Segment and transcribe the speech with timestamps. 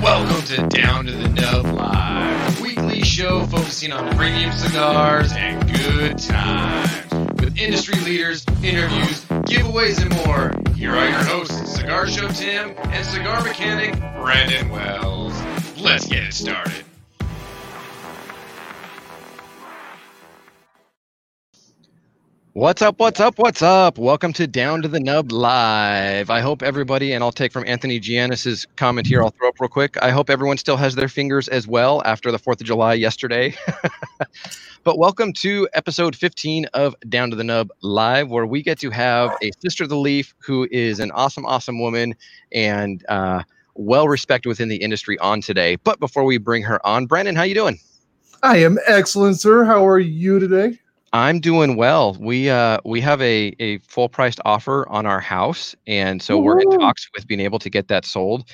[0.00, 6.16] Welcome to Down to the Nub Live, weekly show focusing on premium cigars and good
[6.16, 7.12] times.
[7.42, 13.04] With industry leaders, interviews, giveaways, and more, here are your hosts, Cigar Show Tim and
[13.04, 15.34] cigar mechanic Brandon Wells.
[15.78, 16.87] Let's get it started.
[22.58, 22.98] What's up?
[22.98, 23.38] What's up?
[23.38, 23.98] What's up?
[23.98, 26.28] Welcome to Down to the Nub Live.
[26.28, 29.68] I hope everybody, and I'll take from Anthony Giannis's comment here, I'll throw up real
[29.68, 29.96] quick.
[30.02, 33.54] I hope everyone still has their fingers as well after the 4th of July yesterday.
[34.82, 38.90] but welcome to episode 15 of Down to the Nub Live, where we get to
[38.90, 42.12] have a sister of the leaf who is an awesome, awesome woman
[42.50, 43.44] and uh,
[43.76, 45.76] well respected within the industry on today.
[45.76, 47.78] But before we bring her on, Brandon, how you doing?
[48.42, 49.62] I am excellent, sir.
[49.62, 50.80] How are you today?
[51.12, 52.16] I'm doing well.
[52.20, 56.60] We uh we have a a full priced offer on our house, and so we're
[56.60, 58.48] in talks with being able to get that sold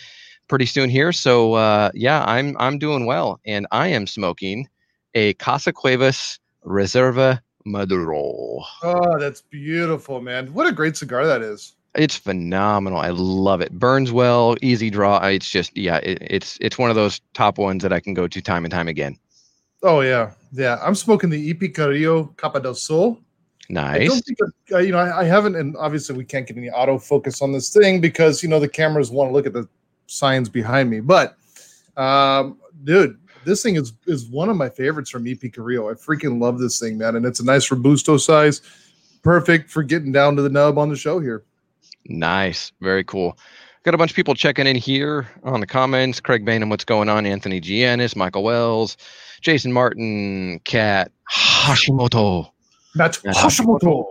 [0.49, 1.13] pretty soon here.
[1.13, 4.69] So uh, yeah, I'm I'm doing well, and I am smoking
[5.15, 8.61] a Casa Cuevas Reserva Maduro.
[8.83, 10.53] Oh, that's beautiful, man.
[10.53, 11.75] What a great cigar that is.
[11.95, 12.99] It's phenomenal.
[12.99, 13.73] I love it.
[13.73, 15.25] Burns well, easy draw.
[15.27, 18.27] It's just yeah, it, it's it's one of those top ones that I can go
[18.27, 19.19] to time and time again.
[19.85, 20.79] Oh yeah, yeah.
[20.83, 23.19] I'm smoking the EP Carrillo Capa del Sol.
[23.71, 24.09] I Nice.
[24.09, 24.39] don't think
[24.73, 24.99] uh, you know.
[24.99, 28.49] I, I haven't, and obviously we can't get any autofocus on this thing because you
[28.49, 29.69] know the cameras want to look at the
[30.07, 31.01] signs behind me.
[31.01, 31.37] But,
[31.97, 35.91] um, dude, this thing is is one of my favorites from EP Carrillo.
[35.91, 38.63] I freaking love this thing, man, and it's a nice robusto size,
[39.23, 41.45] perfect for getting down to the nub on the show here.
[42.07, 42.73] Nice.
[42.81, 43.39] Very cool.
[43.85, 46.19] Got a bunch of people checking in here on the comments.
[46.19, 47.27] Craig Bainham, what's going on?
[47.27, 48.97] Anthony Giannis, Michael Wells,
[49.43, 52.51] Jason Martin, Kat Hashimoto.
[52.95, 54.05] That's Hashimoto.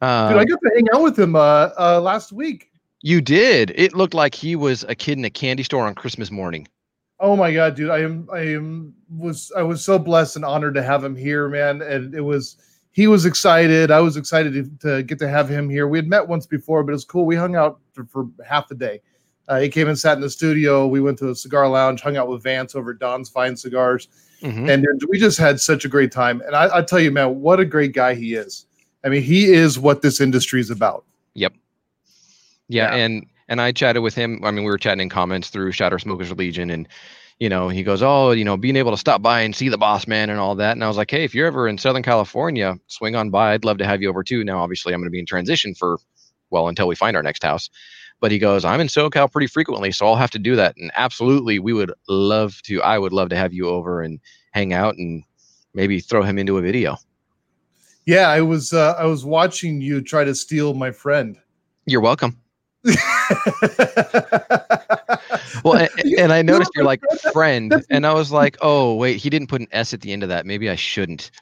[0.00, 2.70] Uh, Dude, I got to hang out with him uh, uh, last week.
[3.02, 3.72] you did.
[3.76, 6.66] It looked like he was a kid in a candy store on Christmas morning.
[7.20, 7.90] Oh my god, dude!
[7.90, 11.48] I am, I am, was, I was so blessed and honored to have him here,
[11.48, 11.82] man.
[11.82, 12.56] And it was,
[12.90, 13.92] he was excited.
[13.92, 15.86] I was excited to, to get to have him here.
[15.86, 17.24] We had met once before, but it was cool.
[17.24, 19.02] We hung out for, for half the day.
[19.48, 20.86] Uh, he came and sat in the studio.
[20.86, 24.08] We went to a cigar lounge, hung out with Vance over Don's Fine Cigars,
[24.42, 24.70] Mhm.
[24.72, 26.40] and we just had such a great time.
[26.46, 28.66] And I, I tell you, man, what a great guy he is.
[29.04, 31.04] I mean, he is what this industry is about.
[31.34, 31.48] Yeah,
[32.68, 32.94] Yeah.
[32.94, 34.40] and and I chatted with him.
[34.44, 36.88] I mean, we were chatting in comments through Shatter Smokers Legion, and
[37.40, 39.76] you know, he goes, "Oh, you know, being able to stop by and see the
[39.76, 42.04] boss man and all that." And I was like, "Hey, if you're ever in Southern
[42.04, 43.52] California, swing on by.
[43.52, 45.74] I'd love to have you over too." Now, obviously, I'm going to be in transition
[45.74, 45.98] for
[46.50, 47.68] well until we find our next house.
[48.22, 50.90] But he goes, "I'm in SoCal pretty frequently, so I'll have to do that." And
[50.94, 52.80] absolutely, we would love to.
[52.80, 54.18] I would love to have you over and
[54.52, 55.24] hang out and
[55.74, 56.96] maybe throw him into a video.
[58.06, 61.36] Yeah, I was, uh, I was watching you try to steal my friend.
[61.86, 62.38] You're welcome.
[65.64, 67.00] Well, and, and I noticed you're like
[67.32, 70.22] friend, and I was like, oh wait, he didn't put an S at the end
[70.22, 70.46] of that.
[70.46, 71.30] Maybe I shouldn't.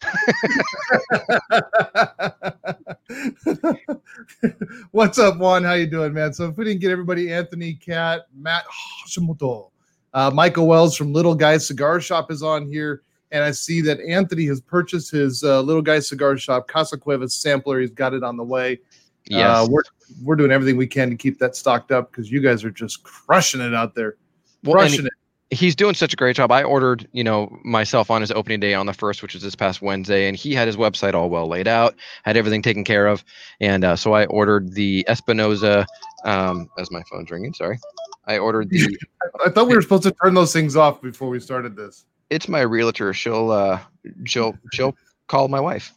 [4.93, 5.65] What's up, Juan?
[5.65, 6.32] How you doing, man?
[6.32, 8.65] So if we didn't get everybody, Anthony, Cat, Matt
[9.06, 9.70] Hashimoto,
[10.15, 14.00] uh, Michael Wells from Little Guy Cigar Shop is on here, and I see that
[14.00, 17.81] Anthony has purchased his uh, Little Guy Cigar Shop Casa Cuevas sampler.
[17.81, 18.81] He's got it on the way.
[19.26, 19.47] Yes.
[19.47, 19.82] Uh, we're
[20.22, 23.03] we're doing everything we can to keep that stocked up because you guys are just
[23.03, 24.16] crushing it out there,
[24.64, 25.12] well, crushing it.
[25.50, 26.50] he's doing such a great job.
[26.50, 29.54] I ordered, you know, myself on his opening day on the first, which was this
[29.54, 31.94] past Wednesday, and he had his website all well laid out,
[32.25, 33.25] had everything taken care of,
[33.60, 35.87] and uh, so I ordered the Espinosa.
[36.25, 37.78] Um, as my phone's ringing, sorry.
[38.26, 38.98] I ordered the.
[39.47, 42.04] I thought we were supposed to turn those things off before we started this.
[42.31, 43.12] it's my realtor.
[43.12, 43.81] She'll uh,
[44.25, 44.94] she'll she'll
[45.28, 45.92] call my wife,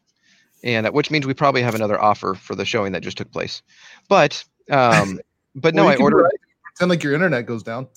[0.63, 3.61] and which means we probably have another offer for the showing that just took place.
[4.09, 5.19] But um,
[5.55, 6.29] but no, I ordered.
[6.63, 7.87] Pretend like your internet goes down.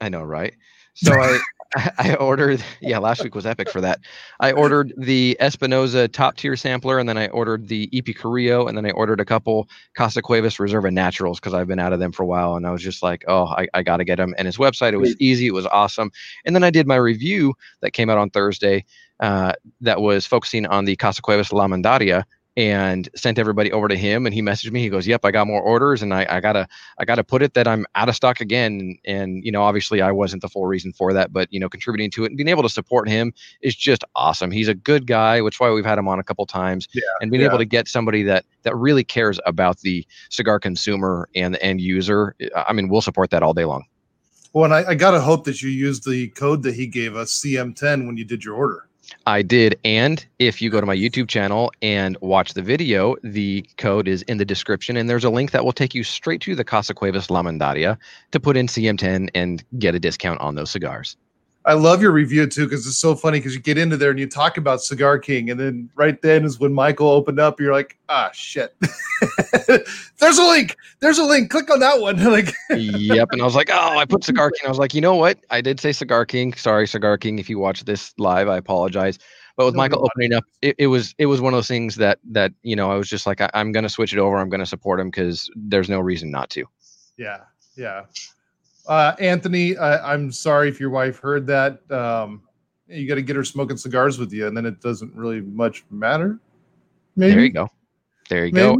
[0.00, 0.54] I know, right?
[0.94, 1.38] So I
[1.98, 2.62] I ordered.
[2.80, 4.00] Yeah, last week was epic for that.
[4.40, 8.76] I ordered the Espinosa top tier sampler, and then I ordered the EP Carrillo, and
[8.76, 12.12] then I ordered a couple Casa Cuevas Reserva Naturals because I've been out of them
[12.12, 14.34] for a while, and I was just like, oh, I, I got to get them.
[14.38, 16.10] And his website, it was easy, it was awesome.
[16.44, 18.84] And then I did my review that came out on Thursday,
[19.20, 22.24] uh, that was focusing on the Casa Cuevas La Mandaria.
[22.58, 24.80] And sent everybody over to him, and he messaged me.
[24.80, 26.66] He goes, "Yep, I got more orders, and I, I gotta
[26.98, 28.80] I got to put it that I'm out of stock again.
[28.80, 31.68] And, and, you know, obviously I wasn't the full reason for that, but, you know,
[31.68, 34.50] contributing to it and being able to support him is just awesome.
[34.50, 36.88] He's a good guy, which is why we've had him on a couple times.
[36.94, 37.48] Yeah, and being yeah.
[37.48, 41.80] able to get somebody that, that really cares about the cigar consumer and the end
[41.80, 42.34] user.
[42.54, 43.84] I mean, we'll support that all day long.
[44.52, 47.40] Well, and I, I gotta hope that you used the code that he gave us,
[47.44, 48.85] CM10, when you did your order.
[49.26, 49.78] I did.
[49.84, 54.22] And if you go to my YouTube channel and watch the video, the code is
[54.22, 54.96] in the description.
[54.96, 57.98] And there's a link that will take you straight to the Casa Cuevas La Mandaria
[58.32, 61.16] to put in CM10 and get a discount on those cigars.
[61.66, 64.20] I love your review too because it's so funny because you get into there and
[64.20, 67.58] you talk about Cigar King, and then right then is when Michael opened up.
[67.58, 68.76] You're like, ah, shit.
[69.66, 70.76] There's a link.
[71.00, 71.50] There's a link.
[71.50, 72.22] Click on that one.
[72.32, 73.28] like, yep.
[73.32, 74.66] And I was like, oh, I put Cigar King.
[74.66, 75.38] I was like, you know what?
[75.50, 76.54] I did say Cigar King.
[76.54, 77.40] Sorry, Cigar King.
[77.40, 79.18] If you watch this live, I apologize.
[79.56, 82.20] But with Michael opening up, it, it was it was one of those things that
[82.30, 84.36] that you know I was just like, I, I'm gonna switch it over.
[84.36, 86.64] I'm gonna support him because there's no reason not to.
[87.16, 87.40] yeah,
[87.74, 88.02] yeah.
[88.86, 91.90] Uh, Anthony, I, I'm sorry if your wife heard that.
[91.90, 92.42] Um,
[92.88, 95.84] you got to get her smoking cigars with you, and then it doesn't really much
[95.90, 96.38] matter.
[97.16, 97.34] Maybe.
[97.34, 97.70] There you go.
[98.28, 98.78] There you go.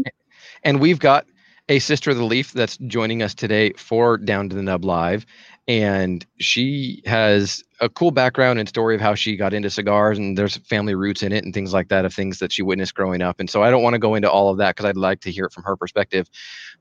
[0.63, 1.27] And we've got
[1.69, 5.27] a sister of the leaf that's joining us today for Down to the Nub Live.
[5.69, 10.39] And she has a cool background and story of how she got into cigars, and
[10.39, 13.21] there's family roots in it and things like that of things that she witnessed growing
[13.21, 13.41] up.
[13.41, 15.33] And so I don't want to go into all of that because I'd like to
[15.33, 16.31] hear it from her perspective.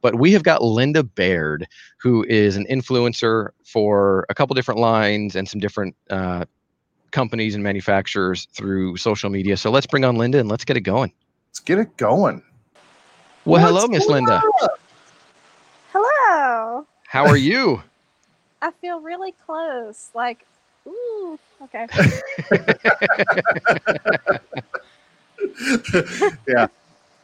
[0.02, 1.68] But we have got Linda Baird,
[1.98, 6.46] who is an influencer for a couple different lines and some different uh,
[7.12, 9.58] companies and manufacturers through social media.
[9.58, 11.12] So let's bring on Linda and let's get it going.
[11.50, 12.44] Let's get it going.
[13.46, 14.42] Well, What's hello, Miss Linda.
[15.92, 16.86] Hello.
[17.08, 17.82] How are you?
[18.66, 20.10] I feel really close.
[20.16, 20.44] Like,
[20.88, 21.86] ooh, okay.
[26.48, 26.68] yeah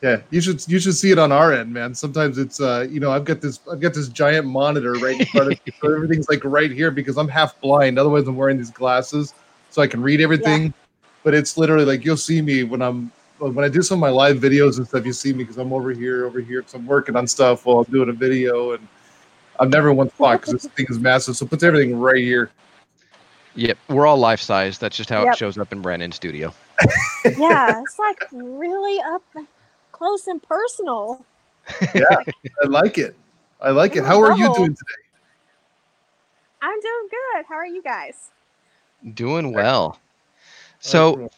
[0.03, 2.99] yeah you should you should see it on our end man sometimes it's uh you
[2.99, 5.93] know i've got this i've got this giant monitor right in front of me so
[5.93, 9.33] everything's like right here because i'm half blind otherwise i'm wearing these glasses
[9.69, 10.73] so i can read everything
[11.23, 14.09] but it's literally like you'll see me when i'm when i do some of my
[14.09, 16.85] live videos and stuff you see me because i'm over here over here because i'm
[16.85, 18.87] working on stuff while i'm doing a video and
[19.59, 22.17] i'm never in one spot because this thing is massive so it puts everything right
[22.17, 22.51] here
[23.53, 24.77] Yep, we're all life size.
[24.77, 26.53] That's just how it shows up in Brandon's studio.
[27.37, 29.21] Yeah, it's like really up
[29.91, 31.25] close and personal.
[31.93, 32.03] Yeah,
[32.63, 33.13] I like it
[33.61, 35.01] i like it how are you doing today
[36.61, 37.45] I'm doing good.
[37.49, 38.29] How are you guys?
[39.15, 39.99] Doing well.
[40.79, 41.29] So,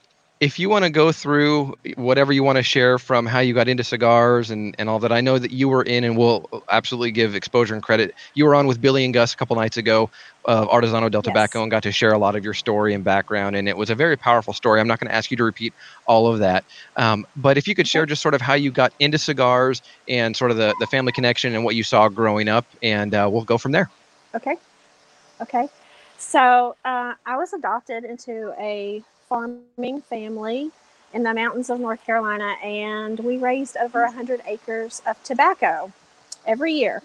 [0.44, 3.70] if you want to go through whatever you want to share from how you got
[3.70, 7.12] into cigars and, and all that, I know that you were in, and we'll absolutely
[7.12, 8.14] give exposure and credit.
[8.34, 10.10] You were on with Billy and Gus a couple nights ago
[10.44, 11.32] of Artesano del Yes.
[11.32, 13.90] Tobacco and got to share a lot of your story and background, and it was
[13.90, 14.82] a very powerful story.
[14.82, 15.74] I'm not going to ask you to repeat
[16.08, 16.66] all of that,
[16.98, 20.36] um, but if you could share just sort of how you got into cigars and
[20.36, 23.46] sort of the, the family connection and what you saw growing up, and uh, we'll
[23.46, 23.90] go from there.
[24.36, 24.58] Okay.
[25.40, 25.70] Okay.
[26.18, 29.02] So uh, I was adopted into a
[29.34, 30.72] farming family
[31.14, 35.92] in the mountains of North Carolina, and we raised over 100 acres of tobacco
[36.46, 37.02] every year.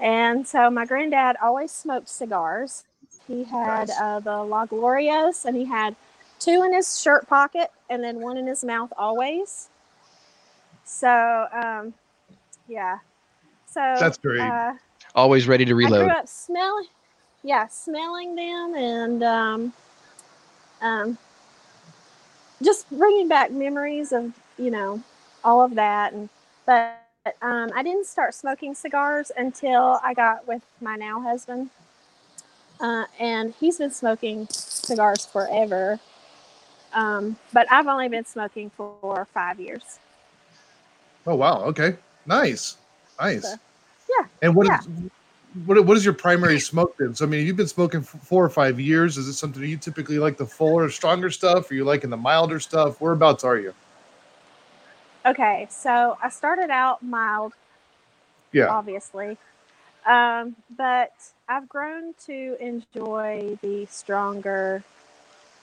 [0.00, 2.84] And so my granddad always smoked cigars.
[3.28, 4.00] He had Nice.
[4.00, 5.94] uh, the La Glorias, and he had
[6.40, 9.68] two in his shirt pocket and then one in his mouth always.
[10.84, 11.94] So, um,
[12.66, 12.98] yeah.
[13.66, 14.40] So That's great.
[14.42, 14.74] Uh,
[15.14, 16.06] Always ready to I reload.
[16.06, 16.86] grew up smelling,
[17.42, 19.72] yeah, smelling them and um,
[20.80, 21.18] um,
[22.62, 25.02] just bringing back memories of you know
[25.44, 26.12] all of that.
[26.12, 26.28] And
[26.66, 26.98] but
[27.42, 31.70] um, I didn't start smoking cigars until I got with my now husband,
[32.80, 36.00] uh, and he's been smoking cigars forever.
[36.92, 39.98] Um, but I've only been smoking for five years.
[41.26, 41.62] Oh wow.
[41.64, 41.96] Okay.
[42.26, 42.76] Nice.
[43.20, 43.42] Nice.
[43.42, 43.58] So,
[44.18, 45.08] yeah, And what is yeah.
[45.64, 47.14] What what is your primary smoke then?
[47.14, 49.16] So I mean, you've been smoking for four or five years.
[49.18, 51.70] Is it something you typically like the fuller, stronger stuff?
[51.70, 53.00] Are you liking the milder stuff?
[53.00, 53.74] Whereabouts are you?
[55.26, 57.52] Okay, so I started out mild
[58.52, 58.68] Yeah.
[58.68, 59.36] obviously.
[60.06, 61.12] Um, but
[61.48, 64.82] I've grown to enjoy the stronger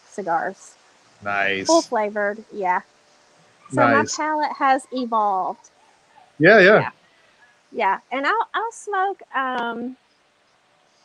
[0.09, 0.75] cigars,
[1.23, 1.65] Nice.
[1.65, 2.43] full flavored.
[2.53, 2.81] Yeah.
[3.71, 4.17] So Nice.
[4.17, 5.69] my palate has evolved.
[6.39, 6.79] Yeah, yeah.
[6.79, 6.89] Yeah.
[7.77, 9.97] Yeah, and I'll I'll smoke um,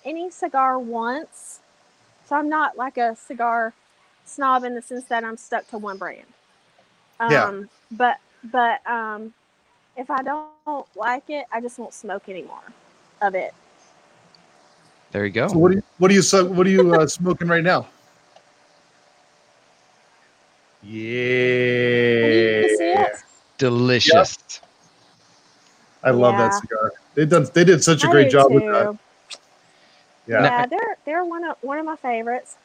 [0.07, 1.61] any cigar once.
[2.25, 3.75] So I'm not like a cigar
[4.25, 6.25] snob in the sense that I'm stuck to one brand.
[7.21, 7.53] Um, Yeah.
[7.93, 9.35] But but um,
[9.99, 12.65] if I don't like it, I just won't smoke anymore
[13.21, 13.53] of it.
[15.11, 15.49] There you go.
[15.49, 16.23] So what do you what are you
[16.55, 17.87] what are you uh, smoking right now?
[20.81, 22.63] Can Yeah.
[22.81, 23.13] it?
[23.59, 24.37] Delicious.
[26.03, 26.93] I love that cigar.
[27.15, 28.99] They done they did such a I great do job with that.
[30.27, 30.43] Yeah.
[30.43, 32.57] Yeah, they're they're one of one of my favorites.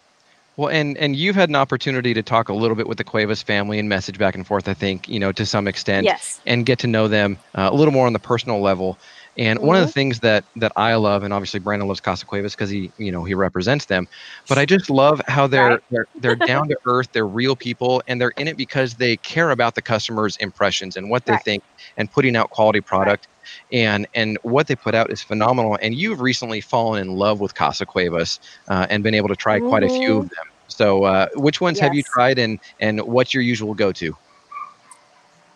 [0.56, 3.44] Well, and and you've had an opportunity to talk a little bit with the Cuevas
[3.44, 4.67] family and message back and forth.
[4.67, 6.41] I think you know to some extent, Yes.
[6.46, 8.98] and get to know them uh, a little more on the personal level.
[9.38, 12.56] And one of the things that that I love, and obviously Brandon loves Casa Cuevas
[12.56, 14.08] because he, you know, he represents them.
[14.50, 15.79] But I just love how they're Right.
[15.91, 17.10] they're they're down to earth.
[17.13, 21.10] They're real people, and they're in it because they care about the customer's impressions and
[21.10, 21.41] what they Right.
[21.46, 21.63] think,
[21.98, 23.27] and putting out quality product.
[23.72, 25.77] And and what they put out is phenomenal.
[25.82, 28.39] And you've recently fallen in love with Casa Cuevas
[28.70, 30.46] uh, and been able to try quite a few of them.
[30.67, 34.13] So, uh, which ones have you tried, and and what's your usual go-to?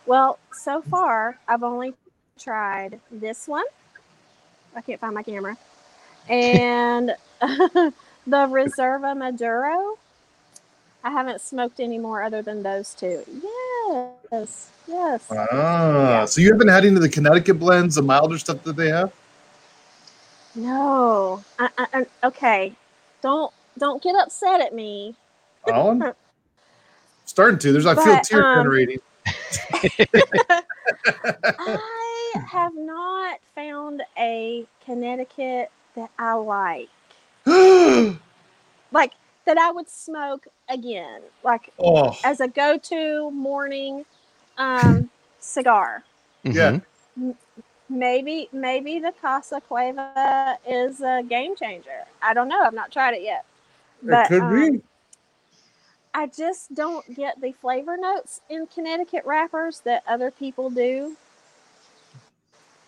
[0.05, 1.93] Well, so far I've only
[2.41, 3.65] tried this one.
[4.75, 5.57] I can't find my camera.
[6.29, 7.93] And the
[8.27, 9.97] Reserva Maduro.
[11.03, 13.23] I haven't smoked any more other than those two.
[14.31, 14.69] Yes.
[14.87, 15.25] Yes.
[15.31, 18.89] Ah, so you haven't had any of the Connecticut blends, the milder stuff that they
[18.89, 19.11] have?
[20.53, 21.43] No.
[21.57, 22.73] I, I, I- okay.
[23.21, 25.15] Don't don't get upset at me.
[25.67, 26.13] Oh,
[27.25, 27.71] starting to.
[27.71, 28.99] There's I feel But, tear um, generating.
[29.73, 31.79] I
[32.39, 36.89] have not found a Connecticut that I like.
[37.45, 38.17] oh,
[38.91, 39.13] Like
[39.45, 41.21] that I would smoke again.
[41.43, 41.71] Like
[42.23, 44.05] as a go-to morning
[44.57, 45.09] um,
[45.39, 46.03] cigar.
[46.43, 46.79] Yeah.
[47.19, 47.35] Mhm.
[47.89, 52.05] Maybe maybe the Casa Cueva is a game changer.
[52.21, 52.61] I don't know.
[52.61, 53.45] I've not tried it yet.
[54.05, 54.81] it could um, be.
[56.13, 61.15] I just don't get the flavor notes in Connecticut wrappers that other people do.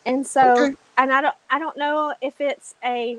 [0.05, 0.75] And so Okay.
[0.97, 3.17] and I don't I don't know if it's a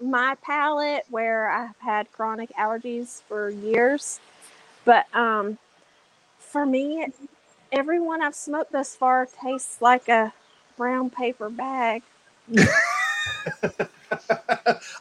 [0.00, 4.20] my palate where I've had chronic allergies for years.
[4.84, 5.58] But um
[6.38, 7.06] for me
[7.72, 10.32] everyone I've smoked thus far tastes like a
[10.76, 12.02] brown paper bag.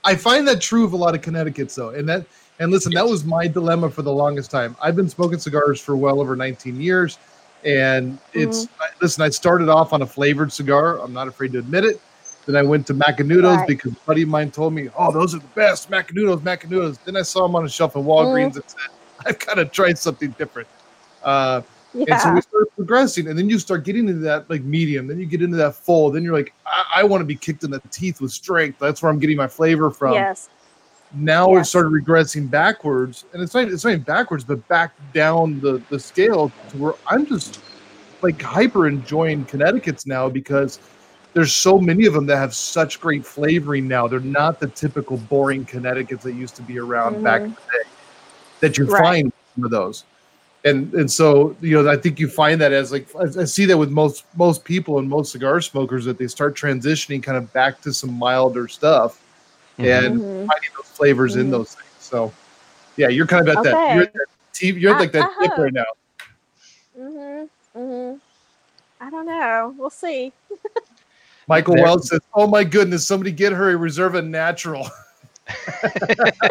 [0.03, 2.25] I find that true of a lot of Connecticut, though, and that
[2.59, 4.75] and listen, that was my dilemma for the longest time.
[4.81, 7.17] I've been smoking cigars for well over 19 years,
[7.65, 8.82] and it's Mm-hmm.
[8.82, 9.24] I, listen.
[9.24, 11.00] I started off on a flavored cigar.
[11.00, 12.01] I'm not afraid to admit it.
[12.46, 13.67] Then I went to Macanudos Right.
[13.67, 17.15] because a buddy of mine told me, "Oh, those are the best Macanudos, Macanudos." Then
[17.15, 18.79] I saw them on a shelf in Walgreens and said,
[19.25, 20.67] "I've got to try something different."
[21.24, 21.62] Uh,
[21.93, 25.08] and so we start progressing, and then you start getting into that like medium.
[25.08, 26.10] Then you get into that full.
[26.12, 28.79] Then you're like, I, I want to be kicked in the teeth with strength.
[28.79, 30.13] That's where I'm getting my flavor from.
[30.13, 30.50] yes.
[31.13, 31.70] Now we've Yes.
[31.70, 36.00] started regressing backwards, and it's not it's not even backwards, but back down the the
[36.00, 37.60] scale to where I'm just
[38.22, 40.79] like hyper enjoying Connecticut's now because
[41.34, 44.08] there's so many of them that have such great flavoring now.
[44.08, 47.89] They're not the typical boring Connecticut's that used to be around back in the day
[48.62, 48.93] that you Mm-hmm.
[48.93, 49.03] Right.
[49.03, 50.05] find some of those.
[50.65, 53.65] And and so you know I think you find that as like I I see
[53.65, 57.51] that with most most people and most cigar smokers that they start transitioning kind of
[57.53, 59.23] back to some milder stuff
[59.80, 60.06] Mhm.
[60.06, 60.48] and Mhm.
[60.48, 61.51] finding those flavors in Mhm.
[61.51, 61.89] those things.
[62.00, 62.32] So,
[62.98, 63.96] yeah, you're kind of at that.
[63.96, 64.10] You're, Okay.
[64.10, 65.86] at that TV, you're at I- like that I dip right now.
[67.00, 67.50] Mhm.
[67.75, 68.20] Mhm.
[69.01, 69.74] I don't know.
[69.77, 70.32] We'll see.
[71.48, 74.89] Michael There- Wells says, "Oh my goodness, somebody get her a Reserva Natural."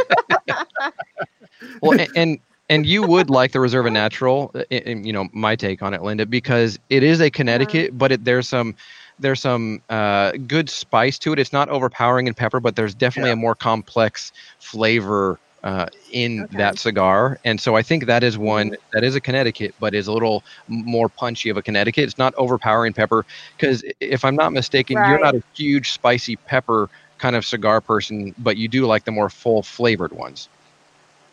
[1.81, 2.38] well a- and
[2.69, 5.95] and you would like the reserva natural uh, i- i- you know my take on
[5.95, 8.75] it linda because it is a connecticut but it, there's some
[9.19, 13.31] there's some uh, good spice to it it's not overpowering in pepper but there's definitely
[13.31, 13.33] Yeah.
[13.33, 16.57] a more complex flavor uh, in Okay.
[16.57, 20.07] that cigar and so i think that is one that is a connecticut but is
[20.07, 23.25] a little more punchy of a connecticut it's not overpowering pepper
[23.57, 26.88] because if i'm not mistaken you're not a huge spicy pepper
[27.19, 30.49] kind of cigar person but you do like the more full flavored ones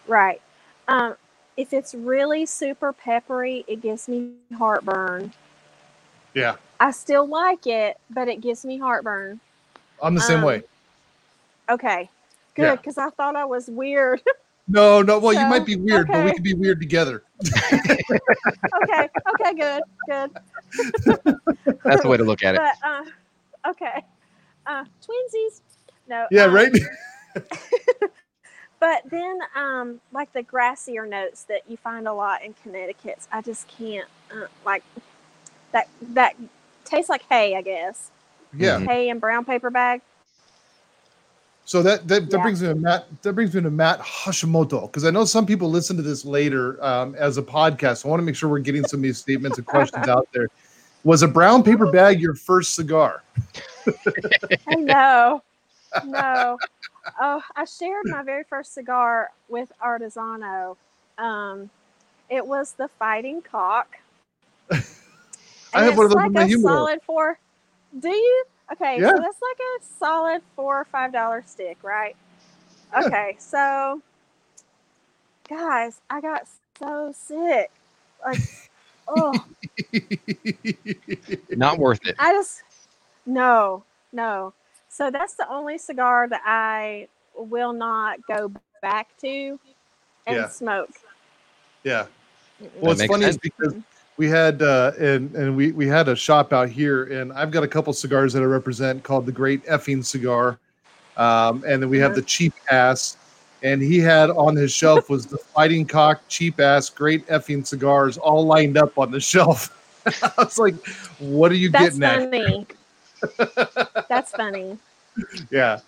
[0.08, 0.42] Right.
[0.88, 1.16] Um,
[1.58, 5.06] if it's really super peppery, it gives me heartburn.
[6.34, 9.40] Yeah, I still like it, but it gives me heartburn.
[10.02, 10.64] I'm the same Um, way.
[11.70, 12.10] Okay.
[12.58, 12.72] Yeah.
[12.72, 14.22] Good, because I thought I was weird.
[14.72, 15.18] No, no.
[15.18, 17.24] Well, you might be weird, but we can be weird together.
[17.64, 19.10] okay.
[19.34, 19.54] Okay.
[19.56, 19.82] Good.
[20.08, 20.32] Good.
[21.84, 24.06] that's the way to look at it But uh, okay.
[24.68, 25.62] Uh, twinsies.
[26.08, 26.28] No.
[26.30, 26.72] Yeah, um, right.
[28.80, 33.42] But then, um, like the grassier notes that you find a lot in Connecticut's, I
[33.42, 34.84] just can't uh, like
[35.72, 35.88] that.
[36.14, 36.36] That
[36.86, 38.10] tastes like hay, I guess.
[38.58, 38.80] yeah.
[38.80, 38.88] Mhm.
[38.88, 40.02] Hay and brown paper bag.
[41.66, 42.42] So that that, that Yeah.
[42.42, 43.06] brings me to Matt.
[43.22, 46.84] That brings me to Matt Hashimoto because I know some people listen to this later
[46.84, 47.98] um, as a podcast.
[47.98, 50.28] So I want to make sure we're getting some of these statements and questions out
[50.34, 50.48] there.
[51.04, 53.22] Was a brown paper bag your first cigar?
[54.66, 55.42] Hey, no,
[56.06, 56.58] no.
[57.22, 60.76] Oh, I shared my very first cigar with Artesano.
[61.18, 61.70] Um,
[62.30, 63.98] it was the Fighting Cock.
[65.74, 66.88] I have one of it's those in like my a humidor.
[66.88, 67.40] solid four.
[68.00, 68.44] Do you?
[68.74, 69.12] Okay, Yeah.
[69.12, 72.16] so that's like a solid four or five dollar stick, right?
[72.94, 73.08] Yeah.
[73.08, 74.02] Okay, so
[75.50, 76.48] guys, I got
[76.80, 77.72] so sick.
[78.26, 78.40] Like,
[79.08, 79.46] oh,
[81.52, 82.64] not worth it I just
[83.26, 84.54] No, no.
[84.90, 89.60] So that's the only cigar that I will not go back to
[90.28, 90.50] and Yeah.
[90.50, 90.92] smoke.
[91.84, 92.08] Yeah.
[92.60, 93.36] Well, what's makes funny sense.
[93.36, 93.76] is because
[94.20, 97.64] we had uh, and and we we had a shop out here, and I've got
[97.64, 100.60] a couple cigars that I represent called the Great Effing Cigar,
[101.16, 103.16] um, and then we have the Cheap Ass,
[103.64, 108.18] and he had on his shelf was the Fighting Cock Cheap Ass Great Effing Cigars
[108.18, 109.74] all lined up on the shelf.
[110.06, 110.76] I was like,
[111.20, 112.68] "What are you That's getting at?" funny.
[114.10, 114.78] That's funny.
[115.50, 115.80] Yeah.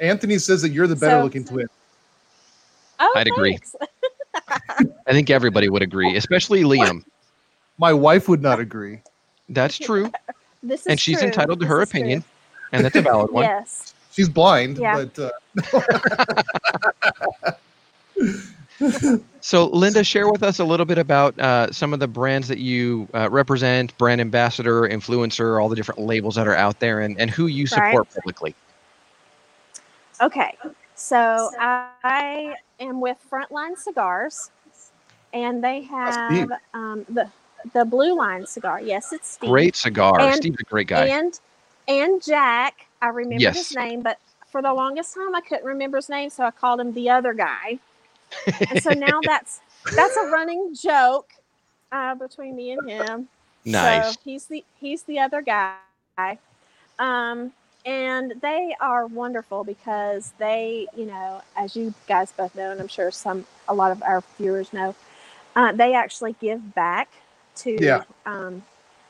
[0.00, 1.66] Anthony says that you're the better So- looking twin.
[3.00, 3.58] Oh, I'd agree.
[5.06, 7.04] I think everybody would agree, especially Liam.
[7.78, 9.00] My wife would not agree.
[9.48, 10.10] That's true,
[10.62, 11.26] This is and she's true.
[11.28, 12.00] entitled to This her is true.
[12.00, 12.24] opinion,
[12.72, 13.44] and that's a valid one.
[13.44, 13.94] Yes.
[14.12, 15.04] She's blind, Yeah.
[15.04, 15.30] but uh,
[19.40, 22.58] So, Linda, share with us a little bit about uh, some of the brands that
[22.58, 27.18] you uh, represent, brand ambassador, influencer, all the different labels that are out there, and,
[27.20, 27.90] and who you Right.
[27.92, 28.54] support publicly.
[30.20, 30.56] Okay.
[30.94, 34.50] So I am with Frontline Cigars,
[35.32, 37.28] and they have um, the
[37.72, 38.80] the Blue Line cigar.
[38.80, 39.50] Yes, it's Steve.
[39.50, 40.20] Great cigar.
[40.20, 41.06] And- Steve's a great guy.
[41.06, 41.38] And
[41.88, 42.86] and Jack.
[43.02, 43.56] I remember Yes.
[43.68, 44.18] his name, but
[44.50, 47.34] for the longest time I couldn't remember his name, so I called him the other
[47.34, 47.78] guy.
[48.70, 49.60] And so now that's
[49.94, 51.30] that's a running joke
[51.92, 53.28] uh, between me and him.
[53.64, 54.14] nice.
[54.14, 55.76] So he's the he's the other guy.
[56.98, 57.52] Um,
[57.84, 62.88] and they are wonderful because they, you know, as you guys both know, and I'm
[62.88, 64.94] sure some a lot of our viewers know,
[65.56, 67.10] uh, they actually give back
[67.56, 68.04] to Yeah.
[68.26, 68.62] um,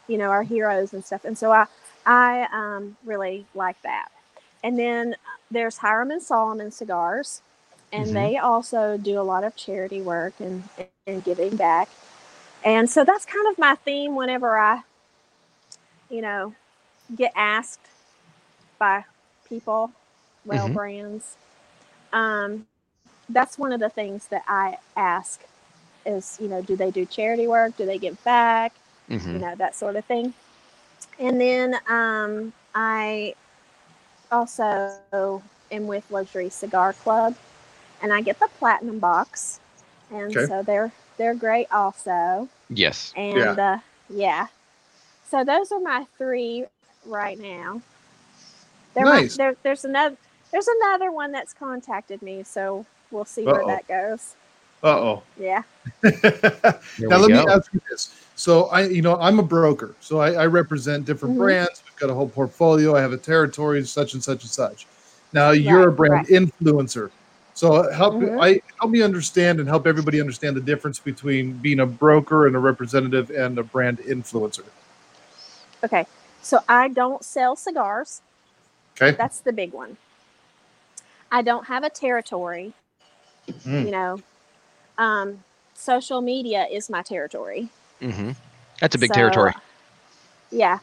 [0.08, 1.24] you know, our heroes and stuff.
[1.24, 1.66] And so I
[2.06, 4.10] I um really like that.
[4.64, 5.16] And then
[5.50, 7.42] there's Hiram and Solomon cigars.
[7.92, 8.16] And Mhm.
[8.16, 10.64] they also do a lot of charity work and,
[11.06, 11.88] and giving back.
[12.64, 14.82] And so that's kind of my theme whenever I,
[16.10, 16.54] you know,
[17.16, 17.80] get asked
[18.78, 19.04] by
[19.48, 19.92] people,
[20.46, 20.70] well, Mhm.
[20.70, 21.36] brands.
[22.12, 22.66] Um,
[23.28, 25.42] that's one of the things that I ask
[26.06, 27.76] is, you know, do they do charity work?
[27.76, 28.72] Do they give back?
[29.08, 29.40] You Mhm.
[29.40, 30.32] know, that sort of thing.
[31.18, 33.34] And then um, I
[34.32, 37.34] also am with Luxury Cigar Club,
[38.02, 39.60] and I get the platinum box,
[40.10, 40.46] and Okay.
[40.46, 42.48] so they're they're great also.
[42.68, 43.12] Yes.
[43.16, 43.52] And yeah.
[43.52, 44.46] Uh, yeah.
[45.30, 46.64] So those are my three
[47.06, 47.80] right now.
[48.94, 49.36] There might- Nice.
[49.36, 50.16] there, there's another
[50.50, 53.66] there's another one that's contacted me, so we'll see where Uh-oh.
[53.68, 54.34] that goes.
[54.84, 55.22] Uh oh.
[55.38, 55.62] Yeah.
[56.04, 57.44] Now let go.
[57.44, 58.14] me ask you this.
[58.36, 61.38] So I, you know, I'm a broker, so I, I represent different Mhm.
[61.38, 61.82] brands.
[61.84, 62.94] We've got a whole portfolio.
[62.94, 64.86] I have a territory, such and such and such.
[65.32, 66.26] Now you're a brand right.
[66.26, 67.10] influencer,
[67.54, 68.38] so help Mhm.
[68.40, 72.54] I help me understand and help everybody understand the difference between being a broker and
[72.54, 74.64] a representative and a brand influencer.
[75.82, 76.06] Okay.
[76.42, 78.20] So I don't sell cigars.
[78.96, 79.16] Okay.
[79.16, 79.96] That's the big one.
[81.32, 82.74] I don't have a territory.
[83.66, 83.86] Mm.
[83.86, 84.20] You know,
[84.98, 87.70] um, social media is my territory.
[88.00, 88.32] hmm
[88.80, 89.54] That's a big So, territory.
[90.52, 90.80] Yeah.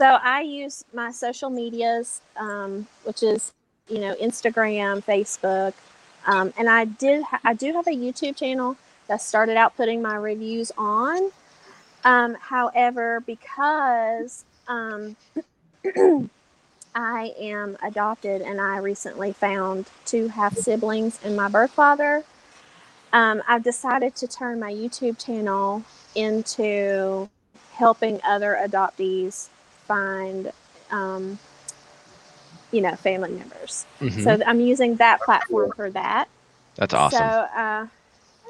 [0.00, 3.52] So I use my social medias, um, which is
[3.88, 5.74] you know Instagram, Facebook,
[6.26, 8.76] um, and I did ha- I do have a YouTube channel
[9.08, 11.30] that started out putting my reviews on.
[12.04, 15.16] Um, however, because um,
[16.94, 22.24] I am adopted and I recently found two half siblings and my birth father,
[23.12, 27.28] um, I've decided to turn my YouTube channel into
[27.74, 29.48] helping other adoptees
[29.86, 30.52] find,
[30.90, 31.38] um,
[32.70, 33.86] you know, family members.
[34.00, 34.24] Mhm.
[34.24, 36.28] So I'm using that platform for that.
[36.76, 37.18] That's awesome.
[37.18, 37.86] So, uh,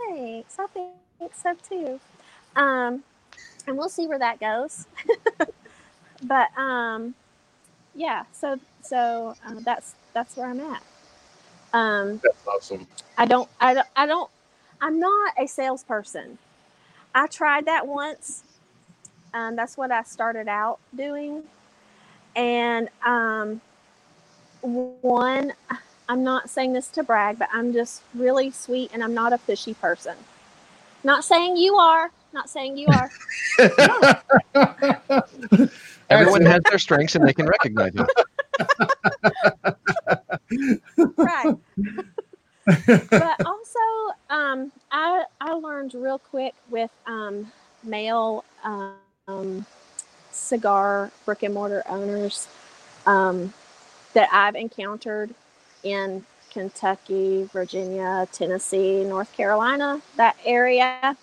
[0.08, 0.56] thanks.
[0.58, 2.00] I think so too.
[2.56, 3.02] Um,
[3.66, 4.86] and we'll see where that goes.
[6.22, 7.14] but um,
[7.94, 8.24] yeah.
[8.32, 10.82] So so uh, that's that's where I'm at.
[11.72, 12.86] Um, That's awesome.
[13.16, 14.30] I don't, I don't, I don't,
[14.82, 16.38] I'm not a salesperson.
[17.14, 18.42] I tried that once.
[19.32, 21.44] Um, that's what I started out doing.
[22.34, 23.60] And um,
[24.60, 25.52] one,
[26.08, 29.38] I'm not saying this to brag, but I'm just really sweet and I'm not a
[29.38, 30.16] fishy person.
[31.04, 33.08] Not saying you are, not saying you are.
[36.10, 38.06] Everyone has their strengths and they can recognize them.
[41.16, 41.56] right.
[42.64, 43.78] But also,
[44.30, 47.50] um, I I learned real quick with um,
[47.82, 49.66] male um,
[50.30, 52.48] cigar brick and mortar owners
[53.06, 53.52] um,
[54.14, 55.34] that I've encountered
[55.82, 61.16] in Kentucky, Virginia, Tennessee, North Carolina, that area.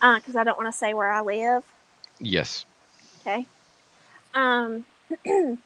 [0.00, 1.64] Because I don't want to say where I live.
[2.20, 2.64] Yes.
[3.20, 3.46] Okay.
[4.34, 4.84] Um,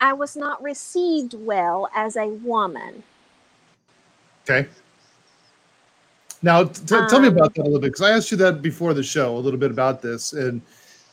[0.00, 3.04] I was not received well as a woman.
[4.48, 4.68] Okay.
[6.42, 8.36] Now, t- t- tell me Um, about that a little bit because I asked you
[8.38, 10.32] that before the show a little bit about this.
[10.32, 10.62] And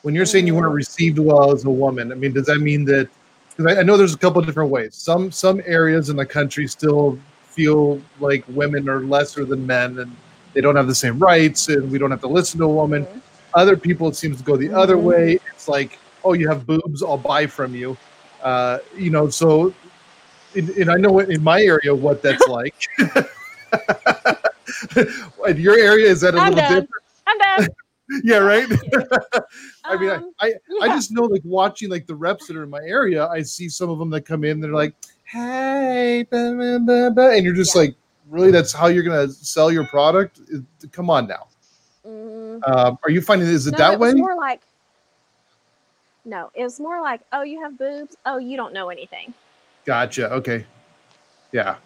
[0.02, 0.76] when you're saying you weren't Mhm.
[0.76, 3.08] received well as a woman, I mean, does that mean that?
[3.56, 4.94] Because I, I know there's a couple of different ways.
[4.94, 10.16] Some some areas in the country still feel like women are lesser than men and
[10.54, 13.04] they don't have the same rights, and we don't have to listen to a woman.
[13.04, 13.20] Mhm.
[13.54, 15.02] Other people, it seems to go the other Mhm.
[15.02, 15.38] way.
[15.54, 17.96] It's like, oh, you have boobs, I'll buy from you.
[18.42, 19.74] Uh, you know, so,
[20.54, 22.74] and, and I know in my area what that's like.
[24.96, 26.80] in your area, is that a I'm little done.
[26.82, 27.04] different?
[27.26, 27.68] I'm done.
[28.24, 28.66] Yeah, right.
[29.84, 32.62] I mean, Um, I, I, I just know like watching like the reps that are
[32.62, 36.54] in my area, I see some of them that come in, they're like, hey, blah,
[36.54, 37.82] blah, blah, blah," and you're just Yeah.
[37.82, 37.94] like,
[38.30, 40.40] really, that's how you're gonna sell your product?
[40.90, 41.48] Come on now.
[42.06, 44.14] Mm, Um, are you finding is it no, that it way?
[44.14, 44.62] more like
[46.24, 48.16] no, it was more like, oh, you have boobs.
[48.24, 49.34] Oh, you don't know anything.
[49.88, 50.30] Gotcha.
[50.34, 50.66] Okay.
[51.52, 51.76] Yeah.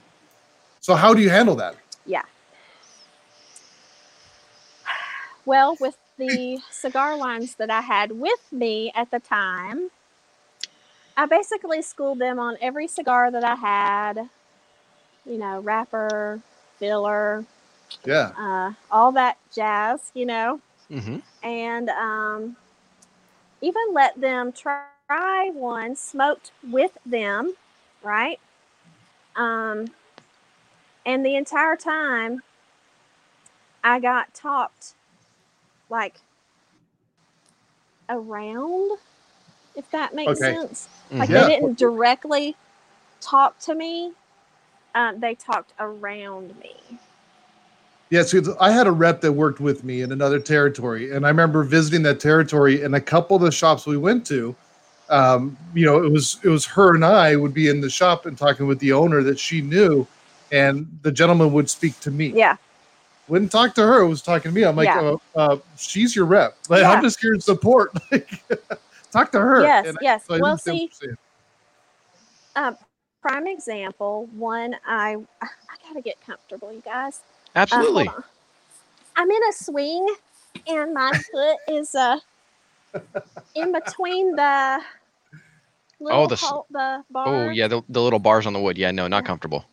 [0.81, 1.77] So how do you handle that?
[2.05, 2.23] Yeah.
[5.45, 9.91] Well, with the cigar lines that I had with me at the time,
[11.17, 14.29] I basically schooled them on every cigar that I had,
[15.27, 16.41] you know, wrapper,
[16.79, 17.45] filler,
[18.05, 18.33] Yeah.
[18.39, 20.61] uh, all that jazz, you know,
[20.91, 22.57] hmm and um,
[23.61, 27.55] even let them try one smoked with them,
[28.05, 28.41] right?
[29.37, 29.87] Um,
[31.07, 32.43] and the entire time,
[33.85, 34.95] I got talked
[35.91, 36.21] like
[38.09, 38.93] around,
[39.77, 40.45] if that makes Okay.
[40.45, 40.89] sense.
[41.19, 41.45] Like Yeah.
[41.45, 42.57] they didn't directly
[43.21, 44.15] talk to me;
[44.95, 46.99] um, they talked around me.
[48.11, 51.31] Yeah, so I had a rep that worked with me in another territory, and I
[51.31, 52.83] remember visiting that territory.
[52.83, 54.57] And a couple of the shops we went to,
[55.09, 58.27] um, you know, it was it was her and I would be in the shop
[58.27, 60.07] and talking with the owner that she knew,
[60.51, 62.29] and the gentleman would speak to me.
[62.35, 62.57] Yeah,
[63.29, 64.63] Wouldn't talk to her; it was talking to me.
[64.65, 65.17] I'm like, Yeah.
[65.35, 66.57] uh, uh, she's your rep.
[66.69, 66.91] Like, Yeah.
[66.93, 67.93] I'm just here to support.
[68.11, 68.43] Like,
[69.13, 69.63] talk to her.
[69.63, 70.25] yes, And I- yes.
[70.27, 71.19] so well, see, you're
[72.57, 72.77] um,
[73.21, 74.29] prime example.
[74.37, 75.49] One, I I
[75.87, 77.21] gotta get comfortable, you guys.
[77.55, 78.09] Uh, Absolutely.
[78.09, 78.25] on.
[79.17, 80.07] I'm in a swing,
[80.67, 82.19] and my foot is uh
[83.55, 84.81] in between the
[86.01, 87.27] little the s- the bar.
[87.27, 88.77] oh yeah, the, the little bars on the wood.
[88.79, 89.27] Yeah, no, not Yeah.
[89.29, 89.65] comfortable.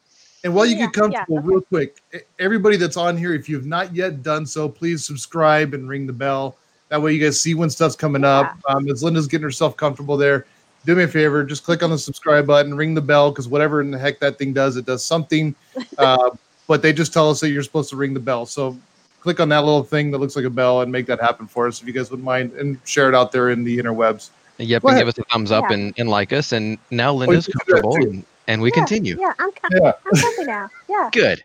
[0.43, 1.47] And while you Yeah, get comfortable, yeah, okay.
[1.47, 2.01] real quick,
[2.39, 6.13] everybody that's on here, if you've not yet done so, please subscribe and ring the
[6.13, 6.55] bell.
[6.87, 8.57] That way, you guys see when stuff's coming up.
[8.67, 10.45] Um, as Linda's getting herself comfortable there,
[10.85, 13.81] do me a favor, just click on the subscribe button, ring the bell, because whatever
[13.81, 15.53] in the heck that thing does, it does something.
[15.97, 16.29] Uh,
[16.67, 18.45] but they just tell us that you're supposed to ring the bell.
[18.45, 18.77] So
[19.19, 21.67] click on that little thing that looks like a bell and make that happen for
[21.67, 24.29] us, if you guys would mind, and share it out there in the interwebs.
[24.57, 25.75] Yep, and give us a thumbs up Yeah.
[25.75, 26.51] and, and like us.
[26.51, 29.17] And now Linda's can do that comfortable, and, and we Yeah, continue.
[29.19, 29.91] Yeah, I'm com- Yeah.
[30.05, 30.69] I'm comfy now.
[30.89, 31.09] Yeah.
[31.11, 31.43] Good.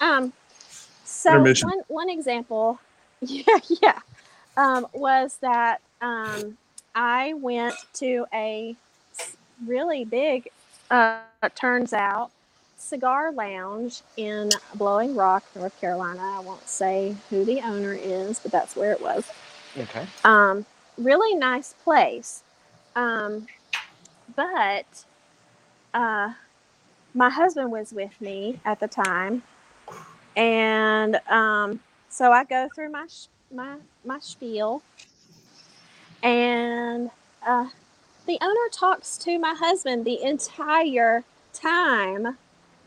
[0.00, 0.32] Um,
[1.04, 2.78] so one one example,
[3.20, 3.98] yeah, yeah,
[4.56, 6.56] um, was that um,
[6.94, 8.74] I went to a
[9.66, 10.48] really big,
[10.90, 12.30] uh, it turns out,
[12.80, 16.20] cigar lounge in Blowing Rock, North Carolina.
[16.22, 19.30] I won't say who the owner is, but that's where it was.
[19.78, 20.06] Okay.
[20.24, 20.66] Um,
[20.98, 22.42] really nice place.
[22.96, 23.46] Um,
[24.34, 25.04] but
[25.94, 26.32] uh,
[27.14, 29.42] my husband was with me at the time,
[30.36, 34.82] and um, so I go through my sh- my my spiel,
[36.22, 37.10] and
[37.46, 37.68] uh,
[38.26, 42.36] the owner talks to my husband the entire time,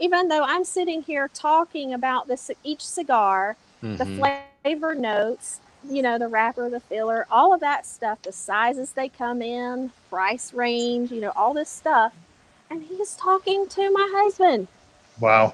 [0.04, 4.42] even though I'm sitting here talking about this each cigar the Mhm.
[4.64, 9.08] flavor notes, you know, the wrapper, the filler, all of that stuff, the sizes they
[9.08, 12.14] come in, price range, you know, all this stuff.
[12.70, 14.68] And he's talking to my husband.
[15.20, 15.54] Wow.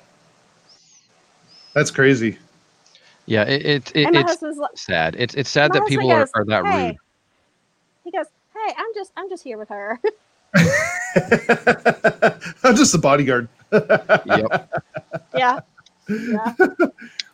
[1.74, 2.38] That's crazy.
[3.26, 5.16] Yeah, it, it, it it's like, sad.
[5.18, 6.88] It's it's sad that people are, goes, are that hey.
[6.88, 6.98] rude.
[8.04, 10.00] He goes, Hey, I'm just I'm just here with her.
[12.64, 13.48] I'm just a bodyguard.
[13.72, 14.70] Yep.
[15.36, 15.60] yeah.
[16.10, 16.56] Yeah.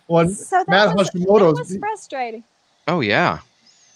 [0.08, 2.44] One, So that Matt was, Hashimoto- that was frustrating.
[2.90, 3.40] Oh yeah.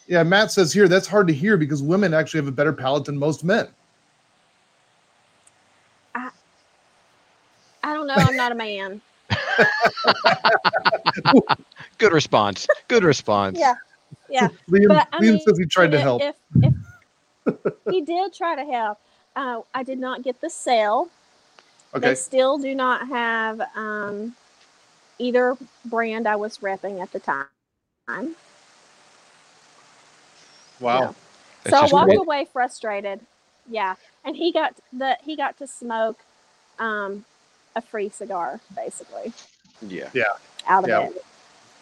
[0.08, 3.04] yeah, Matt says here that's hard to hear because women actually have a better palate
[3.04, 3.68] than most men.
[6.16, 6.30] I
[7.84, 9.02] I don't know, I'm not a man.
[11.98, 12.66] Good response.
[12.88, 13.60] Good response.
[13.60, 13.76] Yeah.
[14.30, 14.48] Yeah.
[14.70, 16.22] Liam, But I Liam mean, says he tried to help.
[16.22, 16.74] If, if
[17.90, 18.98] he did try to help,
[19.36, 21.10] uh, I did not get the sale.
[21.96, 22.10] Okay.
[22.10, 24.36] They still do not have um,
[25.18, 28.36] either brand I was repping at the time.
[30.80, 31.00] Wow.
[31.00, 31.16] No.
[31.70, 32.20] So I walked great.
[32.20, 33.20] away frustrated
[33.70, 36.20] yeah, and he got the he got to smoke
[36.80, 37.24] um,
[37.76, 39.32] a free cigar basically
[39.82, 40.10] Yeah.
[40.68, 41.08] out of Yeah.
[41.08, 41.24] it.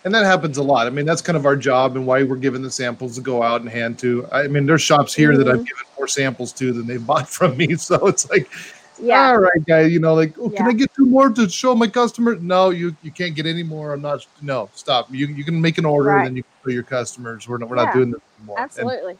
[0.03, 0.87] And that happens a lot.
[0.87, 3.43] I mean, that's kind of our job and why we're given the samples to go
[3.43, 4.27] out and hand to.
[4.31, 7.57] I mean, there's shops here that I've given more samples to than they bought from
[7.57, 7.75] me.
[7.77, 8.49] So it's like,
[8.99, 11.75] Yeah, all right, guy, you know, like, oh, can I get two more to show
[11.75, 12.35] my customer?
[12.35, 13.93] No, you you can't get any more.
[13.93, 14.25] I'm not.
[14.41, 15.13] No, stop.
[15.13, 16.19] You you can make an order Right.
[16.19, 17.47] and then you can show your customers.
[17.47, 18.57] We're not we're not doing this anymore.
[18.57, 19.17] And absolutely.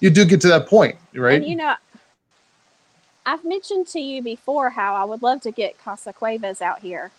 [0.00, 1.36] you do get to that point, right?
[1.36, 1.74] And you know,
[3.24, 7.10] I've mentioned to you before how I would love to get Casa Cuevas out here.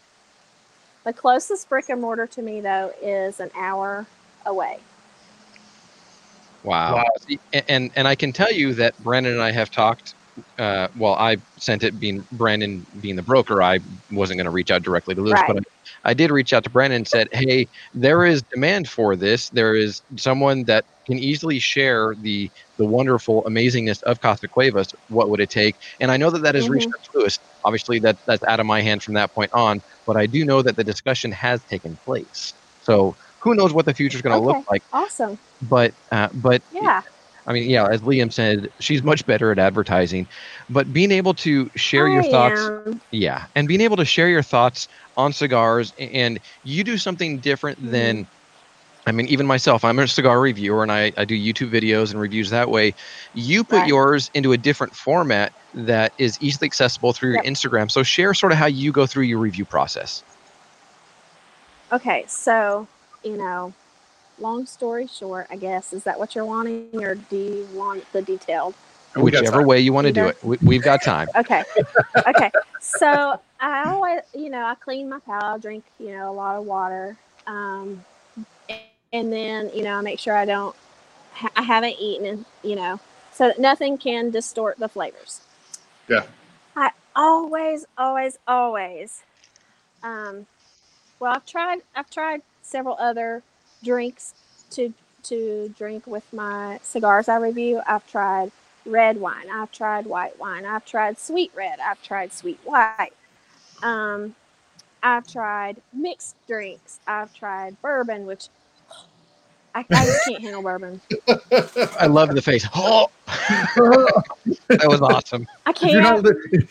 [1.05, 4.05] The closest brick and mortar to me, though, is an hour
[4.45, 4.79] away.
[6.63, 6.95] Wow.
[6.97, 7.05] Wow.
[7.27, 10.13] See, a- And and I can tell you that Brandon and I have talked.
[10.58, 13.62] Uh, well, I sent it being Brandon being the broker.
[13.62, 13.80] I
[14.12, 15.48] wasn't going to reach out directly to Lewis, Right.
[15.48, 15.58] but
[16.06, 19.50] I, I did reach out to Brandon and said, "Hey, there is demand for this.
[19.52, 24.88] There is someone that can easily share the the wonderful amazingness of Casa Cuevas.
[25.08, 26.71] What would it take?" And I know that that is Mhm.
[26.71, 27.39] reached out to Lewis.
[27.63, 29.82] Obviously, that that's out of my hand from that point on.
[30.06, 32.54] But I do know that the discussion has taken place.
[32.82, 34.58] So who knows what the future is going to Okay.
[34.58, 34.84] look like?
[34.91, 35.39] Awesome.
[35.62, 37.02] But uh, but Yeah.
[37.47, 40.27] I mean, yeah, as Liam said, she's much better at advertising,
[40.69, 43.01] but being able to share your I thoughts, am.
[43.12, 47.79] yeah, and being able to share your thoughts on cigars, and you do something different
[47.91, 47.91] Mhm.
[47.91, 48.27] than,
[49.08, 52.19] I mean, even myself, I'm a cigar reviewer and I, I do YouTube videos and
[52.19, 52.95] reviews that way.
[53.34, 53.88] You put Right.
[53.88, 57.91] yours into a different format that is easily accessible through your Instagram.
[57.91, 60.23] So share sort of how you go through your review process.
[61.91, 62.88] Okay, so,
[63.23, 63.73] you know,
[64.39, 68.21] long story short, I guess, is that what you're wanting, or do you want the
[68.21, 68.76] detailed?
[69.15, 71.30] Whichever way you want to do it, we, we've got time.
[71.36, 71.63] Okay.
[72.28, 72.52] okay.
[72.82, 76.65] So I always, you know, I clean my palate, drink, you know, a lot of
[76.65, 77.15] water.
[77.48, 78.04] Um,
[79.13, 80.76] and then, you know, I make sure I don't,
[81.56, 83.00] I haven't eaten, and, you know,
[83.32, 85.41] so that nothing can distort the flavors.
[86.10, 86.24] Yeah.
[86.76, 89.24] I always, always, always,
[90.04, 90.45] um,
[91.19, 93.43] well, I've tried, I've tried several other
[93.86, 94.34] drinks
[94.71, 94.93] to,
[95.24, 97.82] to drink with my cigars I review.
[97.88, 98.52] I've tried
[98.86, 99.50] red wine.
[99.52, 100.65] I've tried white wine.
[100.65, 101.80] I've tried sweet red.
[101.80, 103.13] I've tried sweet white.
[103.84, 104.36] Um,
[105.04, 107.00] I've tried mixed drinks.
[107.08, 108.50] I've tried bourbon, which
[109.75, 111.01] I, I just can't handle bourbon.
[111.99, 112.65] I love the face.
[112.73, 115.45] Oh, that was awesome.
[115.65, 116.25] I if you're can't.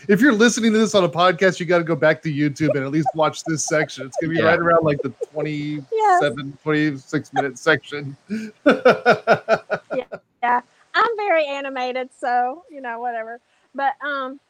[0.09, 2.71] if you're listening to this on a podcast, you got to go back to YouTube
[2.75, 4.07] and at least watch this section.
[4.07, 4.47] It's gonna be Yeah.
[4.47, 6.63] right around like the 27, Yes.
[6.63, 8.17] 26 minute section.
[8.31, 8.47] Yeah.
[10.43, 10.61] yeah.
[10.95, 13.39] I'm very animated, so you know, whatever.
[13.75, 14.41] But um,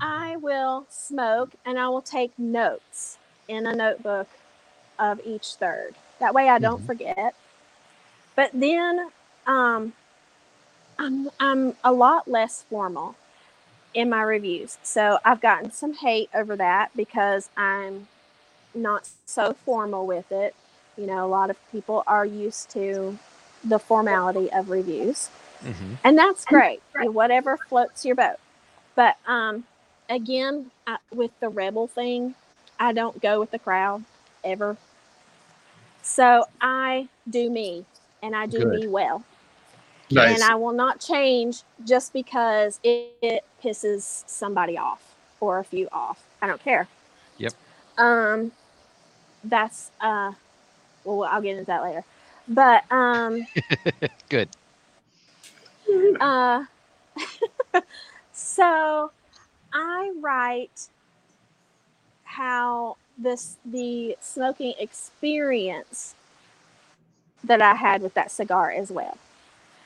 [0.00, 4.26] I will smoke and I will take notes in a notebook
[4.98, 5.94] of each third.
[6.18, 6.86] That way, I don't Mhm.
[6.86, 7.34] forget.
[8.34, 9.10] But then,
[9.46, 9.92] um,
[10.98, 13.16] I'm I'm a lot less formal
[13.94, 14.78] in my reviews.
[14.82, 18.08] So I've gotten some hate over that because I'm
[18.74, 20.54] not so formal with it.
[20.96, 23.18] You know, a lot of people are used to
[23.64, 25.28] the formality of reviews.
[25.62, 26.82] Hmm and that's great.
[26.94, 28.36] and whatever floats your boat.
[28.94, 29.64] But um
[30.08, 32.34] again I, with the rebel thing
[32.78, 34.04] i don't go with the crowd
[34.44, 34.76] ever.
[36.02, 37.84] So i do me
[38.22, 38.80] and i do Good.
[38.80, 39.24] me well
[40.10, 40.34] nice.
[40.34, 45.88] and i will not change just because it, it pisses somebody off or a few
[45.92, 46.88] off i don't care
[47.38, 47.52] Yep.
[47.98, 48.52] um
[49.44, 50.32] that's uh
[51.04, 52.04] well i'll get into that later
[52.48, 53.46] but um
[54.28, 54.48] Good.
[56.20, 56.64] uh,
[58.32, 59.10] so
[59.72, 60.88] I write
[62.24, 66.14] how this the smoking experience
[67.44, 69.16] that I had with that cigar as well,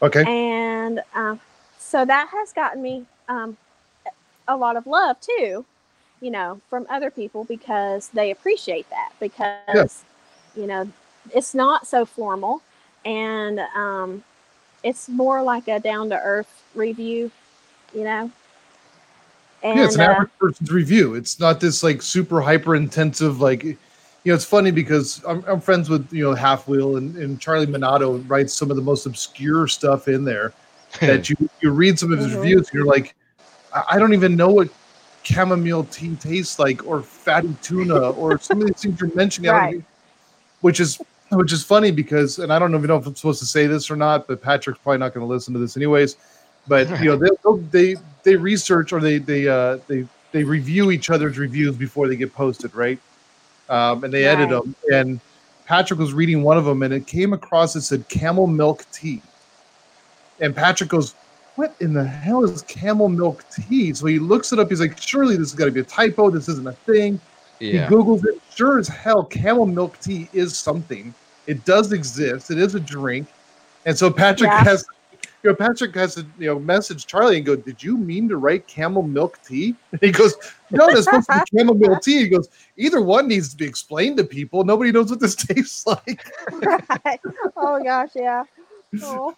[0.02, 0.24] okay.
[0.26, 1.40] and um,
[1.78, 3.56] so that has gotten me um,
[4.48, 5.64] a lot of love too,
[6.20, 10.04] you know, from other people because they appreciate that because
[10.56, 10.90] you know
[11.34, 12.62] it's not so formal
[13.04, 14.22] and um,
[14.82, 17.30] it's more like a down to earth review,
[17.94, 18.30] you know.
[19.62, 21.14] And yeah, it's an uh, average person's review.
[21.14, 23.78] It's not this like super hyper intensive like
[24.26, 27.40] you know, it's funny because I'm, I'm friends with you know Half Wheel and, and
[27.40, 30.52] Charlie Minato writes some of the most obscure stuff in there
[31.00, 32.40] that you you read some of his Mhm.
[32.40, 33.14] reviews and you're like,
[33.72, 34.68] I, I don't even know what
[35.22, 39.52] chamomile tea tastes like or fatty tuna or some of these things you're mentioning.
[39.52, 39.74] Right.
[39.74, 39.86] even-
[40.62, 43.46] which is which is funny because and I don't even know if I'm supposed to
[43.46, 46.16] say this or not, but Patrick's probably not going to listen to this anyways.
[46.66, 50.90] But you know they they'll- they they research or they they uh they they review
[50.90, 52.98] each other's reviews before they get posted, right?
[53.68, 54.62] Um, and they edit Right.
[54.62, 54.74] them.
[54.92, 55.20] And
[55.66, 59.20] Patrick was reading one of them, and it came across it said camel milk tea.
[60.40, 61.14] And Patrick goes,
[61.56, 63.92] what in the hell is camel milk tea?
[63.94, 64.68] So he looks it up.
[64.68, 66.30] He's like, surely this has got to be a typo.
[66.30, 67.18] This isn't a thing.
[67.58, 67.88] Yeah.
[67.88, 68.40] He Googles it.
[68.54, 71.14] Sure as hell, camel milk tea is something.
[71.46, 72.50] It does exist.
[72.50, 73.26] It is a drink.
[73.86, 74.64] And so Patrick Yeah.
[74.64, 74.84] has,
[75.46, 78.36] you know, Patrick has to, you know, message Charlie and go, "Did you mean to
[78.36, 80.34] write camel milk tea?" And he goes,
[80.72, 83.64] "No, that's supposed to be camel milk tea." He goes, "Either one needs to be
[83.64, 84.64] explained to people.
[84.64, 86.26] Nobody knows what this tastes like."
[87.04, 87.20] right.
[87.56, 88.42] Oh gosh, yeah.
[89.04, 89.34] Oh,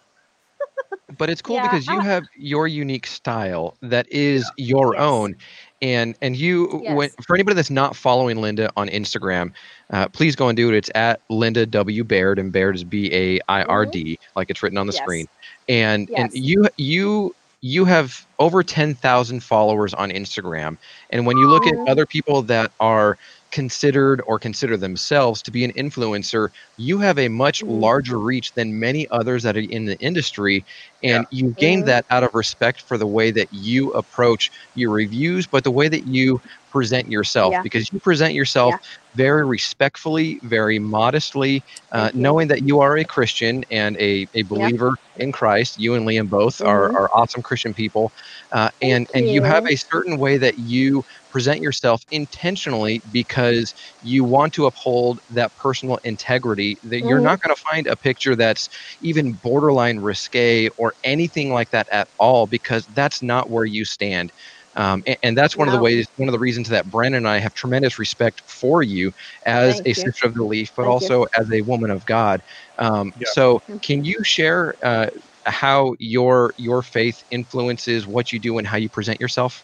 [1.17, 5.03] but it's cool Yeah, because you have your unique style that is your Yes.
[5.03, 5.35] own
[5.81, 9.51] and and you when, for anybody that's not following linda on instagram
[9.91, 10.75] uh, please go and do it.
[10.75, 12.03] It's at linda w.
[12.03, 15.01] Baird and baird is b-a-i-r-d like it's written on the Yes.
[15.03, 15.25] screen.
[15.67, 20.77] And and you you you have over 10,000 followers on instagram.
[21.09, 23.17] And when you look at other people that are
[23.51, 27.67] considered or consider themselves to be an influencer you have a much Mhm.
[27.67, 30.65] larger reach than many others that are in the industry
[31.03, 31.87] and you gained Mhm.
[31.87, 35.87] that out of respect for the way that you approach your reviews but the way
[35.89, 37.63] that you present yourself Yeah.
[37.63, 38.79] because you present yourself Yeah.
[39.15, 44.97] very respectfully very modestly uh, knowing that you are a christian and a, a believer
[45.15, 46.95] in christ you and liam both are, Mhm.
[46.95, 48.11] are awesome christian people
[48.51, 54.23] uh, and and you have a certain way that you present yourself intentionally because you
[54.23, 57.21] want to uphold that personal integrity that you're Mhm.
[57.21, 58.69] not going to find a picture that's
[59.01, 64.31] even borderline risque or anything like that at all because that's not where you stand
[64.79, 67.27] um, and, and that's one of the ways one of the reasons that brandon and
[67.27, 69.11] i have tremendous respect for you
[69.45, 70.03] as Thank a you.
[70.03, 71.07] sister of the leaf but Thank you.
[71.07, 72.41] also as a woman of god
[72.79, 73.27] um, Yeah.
[73.33, 75.07] so can you share uh,
[75.45, 79.63] how your your faith influences what you do and how you present yourself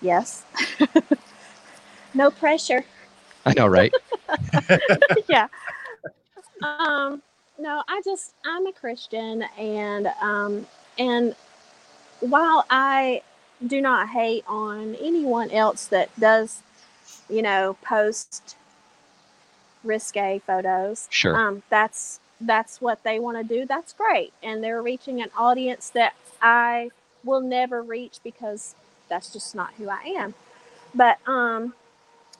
[0.00, 0.44] yes.
[2.14, 2.84] no pressure.
[3.46, 3.92] i know right
[5.28, 5.48] yeah.
[6.62, 7.22] Um,
[7.58, 10.66] no, I just I'm a Christian and um
[10.98, 11.34] and
[12.22, 13.22] while I
[13.66, 16.62] do not hate on anyone else that does,
[17.30, 18.56] you know, post
[19.84, 23.66] risque photos, sure um, that's that's what they want to do.
[23.66, 26.90] That's great, and they're reaching an audience that I
[27.24, 28.76] will never reach because
[29.10, 30.34] that's just not who I am.
[30.94, 31.74] But um,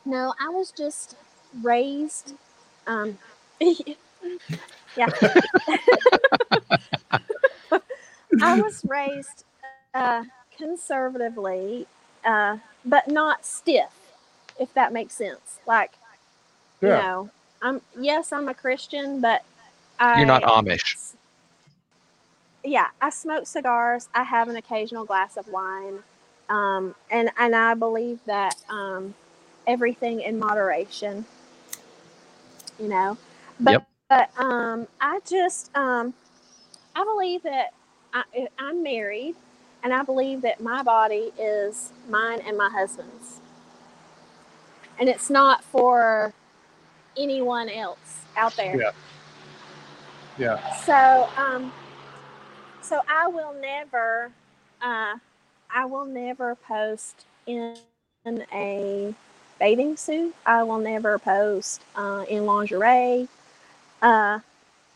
[0.06, 1.16] no, I was just
[1.62, 2.34] raised.
[2.86, 3.18] Um,
[3.60, 5.08] yeah,
[8.40, 9.44] I was raised
[9.94, 10.24] uh,
[10.56, 11.86] conservatively,
[12.24, 13.92] uh, but not stiff.
[14.58, 15.92] If that makes sense, like
[16.82, 17.30] you know,
[17.62, 19.44] I'm yes, I'm a Christian, but
[19.98, 20.96] I, you're not amish
[22.64, 24.08] Yeah, I smoke cigars.
[24.14, 26.00] I have an occasional glass of wine,
[26.50, 29.14] um, and and I believe that um,
[29.66, 31.24] everything in moderation.
[32.78, 33.18] You know,
[33.60, 33.86] but Yep.
[34.08, 36.14] but um, I just um,
[36.96, 37.74] I believe that
[38.14, 38.24] I,
[38.58, 39.36] I'm married,
[39.82, 43.40] and I believe that my body is mine and my husband's,
[44.98, 46.32] and it's not for
[47.16, 48.78] anyone else out there.
[48.78, 48.90] Yeah.
[50.38, 50.74] Yeah.
[50.76, 51.72] So, um,
[52.80, 54.30] so I will never,
[54.80, 55.16] uh,
[55.74, 57.76] I will never post in,
[58.24, 59.14] in a
[59.58, 60.34] bathing suit.
[60.46, 63.28] I will never post uh, in lingerie.
[64.00, 64.40] Uh,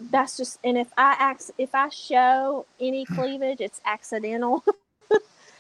[0.00, 4.64] that's just, and if I act, if I show any cleavage, it's accidental.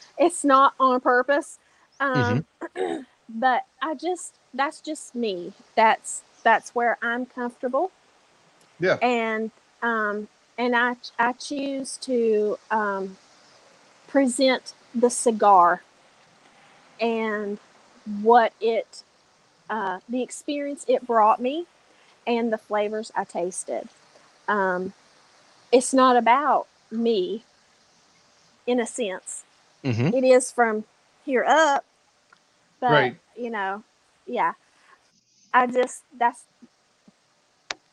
[0.18, 1.58] it's not on purpose.
[2.00, 2.44] Um,
[3.30, 5.52] but I just, that's just me.
[5.76, 7.90] That's that's where I'm comfortable
[8.80, 8.98] Yeah.
[9.00, 9.50] and
[9.82, 13.18] um, and I I choose to um,
[14.08, 15.82] present the cigar
[17.00, 17.58] and
[18.22, 19.04] what it
[19.70, 21.66] uh, the experience it brought me
[22.26, 23.88] and the flavors I tasted.
[24.48, 24.92] Um,
[25.72, 27.44] it's not about me
[28.66, 29.44] in a sense.
[29.84, 30.84] hmm It is from
[31.24, 31.84] here up,
[32.80, 33.16] but Right.
[33.36, 33.82] you know,
[34.26, 34.52] yeah.
[35.52, 36.44] I just that's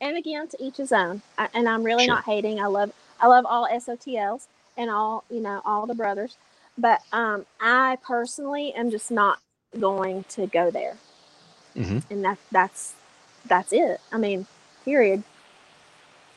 [0.02, 1.22] and again to each his own.
[1.38, 2.16] I, and I'm really Sure.
[2.16, 2.60] not hating.
[2.60, 6.38] I love I love all SOTLs and all you know all the brothers,
[6.78, 9.40] but um, I personally am just not
[9.80, 10.98] going to go there,
[11.76, 12.94] hmm and that that's
[13.48, 14.00] that's it.
[14.12, 14.48] I mean,
[14.86, 15.24] period.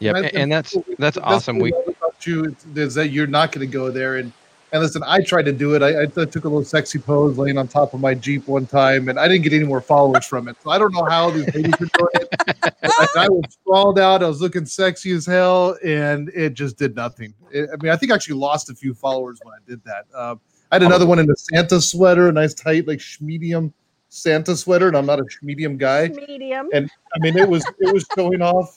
[0.00, 0.16] Yep.
[0.16, 1.58] And I a- And that's that's That's awesome.
[1.58, 4.16] We I about you is that you're not going to go there.
[4.16, 4.32] And
[4.72, 5.82] and listen, I tried to do it.
[5.82, 9.08] I, I took a little sexy pose laying on top of my Jeep one time,
[9.08, 10.56] and I didn't get any more followers from it.
[10.62, 12.74] So I don't know how these ladies are doing it.
[12.82, 14.24] I, I was sprawled out.
[14.24, 17.32] I was looking sexy as hell, and it just did nothing.
[17.52, 20.04] It- I mean, I think I actually lost a few followers when I did that.
[20.14, 20.40] Um,
[20.72, 23.72] I had another one in a Santa sweater, a nice tight like medium
[24.08, 26.08] Santa sweater, and I'm not a medium guy.
[26.08, 26.68] Medium.
[26.72, 28.76] And I mean, it was it was showing off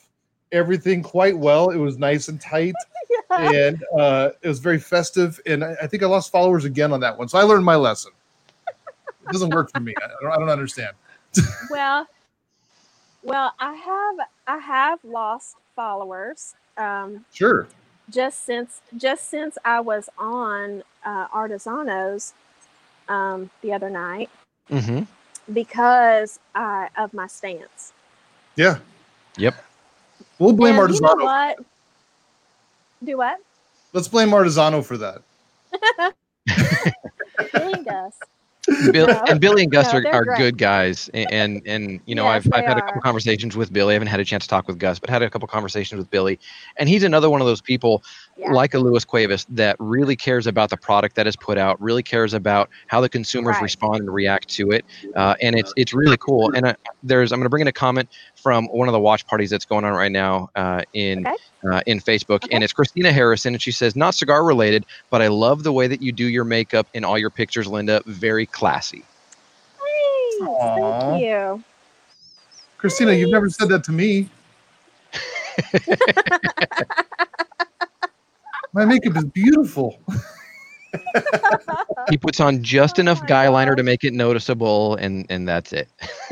[0.51, 1.69] everything quite well.
[1.69, 2.75] It was nice and tight.
[3.37, 5.39] and uh, it was very festive.
[5.45, 7.75] And I, I think I lost followers again on that one, so I learned my
[7.75, 8.11] lesson.
[9.23, 9.95] It doesn't work for me.
[10.03, 10.95] I don't, I don't understand.
[11.69, 12.07] well,
[13.23, 16.55] well, I have I have lost followers.
[16.77, 17.67] Um, Sure.
[18.09, 22.33] just since just since I was on uh, Artesanos
[23.07, 24.29] um, the other night
[24.69, 25.01] hmm
[25.53, 27.93] because I, of my stance.
[28.55, 28.77] Yeah.
[29.37, 29.55] Yep.
[30.39, 31.59] We'll blame And you know what?
[33.03, 33.37] Do what?
[33.93, 35.21] Let's blame Artesano for that.
[37.53, 38.13] Billy and Gus.
[38.91, 39.23] Bill, No.
[39.27, 40.37] and Billy and Gus No, are, they're great.
[40.37, 43.55] good guys, a- and and you know Yes, I've I've they had a couple conversations
[43.57, 43.93] with Billy.
[43.93, 46.11] I haven't had a chance to talk with Gus, but had a couple conversations with
[46.11, 46.39] Billy,
[46.77, 48.03] and he's another one of those people
[48.39, 48.53] Yeah.
[48.53, 52.03] like a Louis Cuevas that really cares about the product that is put out, really
[52.03, 53.63] cares about how the consumers Right.
[53.63, 54.85] respond and react to it,
[55.17, 56.51] uh, and it's it's really cool.
[56.55, 56.73] And uh,
[57.03, 59.65] there's I'm going to bring in a comment from one of the watch parties that's
[59.65, 61.35] going on right now uh, in Okay.
[61.71, 62.55] uh, in Facebook, Okay.
[62.55, 65.87] and it's Christina Harrison, and she says not cigar related, but I love the way
[65.87, 68.01] that you do your makeup in all your pictures, Linda.
[68.05, 69.03] Very classy.
[70.39, 70.53] Thanks.
[70.55, 71.63] Thank you.
[72.77, 74.29] Christina, you've never said that to me.
[78.73, 79.99] My makeup is beautiful.
[82.09, 85.47] he puts on just Oh enough my guy liner to make it noticeable and and
[85.47, 85.87] that's it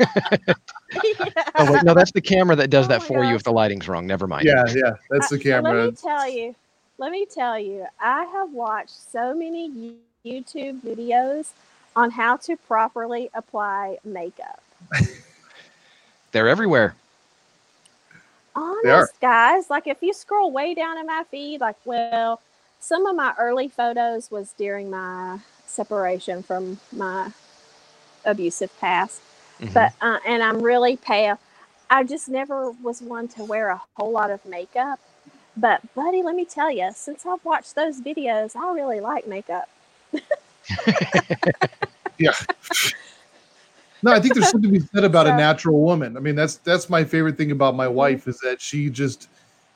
[1.04, 1.14] Yeah.
[1.56, 3.52] oh wait no that's the camera that does Oh that my for you if the
[3.52, 4.92] lighting's wrong never mind Yeah, yeah.
[5.10, 5.84] That's uh, the I- so let camera.
[5.86, 6.54] me tell you.
[6.98, 7.86] Let me tell you.
[8.00, 9.94] I have watched so many
[10.26, 11.52] YouTube videos
[11.94, 14.60] on how to properly apply makeup.
[16.32, 17.07] they're everywhere They are.
[18.58, 19.70] Honest, guys.
[19.70, 22.40] Like if you scroll way down in my feed, like well,
[22.80, 27.30] some of my early photos was during my separation from my
[28.24, 29.20] abusive past.
[29.60, 29.72] Mhm.
[29.74, 31.38] but uh, and I'm really pale.
[31.90, 35.00] I just never was one to wear a whole lot of makeup.
[35.56, 39.68] But buddy, let me tell you, since I've watched those videos, I really like makeup.
[44.02, 46.16] No, I think there's something to be said about a natural woman.
[46.16, 47.94] I mean, that's that's my favorite thing about my mm-hmm.
[47.94, 49.28] wife is that she just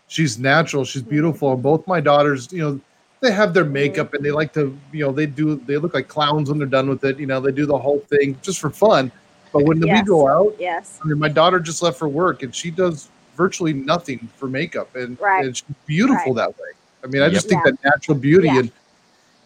[0.08, 1.10] she's natural, she's mm-hmm.
[1.10, 1.52] beautiful.
[1.52, 2.80] And both my daughters, you know,
[3.20, 3.72] they have their mm-hmm.
[3.72, 6.66] makeup and they like to, you know, they do they look like clowns when they're
[6.66, 7.18] done with it.
[7.18, 9.10] You know, they do the whole thing just for fun.
[9.52, 10.98] But when we go out, Yes.
[11.02, 14.94] I mean, my daughter just left for work and she does virtually nothing for makeup,
[14.94, 15.44] and, Right.
[15.44, 16.68] and she's beautiful that way.
[17.02, 17.72] I mean, I just think Yeah.
[17.72, 18.60] that natural beauty Yeah.
[18.60, 18.72] and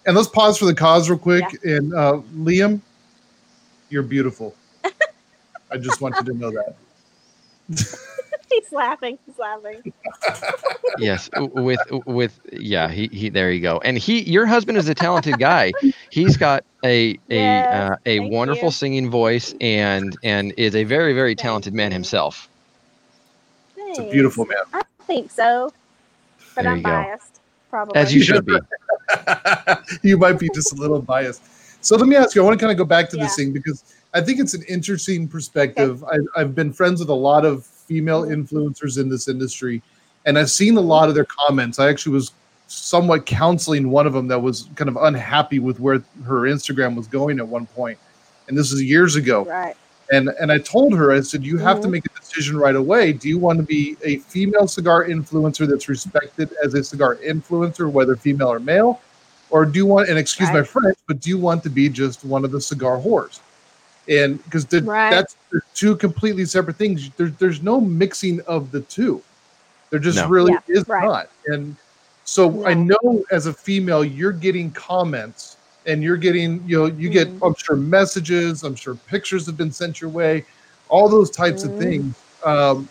[0.07, 1.45] and let's pause for the cause real quick.
[1.65, 2.81] And uh, Liam,
[3.91, 4.55] you're beautiful.
[5.77, 6.75] I just want you to know that.
[8.51, 9.19] He's laughing.
[9.27, 9.83] He's laughing.
[10.99, 14.95] yes with with yeah he, he there you go and he your husband is a
[14.95, 15.71] talented guy
[16.11, 18.73] he's got a a Yes, uh, a wonderful you.
[18.73, 21.95] singing voice and and is a very very Thank talented man you.
[21.97, 22.49] himself
[23.77, 24.59] It's a beautiful man.
[24.73, 25.73] I think so,
[26.55, 26.91] but There I'm you go.
[26.93, 27.41] biased.
[27.69, 28.01] Probably.
[28.01, 28.59] as you should be
[30.03, 31.43] you might be just a little biased.
[31.85, 32.43] So let me ask you.
[32.43, 33.85] I want to kind of go back to this thing because
[34.17, 36.03] I think it's an interesting perspective.
[36.05, 38.49] I, I've been friends with a lot of female Mhm.
[38.49, 39.83] influencers in this industry,
[40.25, 41.79] and I've seen a lot of their comments.
[41.79, 42.33] I actually was
[42.67, 47.07] somewhat counseling one of them that was kind of unhappy with where her Instagram was
[47.07, 47.99] going at one point,
[48.49, 49.45] and this is years ago.
[49.45, 49.77] Right.
[50.11, 51.91] And and I told her, I said, you have to Mhm.
[51.91, 53.13] make a decision right away.
[53.13, 57.91] Do you want to be a female cigar influencer that's respected as a cigar influencer,
[57.91, 58.99] whether female or male?
[59.51, 60.67] Or do you want, and excuse my Right.
[60.69, 63.41] French, but do you want to be just one of the cigar whores?
[64.09, 65.11] And because Right.
[65.11, 65.37] that's
[65.75, 67.11] two completely separate things.
[67.17, 69.23] There, there's no mixing of the two.
[69.91, 70.29] There just No.
[70.29, 71.05] really Yeah, is right.
[71.05, 71.29] not.
[71.47, 71.77] And
[72.25, 77.09] so I know as a female, you're getting comments and you're getting, you know, you
[77.09, 77.47] get, Mhm.
[77.47, 80.45] I'm sure, messages, I'm sure pictures have been sent your way,
[80.89, 81.77] all those types of Mhm.
[81.77, 82.17] things.
[82.45, 82.89] Um,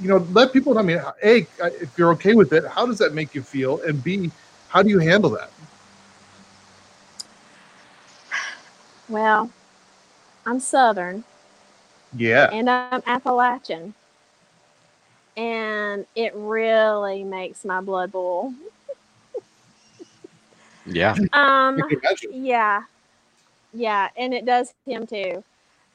[0.00, 0.80] you know, let people know.
[0.80, 3.80] I mean, A, if you're okay with it, how does that make you feel?
[3.82, 4.30] And B,
[4.68, 5.50] how do you handle that?
[9.08, 9.50] Well,
[10.46, 11.24] I'm Southern.
[12.16, 12.48] Yeah.
[12.52, 13.94] and I'm Appalachian.
[15.36, 18.54] And it really makes my blood boil.
[20.86, 22.30] yeah Um, I can imagine.
[22.32, 22.82] yeah,
[23.74, 25.42] yeah, and it does him too.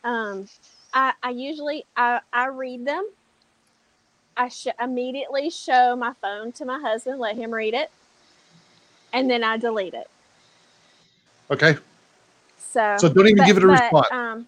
[0.04, 0.48] Um,
[0.94, 3.08] I, I usually I, I read them.
[4.38, 7.90] I sh- immediately show my phone to my husband, let him read it,
[9.14, 10.10] and then I delete it.
[11.50, 11.78] Okay.
[12.72, 14.08] So, So don't even but- give it a but, response.
[14.12, 14.48] Um,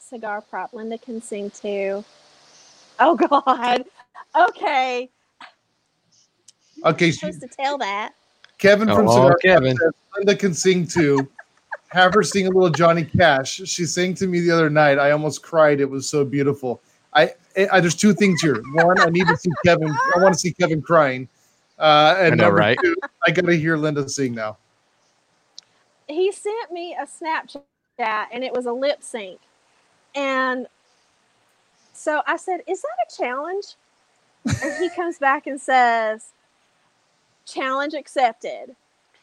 [0.00, 0.72] cigar prop.
[0.72, 2.04] Linda can sing too.
[2.98, 3.84] Oh God.
[4.36, 5.08] Okay.
[6.84, 7.06] Okay.
[7.06, 8.12] I'm so supposed to tell that.
[8.58, 9.76] Kevin from Oh, Cigar Kevin.
[9.76, 11.28] says Linda can sing too.
[11.88, 13.60] Have her sing a little Johnny Cash.
[13.66, 14.98] She sang to me the other night.
[14.98, 15.80] I almost cried.
[15.80, 16.80] It was so beautiful.
[17.12, 17.34] I
[17.70, 18.62] uh, there's two things here.
[18.74, 19.90] One, I need to see Kevin.
[19.90, 21.28] I want to see Kevin crying.
[21.82, 22.78] Uh, and I know, number right?
[22.82, 22.94] two,
[23.26, 24.56] I got to hear Linda sing now.
[26.08, 27.62] he sent me a Snapchat
[28.32, 29.40] and it was a lip sync.
[30.14, 30.68] And
[31.92, 33.74] so I said, Is that a challenge?
[34.44, 36.28] And he comes back and says,
[37.46, 38.76] Challenge accepted.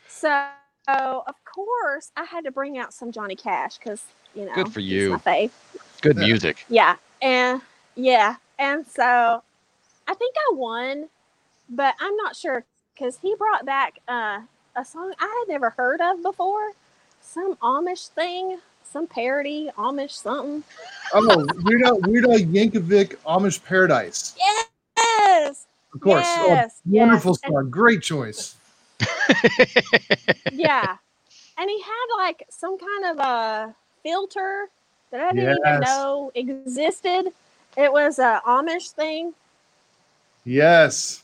[0.08, 0.50] So,
[0.88, 4.04] of course, I had to bring out some Johnny Cash because,
[4.36, 5.12] you know, Good for you.
[5.12, 5.52] my fave.
[6.02, 6.66] Good music.
[6.70, 6.96] Yeah.
[7.22, 7.62] And
[7.96, 8.36] yeah.
[8.58, 9.42] And so
[10.08, 11.08] I think I won,
[11.70, 14.40] but I'm not sure because he brought back uh,
[14.76, 16.72] a song I had never heard of before.
[17.22, 20.64] Some Amish thing, some parody, Amish something.
[21.14, 24.36] Oh, Weird Al, Weird Al Yankovic, Amish Paradise.
[24.98, 25.66] Yes.
[25.94, 26.26] Of course.
[26.28, 27.52] Oh, Yes, wonderful yes.
[27.52, 27.70] song.
[27.70, 28.56] Great choice.
[30.52, 30.98] Yeah.
[31.58, 34.70] and he had like some kind of a filter
[35.12, 37.32] that I didn't even know existed.
[37.78, 39.34] It was a Amish thing.
[40.46, 41.24] Yes.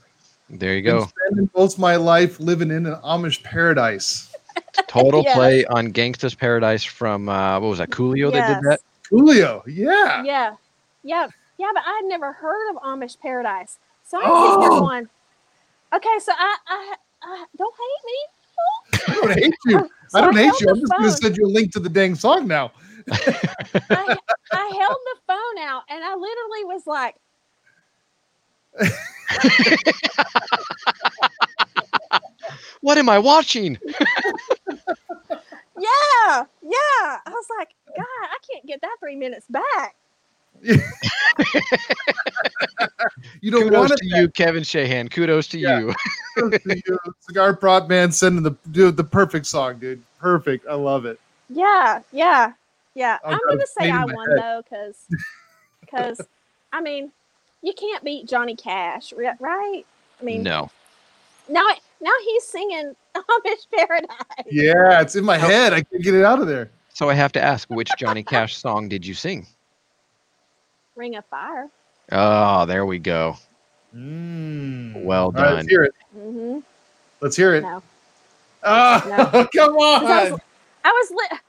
[0.50, 1.08] There you go.
[1.08, 4.32] Spending most of my life living in an Amish paradise.
[4.88, 5.36] Total Yes.
[5.36, 7.89] play on Gangsta's Paradise from uh, what was that?
[7.89, 8.80] Coolio that did that.
[9.10, 9.64] Julio.
[9.68, 10.24] Yeah.
[10.24, 10.56] Yeah.
[11.04, 11.28] Yeah.
[11.58, 13.80] Yeah, but I'd never heard of Amish Paradise.
[14.04, 14.80] So I'm sitting here Oh.
[14.82, 15.10] going,
[15.93, 19.04] okay, so I, I, I don't hate me.
[19.08, 19.89] I don't hate you.
[20.10, 20.68] So I don't hate you.
[20.70, 22.72] I'm just going to send you a link to the dang song now.
[23.12, 24.18] I,
[24.54, 27.16] I held the phone out and I literally was like,
[32.82, 33.80] What am I watching?
[33.88, 33.97] yeah,
[35.78, 36.43] yeah.
[36.61, 39.95] I was like, God, I can't get that three minutes back.
[43.41, 43.97] You don't Kudos want it.
[43.99, 45.09] to you, Kevin Shahan.
[45.11, 45.80] Kudos to Yeah.
[45.80, 45.93] you.
[46.51, 46.99] to you.
[47.21, 50.01] Cigar Prop Man sending the dude the perfect song, dude.
[50.19, 50.67] Perfect.
[50.67, 51.19] I love it.
[51.49, 52.53] Yeah, yeah,
[52.95, 53.19] yeah.
[53.23, 54.39] Oh, I'm God, gonna say I won head.
[54.39, 54.97] though, because,
[55.82, 56.21] because,
[56.73, 57.11] I mean,
[57.66, 59.84] you can't beat Johnny Cash, right?
[60.20, 60.70] I mean, No.
[61.49, 61.66] now
[61.99, 64.09] now he's singing Amish Paradise.
[64.49, 65.74] Yeah, it's in my head.
[65.74, 66.70] I can't get it out of there.
[66.93, 69.47] So I have to ask, which Johnny Cash song did you sing?
[70.95, 71.68] Ring of Fire.
[72.11, 73.36] Oh, there we go.
[73.95, 75.03] Mm.
[75.03, 75.55] Well All right, done.
[75.55, 75.93] let's hear it.
[76.16, 76.59] Mm-hmm.
[77.22, 77.61] Let's hear it.
[77.63, 77.82] No,
[78.63, 80.32] Oh, come 'Cause I on.
[80.32, 80.39] was,
[80.84, 81.39] I was lip,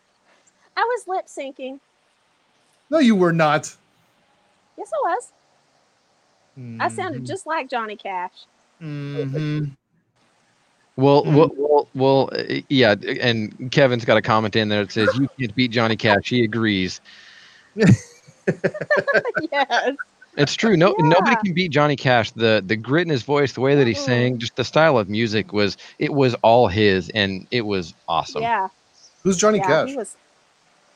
[0.77, 1.79] I was lip syncing.
[2.91, 3.75] No, you were not.
[4.79, 5.33] Yes, I was.
[6.81, 7.25] I sounded Mm-hmm.
[7.25, 8.33] just like Johnny Cash.
[8.83, 9.71] Mhm.
[10.97, 11.35] Well, Hmm.
[11.37, 12.95] well, well, well, uh, yeah.
[13.21, 16.29] And Kevin's got a comment in there that says you can't beat Johnny Cash.
[16.31, 17.01] He agrees.
[17.75, 18.09] yes.
[20.39, 20.77] It's true.
[20.77, 22.31] No, nobody can beat Johnny Cash.
[22.33, 24.05] The the grit in his voice, the way that he Mm-mm.
[24.05, 28.43] sang, just the style of music was it was all his, and it was awesome.
[28.43, 28.69] Yeah.
[29.25, 29.67] Who's Johnny yeah.
[29.67, 29.89] Cash?
[29.91, 30.17] He was.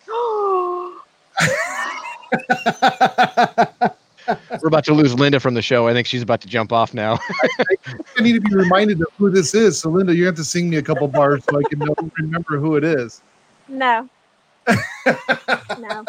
[4.63, 5.89] We're about to lose Linda from the show.
[5.89, 7.19] I think she's about to jump off now.
[8.19, 9.79] I need to be reminded of who this is.
[9.79, 12.59] So, Linda, you have to sing me a couple bars so I can know, remember
[12.59, 13.23] who it is.
[13.69, 14.09] no.
[15.79, 16.05] No.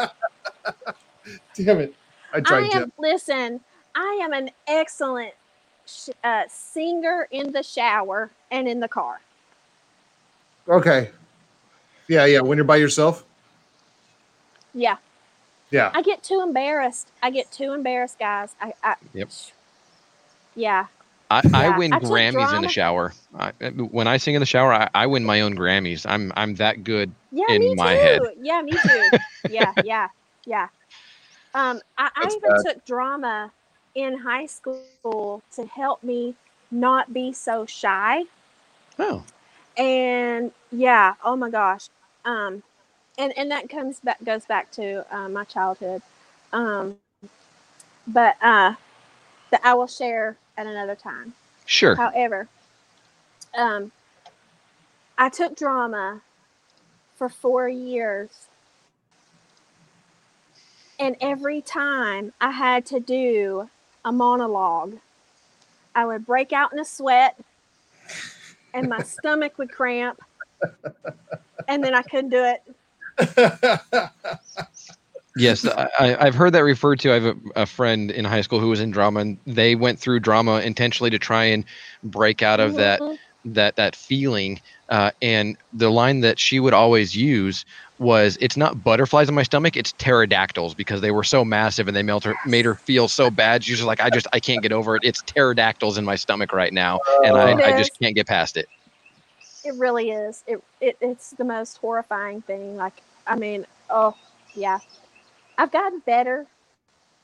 [1.55, 1.95] Damn it.
[2.33, 2.91] I I tried to.
[2.97, 3.61] Listen.
[3.95, 5.33] I am an excellent
[5.85, 9.21] sh- uh, singer in the shower and in the car.
[10.67, 11.09] Okay.
[12.07, 12.41] Yeah, yeah.
[12.41, 13.25] When you're by yourself.
[14.73, 14.97] Yeah.
[15.71, 15.93] Yeah.
[15.93, 17.11] I get too embarrassed.
[17.21, 18.55] I get too embarrassed, guys.
[18.61, 18.73] I.
[18.83, 19.29] I Yep.
[20.55, 20.87] Yeah.
[21.29, 23.13] I, I Yeah, win I took Grammys in the shower.
[23.37, 26.05] I, when I sing in the shower, I, I win my own Grammys.
[26.07, 27.13] I'm I'm that good.
[27.31, 27.97] Yeah, in me my too.
[27.97, 28.27] head.
[28.41, 29.13] Yeah, me too.
[29.47, 30.09] yeah, yeah,
[30.45, 30.69] yeah.
[31.53, 32.65] Um, I, I even bad.
[32.65, 33.51] took drama
[33.95, 35.31] in high school to
[35.65, 36.01] help me
[36.43, 38.01] not be so shy.
[38.99, 39.23] Oh,
[39.77, 41.87] And yeah, oh my gosh.
[42.25, 42.63] Um,
[43.17, 46.01] and and that comes back goes back to uh, my childhood.
[46.53, 46.97] Um,
[48.07, 48.75] but uh,
[49.51, 51.33] that I will share at another time.
[51.65, 51.95] sure.
[51.95, 52.47] However,
[53.57, 53.91] um,
[55.17, 56.21] I took drama
[57.15, 58.29] for four years.
[60.99, 63.69] And every time I had to do
[64.05, 64.97] a monologue,
[65.95, 67.37] I would break out in a sweat
[68.73, 70.21] and my stomach would cramp.
[71.67, 72.63] And then I couldn't do it.
[75.37, 77.11] Yes, I, I've heard that referred to.
[77.11, 79.97] I have a, a friend in high school who was in drama, and they went
[79.99, 81.63] through drama intentionally to try and
[82.03, 83.17] break out of that Mhm.
[83.45, 84.59] that that feeling.
[84.89, 87.63] Uh, and the line that she would always use
[87.97, 91.95] was, "It's not butterflies in my stomach; it's pterodactyls," because they were so massive and
[91.95, 93.63] they made her made her feel so bad.
[93.63, 95.03] She's just like, "I just I can't get over it.
[95.05, 98.67] It's pterodactyls in my stomach right now, and I, I just can't get past it."
[99.63, 100.43] It really is.
[100.45, 102.75] It, it it's the most horrifying thing.
[102.75, 104.15] Like I mean, oh
[104.55, 104.79] yeah.
[105.57, 106.47] I've gotten better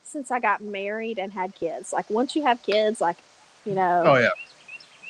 [0.03, 1.93] since I got married and had kids.
[1.93, 3.17] Like once you have kids, like
[3.65, 4.29] you know, Oh yeah,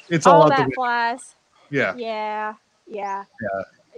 [0.10, 0.76] it's all, all out the that window.
[0.76, 1.36] flies.
[1.70, 2.56] Yeah, Yeah,
[2.88, 3.24] yeah.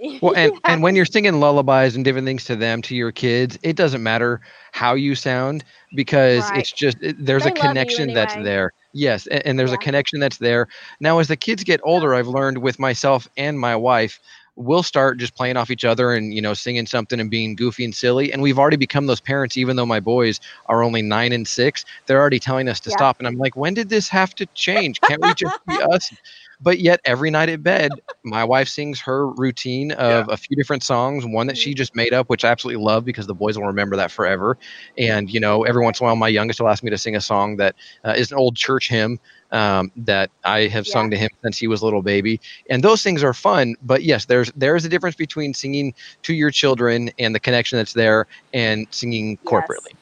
[0.21, 0.59] Well, and Yeah.
[0.67, 4.03] and when you're singing lullabies and different things to them, to your kids, it doesn't
[4.03, 5.63] matter how you sound
[5.93, 6.55] because Right.
[6.55, 8.71] it's just it- there's They a love you connection that's there.
[8.93, 10.67] Yes, and, and there's a connection that's there.
[10.99, 14.19] Now, as the kids get older, I've learned with myself and my wife,
[14.55, 17.83] we'll start just playing off each other and you know singing something and being goofy
[17.85, 18.31] and silly.
[18.31, 21.83] And we've already become those parents, even though my boys are only nine and six.
[22.07, 22.91] They're already telling us to Yeah.
[22.91, 25.01] stop, and I'm like, when did this have to change?
[25.01, 26.11] Can't we just be us?
[26.59, 30.83] But yet, every night at bed, my wife sings her routine of a few different
[30.83, 33.65] songs, one that she just made up, which I absolutely love because the boys will
[33.67, 34.57] remember that forever.
[34.97, 37.15] And, you know, every once in a while, my youngest will ask me to sing
[37.15, 37.75] a song that
[38.05, 39.19] uh, is an old church hymn
[39.51, 40.93] um, that I have Yeah.
[40.93, 42.39] sung to him since he was a little baby.
[42.69, 43.75] And those things are fun.
[43.83, 45.93] But yes, there's there's a difference between singing
[46.23, 49.51] to your children and the connection that's there and singing Yes.
[49.51, 49.93] corporately.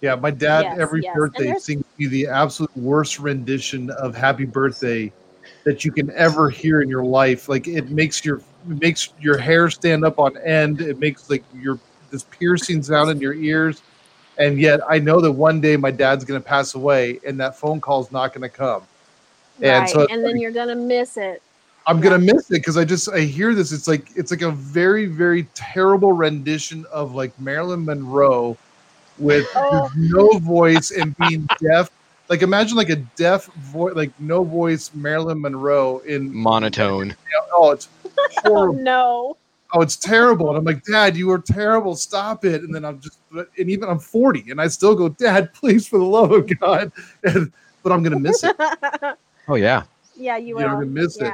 [0.00, 0.14] yeah.
[0.14, 1.14] My dad Yes, every yes.
[1.16, 5.12] Birthday there's- sings me the absolute worst rendition of "Happy Birthday"
[5.64, 7.48] that you can ever hear in your life.
[7.48, 8.38] Like it makes your
[8.70, 10.80] it makes your hair stand up on end.
[10.80, 11.78] It makes like your
[12.10, 13.82] this piercing sound in your ears.
[14.38, 17.56] And yet, I know that one day my dad's going to pass away, and that
[17.58, 18.82] phone call is not going to come.
[19.62, 19.88] And right.
[19.88, 21.40] so and then like- you're gonna miss it.
[21.86, 22.10] I'm Yeah.
[22.10, 23.72] gonna miss it because I just I hear this.
[23.72, 28.58] It's like it's like a very very terrible rendition of like Marilyn Monroe
[29.18, 29.90] with Oh.
[29.96, 31.90] no voice and being deaf.
[32.28, 37.14] Like imagine like a deaf voice, like no voice Marilyn Monroe in Monotone.
[37.54, 38.82] oh it's Oh horrible.
[38.82, 39.36] no.
[39.72, 40.48] Oh it's terrible.
[40.48, 41.94] And I'm like, Dad, you are terrible.
[41.96, 42.62] Stop it.
[42.62, 45.98] And then I'm just and even I'm 40 and I still go, Dad, please for
[45.98, 46.92] the love of God.
[47.24, 47.52] And,
[47.82, 48.56] but I'm gonna miss it.
[49.48, 49.84] Oh yeah.
[50.16, 50.62] yeah, you will.
[50.62, 51.32] You're gonna miss it.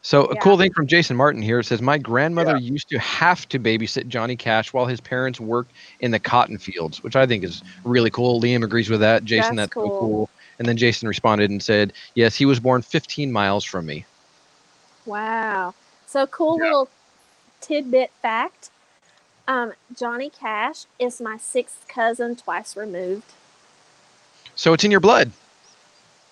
[0.00, 0.40] So a Yeah.
[0.40, 4.36] cool thing from Jason Martin here says my grandmother used to have to babysit Johnny
[4.36, 8.40] Cash while his parents worked in the cotton fields, which I think is really cool.
[8.40, 9.24] Liam agrees with that.
[9.24, 9.98] Jason, That's that's, so cool.
[9.98, 10.30] cool.
[10.58, 14.04] And then Jason responded and said, "Yes, he was born 15 miles from me."
[15.06, 15.74] Wow.
[16.06, 16.64] So cool Yeah.
[16.64, 16.90] little
[17.66, 18.70] tidbit fact.
[19.46, 23.32] Um, Johnny Cash is my sixth cousin twice removed.
[24.54, 25.30] So it's in your blood.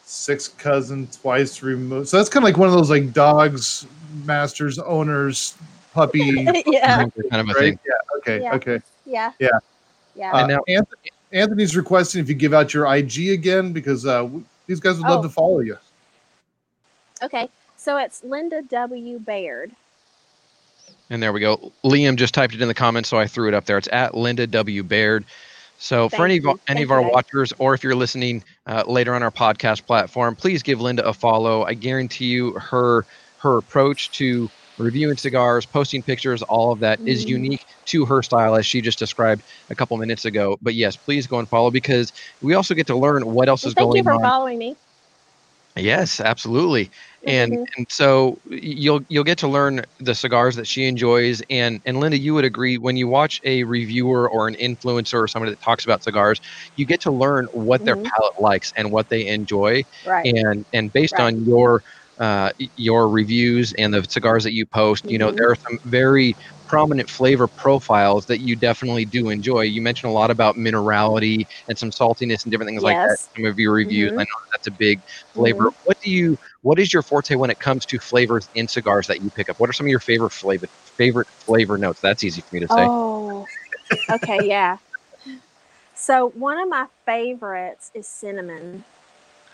[0.04, 2.08] six cousin twice removed.
[2.08, 3.86] So that's kind of like one of those like dogs,
[4.24, 5.54] masters, owners,
[5.94, 6.20] puppy,
[6.66, 7.04] yeah.
[7.04, 7.54] kind of a right?
[7.58, 7.78] thing.
[7.86, 8.18] Yeah.
[8.18, 8.42] Okay.
[8.42, 8.54] Yeah.
[8.54, 8.80] Okay.
[9.06, 9.32] Yeah.
[9.38, 9.48] Yeah.
[10.14, 10.32] Yeah.
[10.32, 14.28] Uh, And now- Anthony, Anthony's requesting if you give out your IG again because uh,
[14.66, 15.22] these guys would love Oh.
[15.22, 15.76] to follow you.
[17.22, 17.48] okay.
[17.76, 19.18] So it's Linda W.
[19.18, 19.72] Baird.
[21.12, 21.70] And there we go.
[21.84, 23.76] Liam just typed it in the comments, so I threw it up there.
[23.76, 24.82] It's at Linda W.
[24.82, 25.26] Baird.
[25.78, 29.14] So for any of, any Thank of our watchers, or if you're listening uh, later
[29.14, 31.64] on our podcast platform, please give Linda a follow.
[31.64, 33.04] I guarantee you, her
[33.40, 34.48] her approach to
[34.78, 37.28] reviewing cigars, posting pictures, all of that is Mhm.
[37.28, 40.58] unique to her style, as she just described a couple minutes ago.
[40.62, 42.10] But yes, please go and follow because
[42.40, 43.92] we also get to learn what else Well, is going on.
[43.96, 44.22] thank you for on.
[44.22, 44.76] following me.
[45.76, 46.90] Yes, absolutely.
[47.26, 47.66] And Mhm.
[47.76, 52.18] and so you'll you'll get to learn the cigars that she enjoys and and Linda
[52.18, 55.84] you would agree when you watch a reviewer or an influencer or somebody that talks
[55.84, 56.40] about cigars
[56.74, 58.04] you get to learn what their Mhm.
[58.12, 60.34] palate likes and what they enjoy Right.
[60.34, 61.20] and and based Right.
[61.20, 61.82] on your
[62.20, 65.36] uh, your reviews and the cigars that you post you know Mhm.
[65.38, 66.36] there are some very
[66.68, 71.78] prominent flavor profiles that you definitely do enjoy you mentioned a lot about minerality and
[71.78, 74.18] some saltiness and different things like that some of your reviews Mhm.
[74.18, 75.02] i know that's a big
[75.34, 79.06] flavor what do you what is your forte when it comes to flavors in cigars
[79.08, 82.22] that you pick up what are some of your favorite flavor favorite flavor notes that's
[82.24, 83.46] easy for me to say Oh,
[84.10, 84.78] okay, yeah.
[85.94, 88.84] So one of my favorites is cinnamon.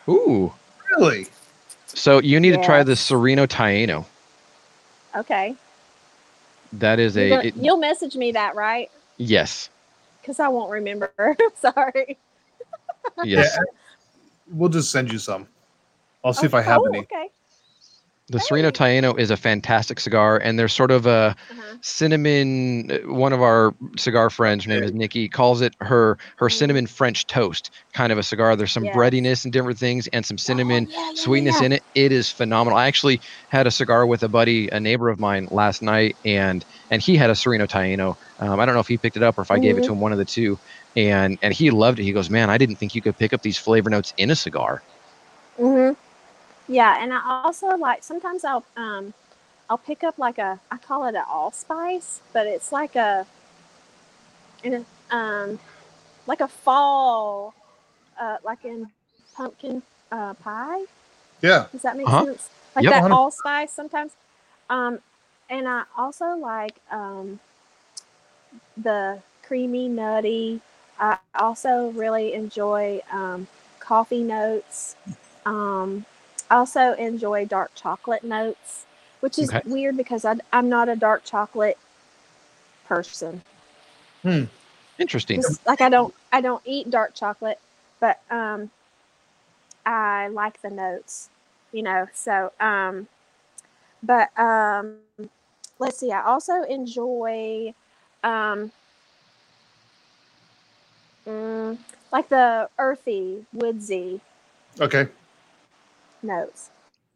[0.08, 0.52] ooh
[0.96, 1.26] Really?
[1.86, 4.04] so you need to try the sereno taino
[5.16, 5.56] Okay,
[6.74, 8.90] that is You're a gonna- it- you'll message me that, right?
[9.16, 9.70] yes
[10.20, 11.10] Because I won't remember.
[11.60, 12.18] Sorry.
[13.24, 13.58] yes Yeah.
[14.50, 15.46] We'll just send you some.
[16.24, 16.98] I'll see if I Oh, have oh, any.
[17.00, 17.28] Okay.
[18.30, 21.76] the sereno taino is a fantastic cigar and there's sort of a Uh-huh.
[21.80, 26.48] cinnamon uh, one of our cigar friends her name is nikki calls it her her
[26.48, 26.52] Mhm.
[26.52, 28.92] cinnamon french toast kind of a cigar there's some Yes.
[28.92, 31.66] breadiness and different things and some cinnamon Oh, yeah, yeah, sweetness yeah.
[31.66, 35.08] in it it is phenomenal i actually had a cigar with a buddy a neighbor
[35.08, 38.80] of mine last night and and he had a sereno taino um, i don't know
[38.80, 40.24] if he picked it up or if i gave it to him one of the
[40.26, 40.58] two
[40.96, 43.40] and and he loved it he goes man i didn't think you could pick up
[43.42, 44.82] these flavor notes in a cigar
[45.56, 45.92] hmm
[46.68, 49.14] Yeah, and I also like sometimes I'll um
[49.70, 53.26] I'll pick up like a I call it an allspice, but it's like a
[54.62, 54.74] in
[55.10, 55.58] a, um
[56.26, 57.54] like a fall
[58.20, 58.88] uh like in
[59.34, 60.84] pumpkin uh pie.
[61.42, 61.66] Yeah.
[61.72, 62.24] Does that make Uh-huh.
[62.24, 62.50] sense?
[62.76, 62.90] Like Yep.
[62.90, 64.12] that allspice sometimes.
[64.70, 65.00] Um
[65.50, 67.40] and I also like um
[68.76, 70.60] the creamy nutty
[71.00, 73.46] I also really enjoy um,
[73.78, 74.96] coffee notes.
[75.46, 76.17] Um, I
[76.50, 78.86] also enjoy dark chocolate notes,
[79.20, 79.62] which is Okay.
[79.64, 81.78] weird because I, I'm not a dark chocolate
[82.86, 83.42] person.
[84.22, 84.44] Hmm.
[84.98, 85.40] Interesting.
[85.40, 87.60] Just like I don't I don't eat dark chocolate,
[88.00, 88.70] but um
[89.86, 91.30] I like the notes,
[91.72, 92.08] you know.
[92.12, 93.08] So um
[94.02, 94.96] but um
[95.78, 97.74] let's see, I also enjoy
[98.24, 98.72] um
[101.26, 101.78] mm,
[102.12, 104.20] like the earthy, woodsy
[104.80, 105.08] Okay.
[106.22, 106.70] Notes.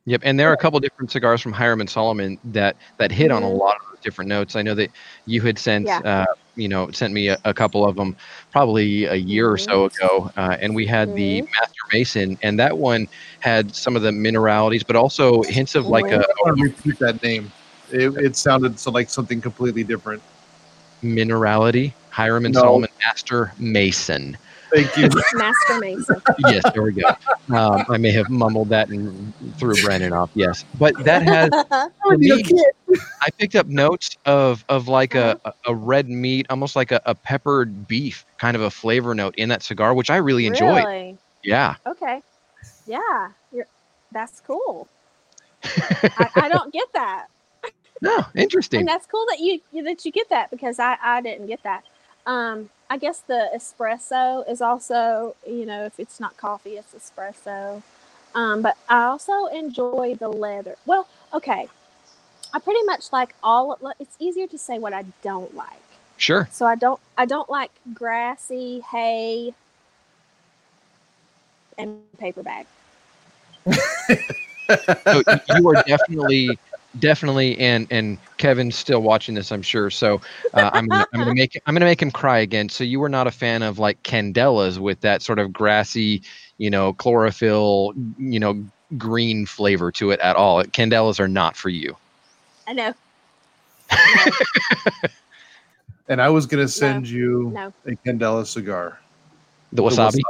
[0.05, 3.31] Yep, and there are a couple different cigars from Hiram and Solomon that that hit
[3.31, 3.59] on a Mhm.
[3.59, 4.57] lot of different notes.
[4.57, 4.91] I know that
[5.27, 5.99] you had sent, Yeah.
[5.99, 6.25] uh,
[6.57, 8.17] you know, sent me a, a couple of them
[8.51, 12.77] probably a year or so ago, uh, and we had the Master Mason, and that
[12.77, 13.07] one
[13.39, 16.19] had some of the mineralities, but also hints of like Mhm.
[16.21, 17.53] a, I want to repeat that name.
[17.93, 20.21] It, it sounded so like something completely different.
[21.05, 21.93] minerality.
[22.11, 22.61] Hiram and No.
[22.61, 24.37] Solomon Master Mason.
[24.73, 25.09] Thank you.
[25.35, 26.23] Master Mason.
[26.39, 27.09] yes, there we go.
[27.55, 30.31] Um, I may have mumbled that and threw Brennan off.
[30.35, 31.51] Yes, but that has
[32.19, 32.43] me,
[33.21, 37.01] I picked up notes of of like a, a a red meat, almost like a,
[37.07, 40.85] a peppered beef kind of a flavor note in that cigar, which I really enjoyed.
[40.85, 41.19] Really?
[41.45, 41.75] Yeah.
[41.87, 42.23] Okay.
[42.87, 43.29] Yeah.
[43.53, 43.67] You're
[44.13, 44.89] that's cool.
[45.65, 47.27] I, I don't get that.
[48.01, 48.81] No, interesting.
[48.81, 51.63] and that's cool that you you- that you get that because I I didn't get
[51.63, 51.85] that.
[52.27, 57.83] Um, I guess the espresso is also you know if it's not coffee it's espresso.
[58.35, 60.77] Um, but I also enjoy the leather.
[60.85, 61.69] Well, okay,
[62.53, 63.79] I pretty much like all.
[63.99, 65.81] It's easier to say what I don't like.
[66.19, 66.49] Sure.
[66.53, 69.55] So I don't I don't like grassy hay
[71.79, 72.67] and paper bag.
[75.05, 75.23] So
[75.57, 76.59] you are definitely
[76.99, 79.91] definitely and and Kevin's still watching this, I'm sure.
[79.91, 80.21] So
[80.55, 82.69] uh, I'm gonna, I'm gonna make I'm gonna make him cry again.
[82.69, 86.23] So you were not a fan of like candelas with that sort of grassy,
[86.59, 88.65] you know, chlorophyll, you know,
[88.99, 90.63] green flavor to it at all.
[90.65, 91.97] Candelas are not for you.
[92.67, 92.95] I know.
[96.09, 97.73] and I was gonna send you No.
[97.87, 98.99] a Candela cigar.
[99.73, 100.21] The The wasabi.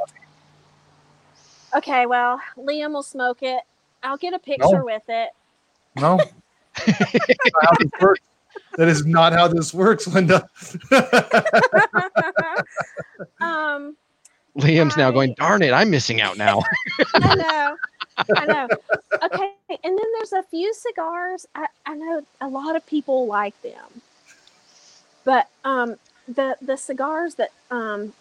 [1.75, 3.63] Okay, well, Liam will smoke it.
[4.03, 5.31] I'll get a picture with it.
[5.97, 6.19] No.
[6.87, 6.99] That's
[7.53, 8.21] not how this works.
[8.77, 10.49] That is not how this works, Linda.
[13.41, 13.97] um,
[14.57, 16.63] Liam's now going, darn it, I'm missing out now.
[17.15, 17.77] I know.
[18.37, 18.69] I know.
[19.23, 21.47] Okay, and then there's a few cigars.
[21.55, 24.03] I, I know a lot of people like them,
[25.25, 25.97] but um,
[26.29, 28.13] the the cigars that um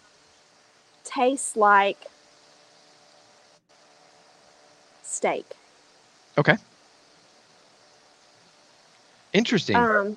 [1.04, 2.06] taste like
[5.02, 5.46] steak.
[9.32, 9.76] Interesting.
[9.76, 10.16] Um,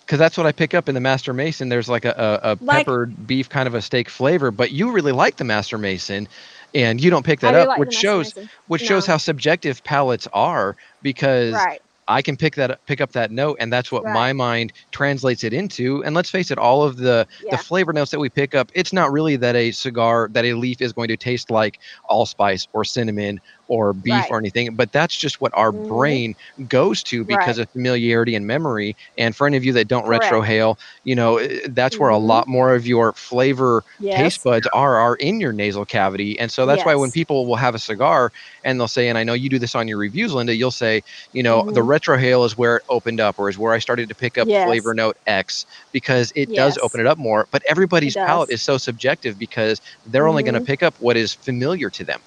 [0.00, 1.70] because that's what I pick up in the Master Mason.
[1.70, 4.92] There's like a, a, a Like- peppered beef kind of a steak flavor, but you
[4.92, 6.28] really like the Master Mason,
[6.74, 8.50] and you don't pick that up, like which shows Mason.
[8.66, 10.76] which shows how subjective palates are.
[11.02, 11.80] Because right.
[12.06, 14.12] I can pick that up- pick up that note, and that's what Right.
[14.12, 16.04] my mind translates it into.
[16.04, 17.56] And let's face it, all of the Yeah.
[17.56, 20.52] the flavor notes that we pick up, it's not really that a cigar that a
[20.52, 21.78] leaf is going to taste like
[22.10, 24.30] allspice or cinnamon or beef Right.
[24.30, 25.72] or anything, but that's just what our Mhm.
[25.72, 26.34] brain
[26.66, 27.58] goes to because Right.
[27.58, 28.96] of familiarity and memory.
[29.16, 30.44] And for any of you that don't Correct.
[30.44, 32.18] retrohale, you know eh, that's where a Mhm.
[32.18, 34.10] lot more of your flavor Yes.
[34.10, 37.56] taste buds are are in your nasal cavity and so that's why when people will
[37.56, 38.30] have a cigar
[38.62, 41.02] and they'll say and i know you do this on your reviews linda you'll say
[41.32, 41.82] you know the Mhm.
[41.82, 44.62] retrohale is where it opened up or is where i started to pick up Yes.
[44.62, 48.76] flavor note x because it does open it up more but everybody's palate is so
[48.78, 50.62] subjective because they're only going to Mhm.
[50.62, 52.20] pick up what is familiar to them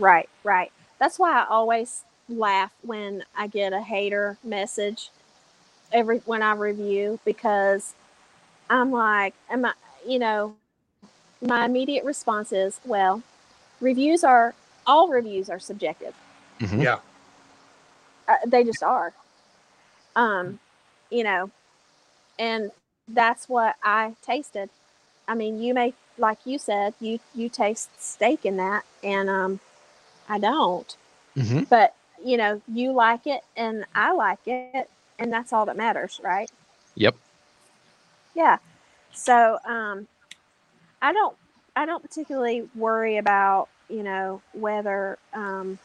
[0.00, 0.72] Right, right.
[1.00, 5.10] That's why I always laugh when I get a hater message
[5.92, 7.94] every when I review because
[8.70, 9.74] I'm like, am I,
[10.06, 10.54] you know,
[11.42, 13.22] my immediate response is, well,
[13.80, 14.54] reviews are
[14.86, 16.14] all reviews are subjective.
[16.60, 16.82] Mhm.
[16.82, 17.00] Yeah.
[18.28, 19.12] Uh, they just are.
[20.16, 20.60] Um,
[21.10, 21.50] you know,
[22.38, 22.72] and
[23.08, 24.70] that's what I tasted.
[25.28, 29.60] I mean, you may like you said, you you taste steak in that, and um,
[30.30, 30.96] I don't.
[31.36, 31.68] Mhm.
[31.68, 36.20] But you know, you like it, and I like it, and that's all that matters,
[36.22, 36.50] right?
[36.94, 37.16] yep
[38.34, 38.58] Yeah.
[39.12, 40.06] So um,
[41.02, 41.36] I don't
[41.74, 45.78] I don't particularly worry about you know whether um,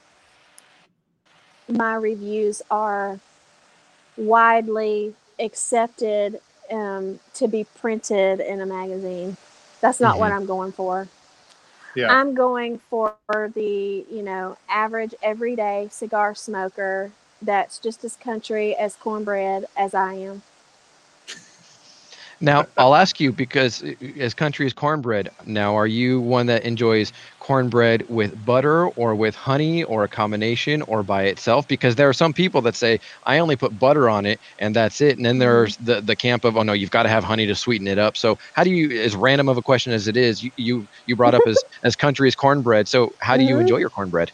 [1.67, 3.19] my reviews are
[4.17, 6.39] widely accepted
[6.71, 9.37] um, to be printed in a magazine.
[9.81, 11.07] That's not what I'm going for.
[11.95, 12.11] Yeah.
[12.11, 18.95] I'm going for the you know average everyday cigar smoker that's just as country as
[18.95, 20.41] cornbread as I am.
[22.41, 26.63] Now, I'll ask you because uh, as country is cornbread, now are you one that
[26.63, 27.13] enjoys
[27.45, 31.67] cornbread with butter or with honey or a combination or by itself?
[31.67, 34.99] Because there are some people that say, I only put butter on it and that's
[34.99, 35.17] it.
[35.17, 37.55] And then there's the, the camp of, oh no, you've got to have honey to
[37.55, 38.17] sweeten it up.
[38.17, 41.15] So how do you, as random of a question as it is, you, you, you
[41.15, 42.87] brought up as, as country is cornbread.
[42.87, 43.61] So how do you Mhm.
[43.61, 44.31] enjoy your cornbread?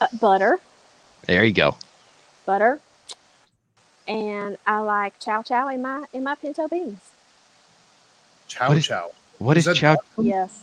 [0.00, 0.58] Uh, butter,
[1.26, 1.76] There you go.
[2.46, 2.80] butter,
[4.06, 7.00] and I like chow chow in my in my pinto beans.
[8.46, 9.10] Chow What is- chow.
[9.38, 9.96] What is, that chow?
[9.96, 10.04] dog?
[10.24, 10.62] Yes.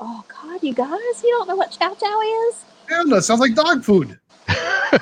[0.00, 2.64] Oh God, you guys, you don't know what chow chow is?
[2.90, 4.18] Yeah, no, it sounds like dog food.
[4.48, 4.98] Oh,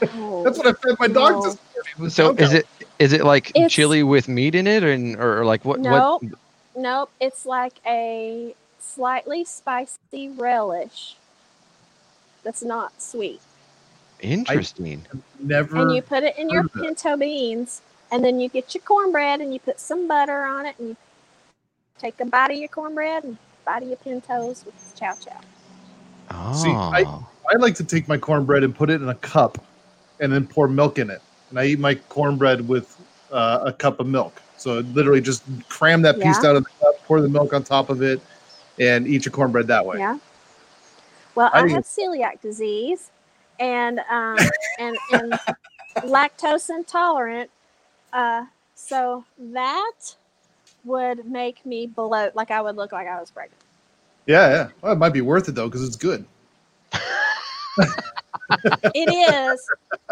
[0.44, 1.50] That's what I fed my oh, dogs No.
[1.50, 1.58] this
[1.98, 2.10] morning.
[2.10, 2.56] So chow is chow.
[2.56, 2.66] it,
[2.98, 6.22] is it like It's- chili with meat in it and, or, or like what, Nope.
[6.22, 6.32] what?
[6.76, 11.16] Nope, it's like a slightly spicy relish.
[12.42, 13.40] That's not sweet.
[14.20, 15.04] Interesting.
[15.38, 15.76] never?
[15.76, 16.82] and you put it in your heard of that.
[16.82, 20.76] pinto beans, and then you get your cornbread and you put some butter on it,
[20.78, 20.96] and you
[21.98, 25.40] take a bite of your cornbread and a bite of your pintos with chow chow.
[26.30, 26.52] Oh.
[26.54, 27.20] See, I-
[27.50, 29.58] I like to take my cornbread and put it in a cup,
[30.18, 31.20] and then pour milk in it.
[31.50, 32.96] And I eat my cornbread with
[33.30, 34.40] uh, a cup of milk.
[34.56, 36.42] So literally, just cram that piece Yeah.
[36.42, 38.20] down in the cup, pour the milk on top of it,
[38.78, 39.98] and eat your cornbread that way.
[39.98, 40.18] Yeah.
[41.34, 43.10] Well, I I, have celiac disease,
[43.60, 44.38] and um,
[44.78, 45.38] and and
[45.98, 47.50] lactose intolerant.
[48.12, 50.16] Uh, so that
[50.84, 53.60] would make me bloat, like I would look like I was pregnant.
[54.26, 54.68] Yeah, yeah.
[54.80, 56.24] Well, it might be worth it though because it's good.
[58.94, 59.60] It is,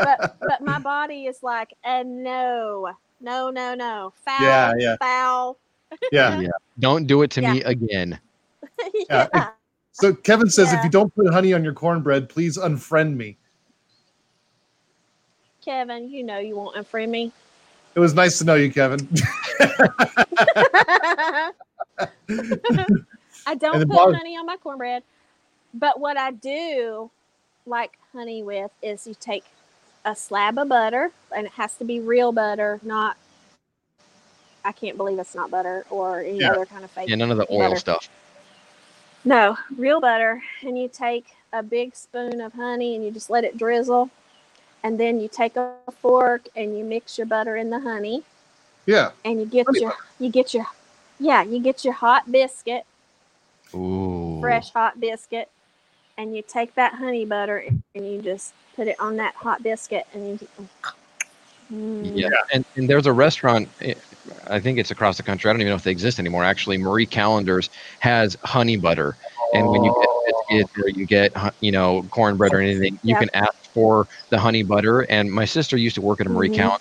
[0.03, 4.97] but but my body is like, uh, no, no, no, no, foul, Yeah, yeah.
[4.99, 5.59] foul.
[6.11, 6.41] Yeah.
[6.41, 6.49] Yeah.
[6.79, 7.53] Don't do it to Yeah.
[7.53, 8.21] me again.
[9.09, 9.29] Yeah.
[9.35, 9.51] yeah.
[9.93, 13.37] So Kevin says if you don't put honey on your cornbread, please unfriend me.
[15.65, 17.33] Kevin, you know you won't unfriend me.
[17.95, 19.07] It was nice to know you, Kevin.
[23.47, 25.03] I don't put bar- honey on my cornbread,
[25.75, 27.11] but what I do
[27.67, 29.45] like honey with is you take
[30.05, 33.17] a slab of butter, and it has to be real butter, not.
[34.65, 36.53] I can't believe it's not butter or any Yeah.
[36.53, 37.09] other kind of fake.
[37.09, 37.77] Yeah, none of the oil butter.
[37.77, 38.09] stuff.
[39.25, 43.45] No, real butter, and you take a big spoon of honey and you just let
[43.45, 44.11] it drizzle,
[44.83, 48.23] and then you take a fork and you mix your butter in the honey,
[48.87, 49.11] yeah.
[49.25, 50.67] and you get Honey your you get your
[51.19, 52.85] yeah you get your hot biscuit
[53.75, 54.39] Ooh.
[54.41, 55.49] fresh hot biscuit
[56.19, 57.65] and you take that honey butter
[57.95, 60.49] and you just put it on that hot biscuit and you
[61.73, 62.13] Mm.
[62.15, 62.29] Yeah.
[62.53, 63.95] And, and there's a restaurant, eh,
[64.49, 65.49] I think it's across the country.
[65.49, 66.45] I don't even know if they exist anymore.
[66.45, 67.71] Actually, Marie Callender's
[68.01, 69.17] has honey butter.
[69.53, 73.29] And when you get biscuits or you get, you know, cornbread or anything, you can
[73.35, 75.01] ask for the honey butter.
[75.11, 76.51] And my sister used to work at a Marie Mhm.
[76.51, 76.79] Callender's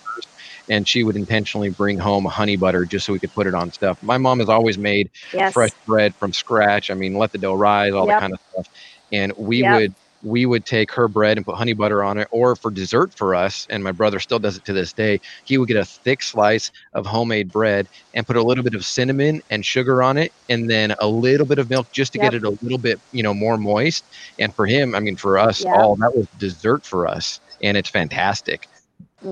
[0.70, 3.72] and she would intentionally bring home honey butter just so we could put it on
[3.72, 3.98] stuff.
[4.02, 6.90] My mom has always made yes fresh bread from scratch.
[6.90, 8.08] I mean, let the dough rise, all Yep.
[8.08, 8.68] that kind of stuff.
[9.12, 9.64] And we Yep.
[9.64, 13.14] would we would take her bread and put honey butter on it, or for dessert
[13.14, 15.20] for us, and my brother still does it to this day.
[15.46, 18.86] He would get a thick slice of homemade bread and put a little bit of
[18.86, 22.34] cinnamon and sugar on it, and then a little bit of milk just to get
[22.34, 24.06] it a little bit, you know, more moist.
[24.40, 25.74] And for him, I mean, for us Yeah.
[25.74, 28.68] all, that was dessert for us, and it's fantastic.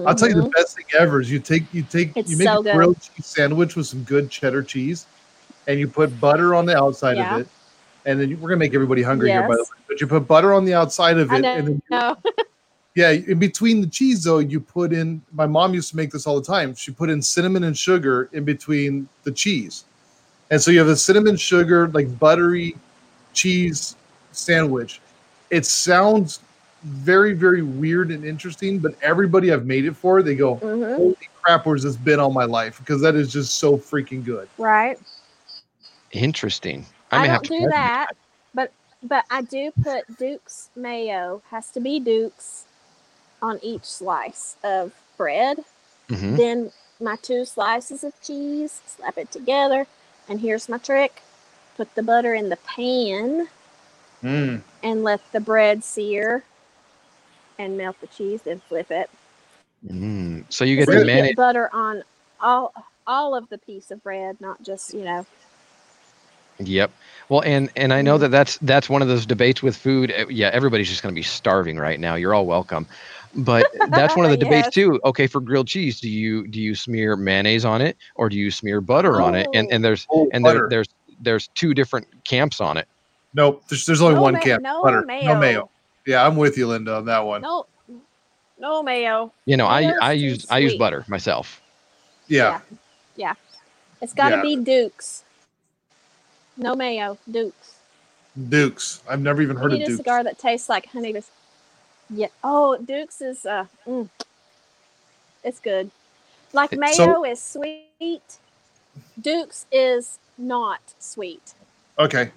[0.05, 0.49] I'll tell you the mm-hmm.
[0.51, 2.75] best thing ever is you take you take It's you make so a good.
[2.75, 5.07] grilled cheese sandwich with some good cheddar cheese,
[5.67, 7.35] and you put butter on the outside Yeah.
[7.35, 7.47] of it,
[8.09, 9.83] and then you, we're gonna make everybody hungry here by the way.
[9.87, 12.17] But you put butter on the outside of it, and then no.
[12.95, 15.21] yeah, in between the cheese though, you put in.
[15.31, 16.73] My mom used to make this all the time.
[16.73, 19.85] She put in cinnamon and sugar in between the cheese,
[20.49, 22.75] and so you have a cinnamon sugar like buttery
[23.33, 23.95] cheese
[24.31, 25.01] sandwich.
[25.51, 26.39] It sounds
[26.83, 30.95] very very weird and interesting, but everybody I've made it for, they go, Mhm.
[30.95, 32.79] holy crap, where's this been all my life?
[32.79, 34.47] Because that is just so freaking good.
[34.57, 34.97] right
[36.11, 36.87] Interesting.
[37.11, 38.07] I, may have don't to do that,
[38.53, 38.71] but
[39.03, 41.41] but I do put Duke's mayo.
[41.49, 42.65] Has to be Duke's
[43.41, 45.59] on each slice of bread.
[46.09, 46.37] Mhm.
[46.37, 49.87] Then my two slices of cheese, slap it together,
[50.27, 51.21] and here's my trick:
[51.77, 53.49] put the butter in the pan
[54.23, 54.61] Mm.
[54.83, 56.43] and let the bread sear,
[57.57, 58.41] and melt the cheese.
[58.41, 59.09] Then flip it.
[59.85, 60.45] Mm.
[60.49, 62.03] So you get So the you get butter on
[62.41, 62.73] all
[63.07, 65.25] all of the piece of bread, not just you know.
[66.59, 66.91] Yep.
[67.29, 68.21] Well, and and I know Mhm.
[68.21, 70.11] that that's that's one of those debates with food.
[70.17, 72.15] Uh, Yeah, everybody's just going to be starving right now.
[72.15, 72.87] You're all welcome.
[73.35, 74.73] But that's one of the debates Yes.
[74.73, 74.99] too.
[75.05, 78.49] Okay, for grilled cheese, do you do you smear mayonnaise on it or do you
[78.49, 79.47] smear butter on it?
[79.53, 79.75] And Oh.
[79.75, 80.87] and there's Oh, and there, there's
[81.21, 82.87] there's two different camps on it.
[83.35, 84.63] Nope, there's, there's only No one ma- camp.
[84.63, 85.33] no butter, mayo.
[85.33, 85.69] no mayo.
[86.07, 87.41] Yeah, I'm with you, Linda, on that one.
[87.43, 87.67] No,
[88.59, 89.31] no mayo.
[89.45, 91.61] You know, I Mayo's I too use I use butter myself.
[92.27, 92.61] Yeah.
[93.15, 93.33] Yeah.
[94.01, 94.41] It's got to Yeah.
[94.41, 95.23] be Duke's.
[96.59, 97.75] No mayo, Duke's.
[98.49, 99.01] Dukes.
[99.09, 101.13] I've never even heard you of need a cigar that tastes like honey.
[101.13, 101.31] bis-
[102.09, 102.27] Yeah.
[102.43, 104.09] Oh, Duke's is uh, mm,
[105.43, 105.89] it's good.
[106.53, 108.37] Like mayo so- is sweet.
[109.19, 111.53] Duke's is not sweet.
[111.97, 112.31] Okay.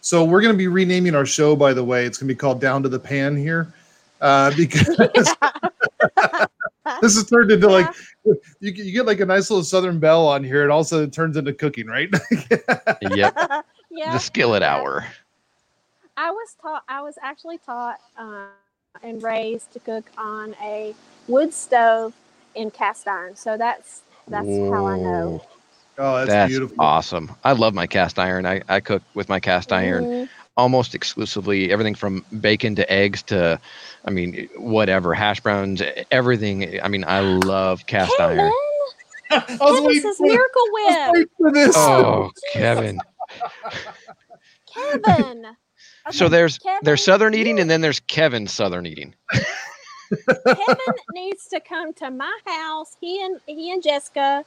[0.00, 2.06] So we're going to be renaming our show, by the way.
[2.06, 3.72] It's going to be called Down to the Pan here.
[4.20, 4.88] Uh, because
[7.02, 7.94] this has turned into like
[8.60, 11.12] you, get- you get like a nice little Southern Belle on here, and also it
[11.12, 12.08] turns into cooking, right?
[13.02, 13.36] Yep.
[13.90, 14.12] yeah.
[14.12, 14.76] The skillet Yeah.
[14.76, 15.06] hour.
[16.16, 16.84] I was taught.
[16.88, 18.46] I was actually taught uh,
[19.02, 20.94] and raised to cook on a
[21.28, 22.14] wood stove
[22.54, 23.36] in cast iron.
[23.36, 25.42] So that's that's how I know.
[25.98, 26.76] Oh, that's, That's, beautiful.
[26.78, 27.30] awesome.
[27.44, 28.46] I love my cast iron.
[28.46, 30.28] I, I cook with my cast iron Mhm.
[30.60, 33.60] Almost exclusively everything from bacon to eggs to,
[34.04, 36.80] I mean, whatever, hash browns, everything.
[36.82, 38.52] I mean, I love cast Kevin, iron.
[39.30, 41.12] I was Kevin waiting says Miracle was Whip.
[41.12, 41.74] waiting for this.
[41.76, 42.42] Oh, Jesus.
[42.52, 43.00] Kevin.
[44.74, 45.46] Kevin.
[46.10, 49.14] So Okay, there's Kevin, there's Southern eating and then there's Kevin Southern eating.
[50.46, 52.96] Kevin needs to come to my house.
[53.00, 54.44] He and he and Jessica,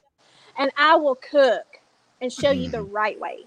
[0.57, 1.65] and I will cook
[2.21, 2.91] and show you the mm.
[2.91, 3.45] right way.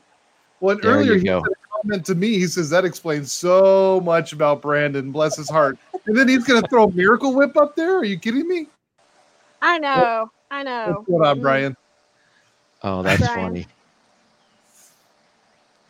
[0.60, 1.42] Well, There earlier you he go.
[1.42, 2.38] said a comment to me.
[2.38, 5.10] He says that explains so much about Brandon.
[5.12, 5.78] Bless his heart.
[6.06, 7.98] And then he's going to throw Miracle Whip up there.
[7.98, 8.68] Are you kidding me?
[9.62, 10.30] I know.
[10.50, 10.94] I know.
[10.98, 11.42] What's going on, Mm.
[11.42, 11.76] Brian?
[12.82, 13.34] Oh, that's Brian.
[13.34, 13.66] funny.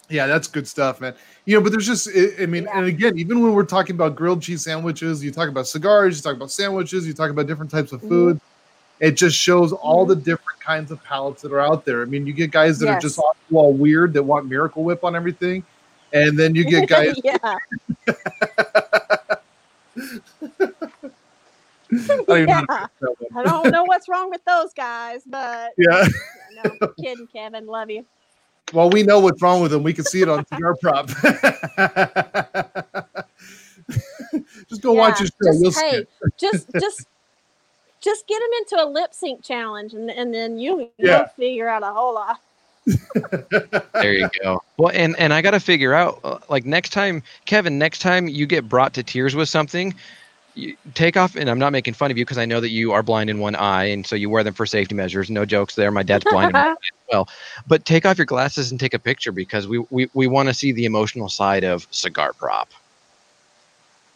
[0.08, 1.14] Yeah, that's good stuff, man.
[1.46, 2.78] You know, but there's just, I I mean, Yeah.
[2.78, 6.22] and again, even when we're talking about grilled cheese sandwiches, you talk about cigars, you
[6.22, 8.08] talk about sandwiches, you talk about different types of Mhm.
[8.08, 8.40] food.
[9.00, 12.02] It just shows all the different kinds of palates that are out there.
[12.02, 13.20] I mean, you get guys that are just
[13.52, 15.64] all weird that want Miracle Whip on everything,
[16.12, 17.14] and then you get guys.
[17.24, 17.36] yeah.
[21.88, 22.60] I don't know Yeah.
[22.60, 23.36] say that one.
[23.36, 26.06] I don't know what's wrong with those guys, but Yeah.
[26.64, 27.66] no, I'm kidding, Kevin.
[27.66, 28.04] Love you.
[28.72, 29.82] Well, we know what's wrong with them.
[29.84, 31.06] We can see it on Cigar Prop.
[34.68, 35.62] just go watch Yeah, his show.
[35.62, 36.04] just- hey,
[36.36, 37.06] just just
[38.00, 41.18] just get them into a lip sync challenge, and and then you Yeah.
[41.18, 42.40] you'll figure out a whole lot.
[42.86, 44.62] There you go.
[44.76, 48.28] Well, and and I got to figure out uh, like next time, Kevin, next time
[48.28, 49.94] you get brought to tears with something,
[50.54, 51.34] you take off.
[51.36, 53.38] And I'm not making fun of you because I know that you are blind in
[53.40, 55.30] one eye, and so you wear them for safety measures.
[55.30, 55.90] No jokes there.
[55.90, 56.50] My dad's blind.
[56.50, 57.28] in one eye as well.
[57.66, 60.54] But take off your glasses and take a picture because we we, we want to
[60.54, 62.68] see the emotional side of cigar prop.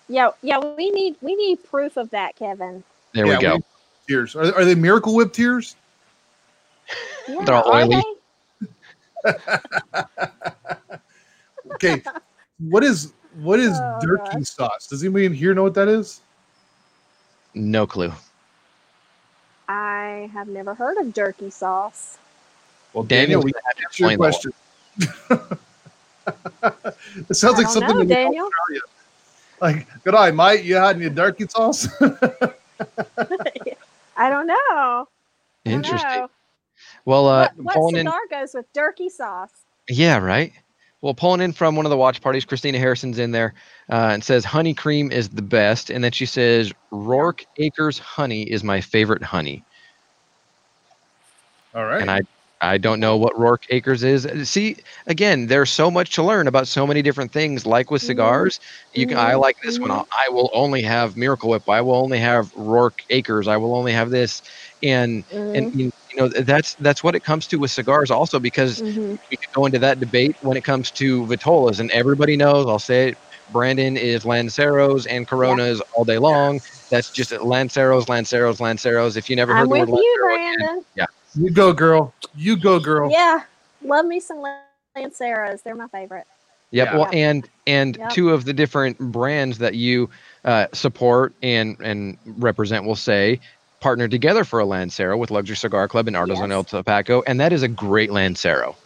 [0.08, 0.58] Yeah, yeah.
[0.58, 2.84] We need we need proof of that, Kevin.
[3.14, 3.58] There Yeah, we go.
[4.08, 4.36] Tears.
[4.36, 5.74] Are, are they Miracle Whip tears?
[7.28, 7.94] Yeah, They're all oily.
[7.96, 8.02] they?
[11.72, 12.02] Okay.
[12.58, 13.12] what is
[13.42, 14.44] what is Oh, Durkee gosh.
[14.44, 14.86] sauce?
[14.88, 16.20] Does anybody in here know what that is?
[17.54, 18.12] No clue.
[19.68, 22.18] I have never heard of jerky sauce.
[22.92, 24.52] Well, Daniel, Daniel, we we have to answer your explain question.
[27.30, 28.46] it sounds I like something know, in Daniel.
[28.46, 28.80] Australia.
[29.60, 30.64] Like, good eye, mate.
[30.64, 31.86] You had any Durkee sauce?
[34.16, 34.56] I don't know.
[34.56, 36.20] I don't Interesting.
[36.20, 36.30] know.
[37.10, 38.06] Well, uh, what what pulling in.
[38.06, 39.64] cigar goes with jerky sauce?
[39.88, 40.52] Yeah, right.
[41.02, 43.54] Well, pulling in from one of the watch parties, Christina Harrison's in there
[43.90, 48.42] uh, and says honey cream is the best, and then she says Rourke Acres honey
[48.44, 49.64] is my favorite honey,
[51.74, 52.06] All right.
[52.06, 52.20] and I
[52.62, 54.26] I don't know what Rourke Acres is.
[54.48, 57.64] See, again, there's so much to learn about so many different things.
[57.66, 58.02] Like with Mhm.
[58.02, 58.58] cigars,
[58.92, 59.90] you can I like this one.
[59.90, 60.04] Mhm.
[60.12, 61.68] I will only have Miracle Whip.
[61.68, 63.48] I will only have Rourke Acres.
[63.48, 64.42] I will only have this,
[64.82, 65.66] and and
[66.10, 69.18] you you know that's that's what it comes to with cigars also because Mhm.
[69.30, 72.66] we could go into that debate when it comes to Vitolas, and everybody knows.
[72.66, 73.18] I'll say it.
[73.50, 76.60] Brandon is Lanceros and Coronas all day long.
[76.90, 79.16] That's just Lanceros, Lanceros, Lanceros.
[79.16, 80.84] If you never heard I'm the word with you, Lancero again, Brandon.
[81.34, 82.14] you go, girl.
[82.34, 83.10] You go, girl.
[83.10, 83.42] Yeah,
[83.84, 85.62] love me some Lanceros.
[85.62, 86.26] They're my favorite.
[86.72, 86.88] Yep.
[86.92, 86.96] Yeah.
[86.96, 88.10] Well, and and Yep.
[88.10, 90.08] two of the different brands that you
[90.44, 93.40] uh, support and and represent will say
[93.80, 96.56] partnered together for a Lancero with Luxury Cigar Club and Artisan Yes.
[96.56, 98.76] El Tobacco, and that is a great Lancero.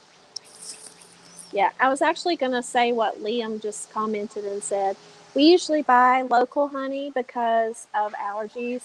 [1.53, 4.97] Yeah, I was actually going to say what Liam just commented and said.
[5.35, 8.83] We usually buy local honey because of allergies.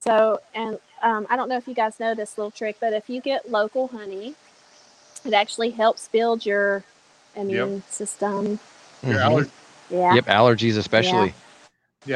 [0.00, 3.08] So, and um, I don't know if you guys know this little trick, but if
[3.10, 4.34] you get local honey,
[5.24, 6.84] it actually helps build your
[7.34, 8.58] immune system.
[9.02, 9.22] Your Mhm.
[9.22, 9.50] allergy.
[9.90, 10.14] Yeah.
[10.14, 11.28] Yep, allergies especially.
[11.28, 11.32] Yeah,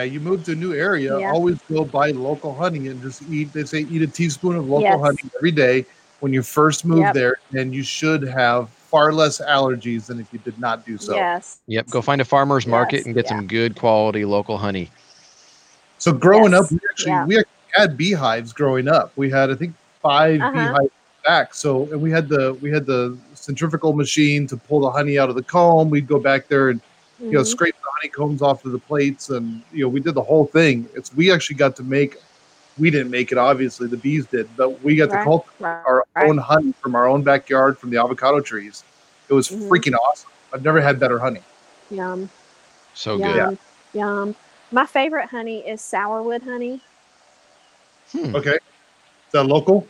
[0.01, 1.31] you move to a new area, Yeah.
[1.33, 3.53] always go buy local honey and just eat.
[3.53, 5.01] They say eat a teaspoon of local Yes.
[5.01, 5.85] honey every day
[6.21, 7.15] when you first move Yep.
[7.15, 11.15] there, and you should have far less allergies than if you did not do so.
[11.15, 11.59] Yes.
[11.67, 13.37] Yep, go find a farmer's market Yes, and get yeah.
[13.37, 14.91] some good quality local honey.
[15.99, 17.27] So growing Yes, up, we actually yeah.
[17.27, 19.13] we actually had beehives growing up.
[19.17, 20.53] We had, I think, five Uh-huh.
[20.53, 20.93] beehives
[21.25, 21.55] back.
[21.55, 25.29] So and we had the we had the centrifugal machine to pull the honey out
[25.29, 25.89] of the comb.
[25.91, 26.81] We'd go back there and
[27.21, 27.47] you know Mhm.
[27.47, 30.89] scrape the honeycombs off of the plates, and you know we did the whole thing.
[30.95, 32.17] It's we actually got to make.
[32.79, 33.87] We didn't make it, obviously.
[33.87, 35.25] The bees did, but we got to Right.
[35.25, 35.83] cultivate Right.
[35.87, 36.29] our Right.
[36.29, 38.83] own honey from our own backyard from the avocado trees.
[39.29, 39.69] It was Mhm.
[39.69, 40.31] freaking awesome.
[40.53, 41.43] I've never had better honey.
[41.91, 42.29] Yum.
[42.95, 43.51] So yum.
[43.51, 43.59] good.
[43.95, 44.35] Yum.
[44.71, 46.81] My favorite honey is sourwood honey.
[48.13, 48.35] Hmm.
[48.37, 49.87] Okay, is that local?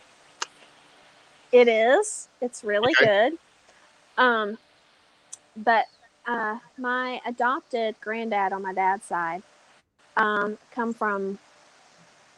[1.53, 2.29] It is.
[2.41, 3.07] It's really Okay.
[3.07, 3.39] good.
[4.19, 4.59] Um,
[5.57, 5.87] but
[6.27, 9.43] uh, my adopted granddad on my dad's side
[10.17, 11.39] um, come from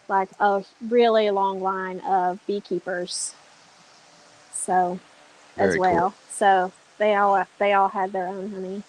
[0.08, 3.34] like a really long line of beekeepers.
[4.52, 4.98] So
[5.56, 5.80] as Very cool.
[5.80, 6.14] well.
[6.30, 8.82] So they all they all had their own honey.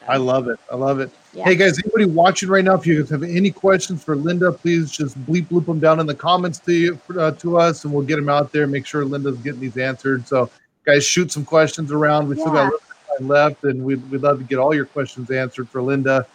[0.00, 0.58] So, I love it.
[0.70, 1.10] I love it.
[1.32, 1.44] yeah.
[1.44, 4.90] Hey guys, anybody watching right now, if you guys have any questions for Linda, please
[4.90, 8.04] just bleep bloop them down in the comments to you uh, to us, and we'll
[8.04, 8.66] get them out there.
[8.66, 10.26] Make sure Linda's getting these answered.
[10.28, 10.50] So,
[10.84, 12.28] guys, shoot some questions around.
[12.28, 12.72] We still got
[13.18, 13.28] a Yeah.
[13.28, 15.68] little bit of time left, and we'd, we'd love to get all your questions answered
[15.68, 16.26] for Linda,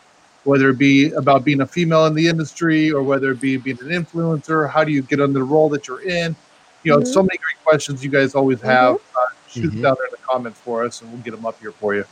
[0.43, 3.77] whether it be about being a female in the industry or whether it be being
[3.81, 4.69] an influencer.
[4.69, 6.35] How do you get under the role that you're in?
[6.83, 7.07] You know, Mhm.
[7.07, 8.95] so many great questions you guys always have.
[8.95, 8.99] Uh,
[9.47, 9.81] shoot them Mhm.
[9.81, 12.05] down there in the comments for us, and we'll get them up here for you.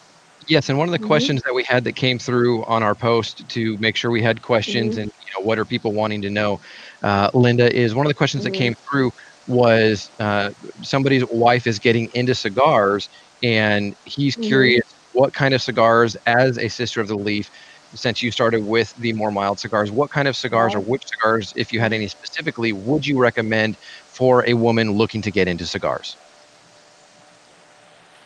[0.48, 1.08] Yes, and one of the Mhm.
[1.08, 4.42] questions that we had that came through on our post to make sure we had
[4.42, 5.02] questions Mm-hmm.
[5.04, 6.60] and you know what are people wanting to know,
[7.04, 9.12] uh, Linda is one of the questions that came through
[9.48, 10.50] was uh,
[10.82, 13.08] somebody's wife is getting into cigars
[13.44, 14.42] and he's Mhm.
[14.44, 17.50] curious what kind of cigars as a sister of the leaf
[17.94, 21.54] since you started with the more mild cigars what kind of cigars or which cigars
[21.56, 25.66] if you had any specifically would you recommend for a woman looking to get into
[25.66, 26.16] cigars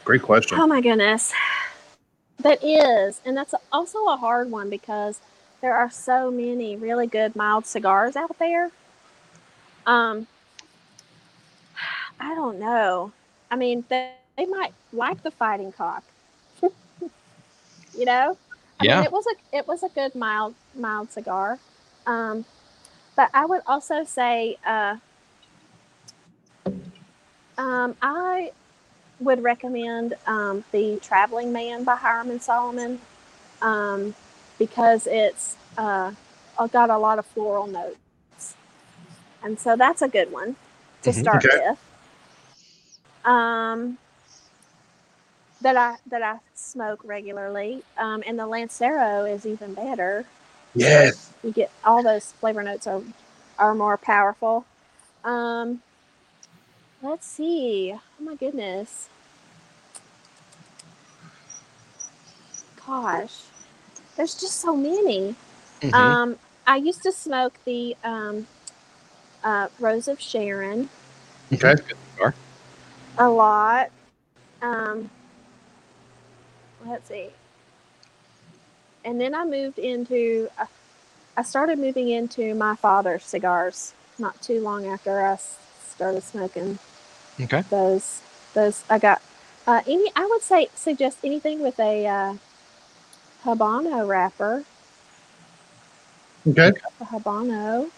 [0.04, 0.60] Great question.
[0.60, 1.32] Oh my goodness.
[2.40, 3.22] That is.
[3.26, 5.20] And that's also a hard one because
[5.62, 8.72] there are so many really good mild cigars out there.
[9.86, 10.28] Um
[12.20, 13.12] I don't know.
[13.50, 14.12] I mean, they,
[14.42, 16.04] they might like the fighting cock.
[16.62, 18.38] you know?
[18.80, 18.96] I Yeah.
[18.96, 21.60] mean, it was a it was a good mild mild cigar.
[22.08, 22.46] Um
[23.16, 24.98] but I would also say uh
[27.58, 28.52] um I
[29.20, 33.00] would recommend um, the Traveling Man by Hiram and Solomon
[33.62, 34.16] um,
[34.58, 36.12] because it's uh,
[36.72, 38.56] got a lot of floral notes,
[39.44, 40.56] and so that's a good one
[41.04, 41.14] to Mhm.
[41.14, 41.50] start Okay.
[41.52, 41.78] with.
[43.24, 44.00] Um,
[45.62, 50.26] that I that I smoke regularly, um, and the Lancero is even better.
[50.76, 51.32] Yes.
[51.44, 53.02] You get all those flavor notes are
[53.58, 54.66] are more powerful.
[55.24, 55.82] Um,
[57.02, 57.94] let's see.
[57.96, 59.10] Oh my goodness.
[62.86, 63.44] Gosh,
[64.16, 65.36] there's just so many.
[65.82, 65.94] Mhm.
[65.94, 68.48] Um, I used to smoke the um,
[69.44, 70.90] uh, Rose of Sharon
[71.54, 72.34] Okay.
[73.18, 73.92] A lot.
[74.62, 75.10] Um,
[76.86, 77.30] let's see.
[79.04, 80.50] And then I moved into,
[81.36, 85.38] I started moving into my father's cigars not too long after I
[85.88, 86.78] started smoking
[87.40, 88.22] okay those.
[88.54, 89.22] Those I got.
[89.66, 92.34] Uh, any, I would say suggest anything with a uh,
[93.44, 94.64] Habano wrapper.
[96.48, 96.72] Okay.
[97.00, 97.90] A Habano.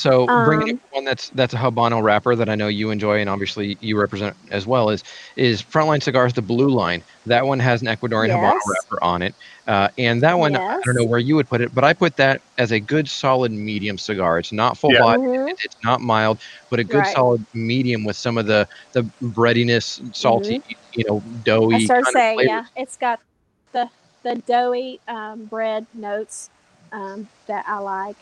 [0.00, 3.20] So bringing Um, up one that's that's a Habano wrapper that I know you enjoy
[3.20, 5.02] and obviously you represent as well is
[5.36, 7.04] is Frontline Cigars the Blue Line.
[7.26, 9.34] That one has an Ecuadorian Habano wrapper on it,
[9.66, 12.16] uh, and that one I don't know where you would put it, but I put
[12.16, 14.38] that as a good solid medium cigar.
[14.38, 15.00] It's not full Yeah.
[15.00, 15.50] body, Mhm.
[15.64, 16.40] it's not mild,
[16.70, 17.14] but a good Right.
[17.14, 20.62] solid medium with some of the the breadiness, salty,
[20.94, 21.76] you know, doughy.
[21.76, 22.48] I started kind of saying, flavors.
[22.48, 23.20] yeah, it's got
[23.72, 23.90] the
[24.22, 26.50] the doughy um, bread notes
[26.92, 28.16] um, that I like.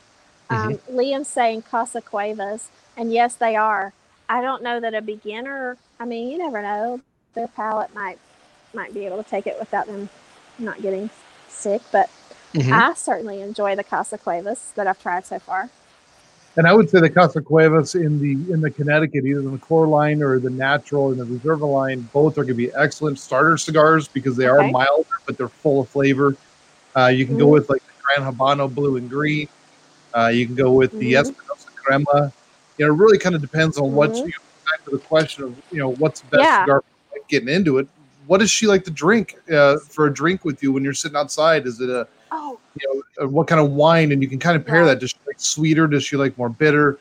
[0.51, 0.99] Um, Mm-hmm.
[0.99, 3.93] Liam's saying Casa Cuevas, and yes, they are.
[4.29, 5.77] I don't know that a beginner.
[6.01, 7.01] I mean, you never know.
[7.35, 8.19] Their palate might
[8.75, 10.09] might be able to take it without them
[10.59, 11.09] not getting
[11.49, 11.81] sick.
[11.93, 12.11] But
[12.55, 12.73] Mhm.
[12.73, 15.71] I certainly enjoy the Casa Cuevas that I've tried so far.
[16.57, 19.87] And I would say the Casa Cuevas in the in the Connecticut, either the core
[19.87, 23.57] line or the natural and the Reserva line, both are going to be excellent starter
[23.57, 24.71] cigars because they are Okay.
[24.73, 26.35] milder, but they're full of flavor.
[26.97, 27.51] Uh, you can go Mhm.
[27.53, 29.49] with like the Grand Habano blue and green.
[30.15, 31.21] Uh, you can go with the Mhm.
[31.21, 32.33] Espinosa Crema.
[32.77, 34.27] You know, it really kind of depends on what Mhm.
[34.27, 34.33] you
[34.67, 36.65] back to the question of you know what's the best Yeah.
[37.13, 37.87] like getting into it.
[38.27, 41.17] What does she like to drink uh, for a drink with you when you're sitting
[41.17, 41.67] outside?
[41.67, 44.57] Is it a Oh, you know, uh, what kind of wine, and you can kind
[44.57, 44.87] of pair Right.
[44.87, 45.01] that.
[45.01, 45.87] Does she like sweeter?
[45.87, 46.99] Does she like more bitter?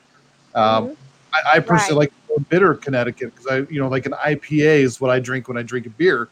[0.56, 0.98] Um, mhm.
[1.34, 2.10] I, I personally Right.
[2.10, 5.48] like more bitter Connecticut because I, you know, like an IPA is what I drink
[5.50, 6.30] when I drink a beer.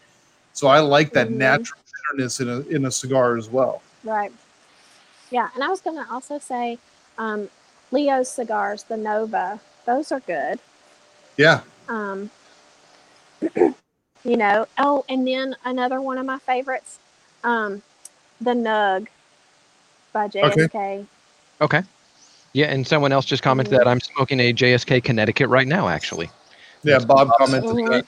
[0.54, 1.38] So I like that Mhm.
[1.38, 1.80] natural
[2.14, 3.82] bitterness in a in a cigar as well.
[4.06, 4.32] Right.
[5.36, 6.78] Yeah, and I was going to also say
[7.18, 7.49] um,
[7.91, 10.60] Leo's cigars, the Nova, Those are good.
[11.36, 11.60] Yeah.
[11.90, 12.32] Um,
[13.53, 16.99] you know, oh, and then another one of my favorites,
[17.44, 17.82] um,
[18.40, 19.07] the Nug
[20.14, 20.57] by JSK.
[20.57, 21.06] Okay.
[21.60, 21.84] okay.
[22.53, 26.30] Yeah, and someone else just commented that I'm smoking a JSK Connecticut right now, actually.
[26.84, 26.99] Yeah.
[26.99, 27.90] Bob commented Mhm.
[27.90, 28.06] that.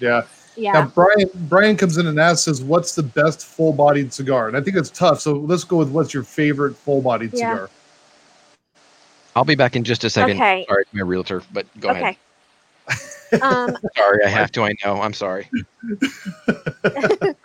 [0.00, 0.22] Yeah.
[0.56, 0.72] Yeah.
[0.72, 4.60] Now Brian Brian comes in and asks says, "What's the best full-bodied cigar?" And I
[4.60, 5.20] think it's tough.
[5.20, 7.52] So let's go with what's your favorite full-bodied Yeah.
[7.52, 7.70] cigar.
[9.34, 10.36] I'll be back in just a second.
[10.36, 10.64] Okay.
[10.66, 12.16] Sorry, my realtor, but go ahead.
[13.42, 14.62] um, Sorry, I have to.
[14.62, 15.02] I know.
[15.02, 15.50] I'm sorry.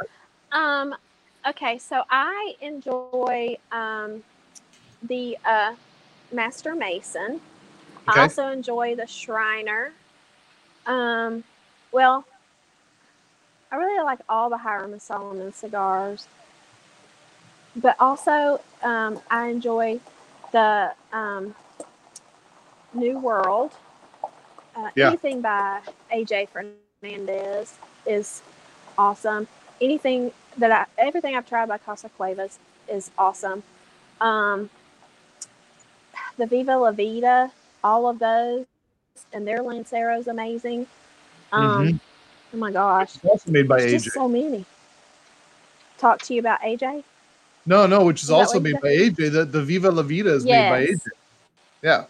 [0.53, 0.95] um,
[1.47, 4.23] okay, so I enjoy um,
[5.03, 5.75] the uh,
[6.31, 7.41] Master Mason.
[8.07, 8.19] Okay.
[8.19, 9.91] I also enjoy the Shriner.
[10.85, 11.43] Um,
[11.91, 12.25] well,
[13.71, 16.27] I really like all the Hiram and Solomon cigars,
[17.75, 19.99] but also um, I enjoy
[20.51, 21.55] the um,
[22.93, 23.71] New World.
[24.75, 25.07] Uh, Yeah.
[25.07, 25.79] Anything by
[26.13, 27.73] AJ Fernandez
[28.05, 28.41] is
[28.97, 29.47] awesome.
[29.79, 33.63] Anything that I, everything I've tried by Casa Cuevas is awesome.
[34.19, 34.69] Um,
[36.37, 37.51] the Viva La Vida,
[37.83, 38.65] all of those,
[39.33, 40.87] and their Lancero is amazing.
[41.51, 41.99] Um,
[42.53, 44.11] Oh my gosh, It's also made by there's AJ.
[44.11, 44.65] so many.
[45.97, 47.03] Talk to you about AJ.
[47.65, 49.31] No, no, which is, Is also made by AJ.
[49.31, 51.01] The the Viva La Vida is made by AJ.
[51.81, 52.05] Yeah.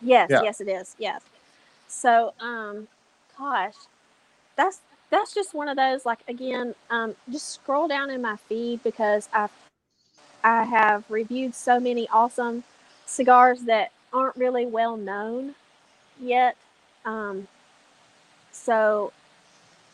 [0.00, 0.42] Yes, Yeah.
[0.42, 0.96] yes, it is.
[0.98, 1.20] Yes.
[1.88, 2.88] So, um,
[3.38, 3.74] gosh,
[4.56, 4.80] that's
[5.10, 6.06] that's just one of those.
[6.06, 9.50] Like again, um, just scroll down in my feed because I've
[10.44, 12.64] I have reviewed so many awesome
[13.06, 15.54] cigars that aren't really well known
[16.20, 16.56] yet.
[17.04, 17.46] Um,
[18.52, 19.12] so,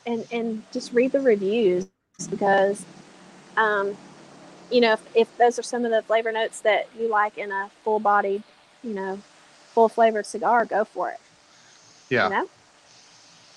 [0.07, 1.87] and and just read the reviews
[2.31, 2.85] because,
[3.57, 3.97] um,
[4.71, 7.51] you know, if, if those are some of the flavor notes that you like in
[7.53, 8.43] a full bodied,
[8.83, 9.19] you know,
[9.73, 11.21] full flavored cigar, go for it.
[12.11, 12.25] Yeah.
[12.25, 12.49] You know?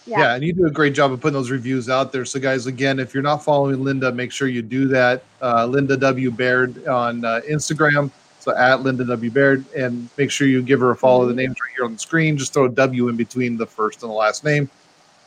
[0.06, 0.36] yeah.
[0.36, 2.26] and you do a great job of putting those reviews out there.
[2.26, 5.24] So, guys, again, if you're not following Linda, make sure you do that.
[5.42, 10.48] Uh, Linda W Baird on uh, Instagram, so at Linda W Baird, and make sure
[10.48, 11.26] you give her a follow.
[11.26, 12.38] The name's right here on the screen.
[12.38, 14.70] Just throw a W in between the first and the last name,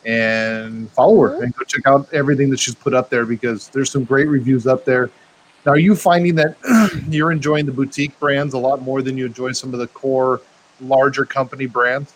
[0.06, 1.42] and follow her Mhm.
[1.44, 4.66] and go check out everything that she's put up there because there's some great reviews
[4.66, 5.10] up there.
[5.64, 6.56] Now, are you finding that
[7.08, 10.40] you're enjoying the boutique brands a lot more than you enjoy some of the core
[10.80, 12.12] larger company brands?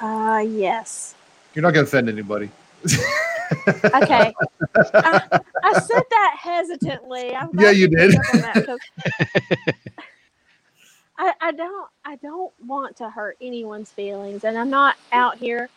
[0.00, 1.14] Uh, yes.
[1.54, 2.50] You're not going to offend anybody.
[3.66, 4.32] Okay.
[4.76, 7.34] I, I said that hesitantly.
[7.34, 8.14] I'm Yeah, you did.
[8.16, 8.78] up on that 'cause
[11.20, 15.68] I, I don't I don't want to hurt anyone's feelings, and I'm not out here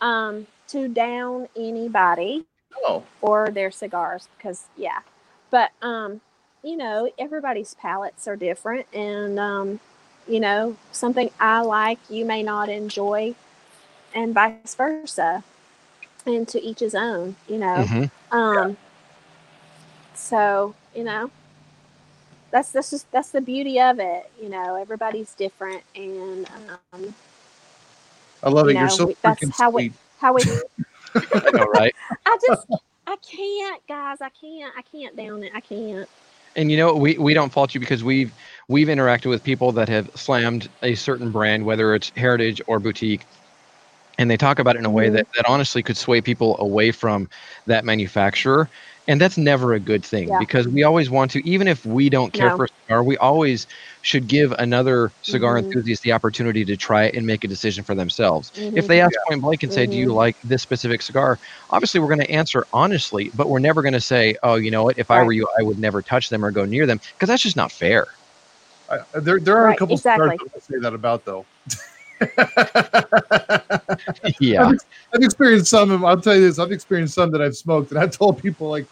[0.00, 2.44] um, to down anybody
[2.86, 5.00] Oh, or their cigars because yeah,
[5.50, 6.20] but um,
[6.62, 9.80] you know everybody's palates are different, and um,
[10.28, 13.34] you know something I like you may not enjoy,
[14.14, 15.44] and vice versa,
[16.26, 17.36] and to each his own.
[17.48, 17.84] You know.
[17.84, 18.10] Mhm.
[18.32, 18.76] Um,
[20.14, 21.30] so you know,
[22.54, 24.30] that's that's just that's the beauty of it.
[24.40, 26.48] You know, everybody's different, and
[26.92, 27.12] um,
[28.44, 28.74] I love You it.
[28.74, 30.42] You're know, so we- that's freaking how we- how we.
[31.16, 31.90] I?
[32.24, 32.66] I just
[33.08, 34.20] I can't, guys.
[34.20, 34.72] I can't.
[34.78, 35.50] I can't down it.
[35.52, 36.08] I can't.
[36.54, 38.32] And you know, we, we don't fault you because we've
[38.68, 43.26] we've interacted with people that have slammed a certain brand, whether it's heritage or boutique,
[44.18, 45.14] and they talk about it in a way Mhm.
[45.14, 47.28] that, that honestly could sway people away from
[47.66, 48.70] that manufacturer.
[49.06, 50.38] And that's never a good thing Yeah.
[50.38, 52.56] because we always want to, even if we don't care No.
[52.56, 53.66] for a cigar, we always
[54.00, 55.58] should give another cigar Mhm.
[55.58, 58.50] enthusiast the opportunity to try it and make a decision for themselves.
[58.74, 58.88] If Mhm.
[58.88, 60.14] they ask point blank and say, "Do you Mhm.
[60.14, 61.38] like this specific cigar?"
[61.70, 64.84] Obviously, we're going to answer honestly, but we're never going to say, "Oh, you know
[64.84, 64.98] what?
[64.98, 67.42] If I were you, I would never touch them or go near them," because that's
[67.42, 68.06] just not fair.
[68.88, 70.30] I, there, there are a couple exactly.
[70.30, 71.46] cigars I say that about though.
[74.40, 74.70] yeah,
[75.12, 75.90] I've experienced some.
[75.90, 76.58] of- I'll tell you this.
[76.58, 78.86] I've experienced some that I've smoked, and I've told people like,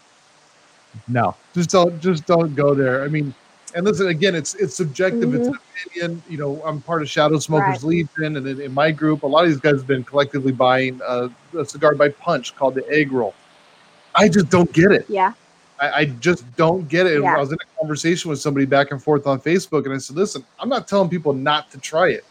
[1.07, 3.03] no, just don't, just don't go there.
[3.03, 3.33] I mean,
[3.75, 5.33] and listen again, it's it's subjective.
[5.33, 6.23] It's an opinion.
[6.29, 9.43] You know, I'm part of Shadow Smokers Legion, and in, in my group, a lot
[9.43, 13.11] of these guys have been collectively buying uh, a cigar by Punch called the Egg
[13.11, 13.33] Roll.
[14.15, 15.05] I just don't get it.
[15.09, 15.33] Yeah.
[15.79, 17.15] I, I just don't get it.
[17.15, 17.35] And Yeah.
[17.35, 20.15] I was in a conversation with somebody back and forth on Facebook, and I said,
[20.15, 22.23] "Listen, I'm not telling people not to try it.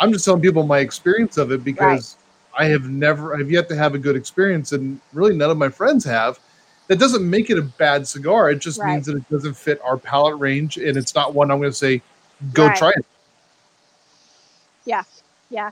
[0.00, 2.16] I'm just telling people my experience of it because
[2.58, 5.68] I have never, I've yet to have a good experience, and really none of my
[5.68, 6.40] friends have.
[6.88, 8.50] That doesn't make it a bad cigar.
[8.50, 8.94] It just Right.
[8.94, 11.76] means that it doesn't fit our palate range, and it's not one I'm going to
[11.76, 12.02] say,
[12.52, 12.76] go Right.
[12.76, 13.06] try it.
[14.84, 15.04] Yeah.
[15.50, 15.70] Yeah.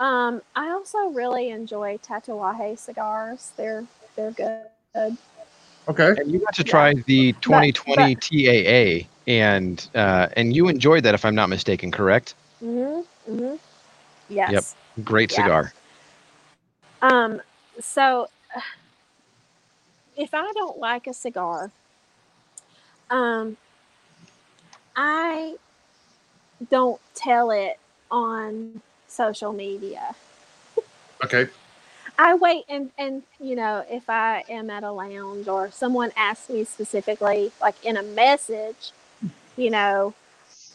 [0.00, 3.50] Um, I also really enjoy Tatuaje cigars.
[3.56, 3.84] They're
[4.16, 5.16] they're good.
[5.88, 6.14] Okay.
[6.18, 6.70] and you got to Yeah.
[6.70, 11.90] try the But- 2020 TAA, and uh, and you enjoyed that, if I'm not mistaken,
[11.90, 12.34] correct?
[12.62, 13.02] Mm-hmm.
[13.30, 13.56] Mm-hmm.
[14.28, 14.74] Yes.
[15.04, 15.36] Great Yeah.
[15.36, 15.72] cigar.
[17.02, 17.40] Um,
[17.80, 18.28] so
[20.16, 21.70] if I don't like a cigar,
[23.10, 23.56] um,
[24.96, 25.56] I
[26.70, 27.78] don't tell it
[28.10, 30.14] on social media.
[31.24, 31.48] Okay.
[32.18, 36.48] I wait and and you know if I am at a lounge or someone asks
[36.48, 38.92] me specifically like in a message,
[39.56, 40.14] you know,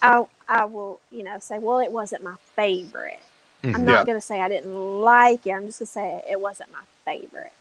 [0.01, 3.19] I I will you know say well it wasn't my favorite.
[3.63, 3.85] I'm Mhm.
[3.85, 4.05] not Yeah.
[4.05, 5.51] gonna say I didn't like it.
[5.51, 7.51] I'm just gonna say it wasn't my favorite.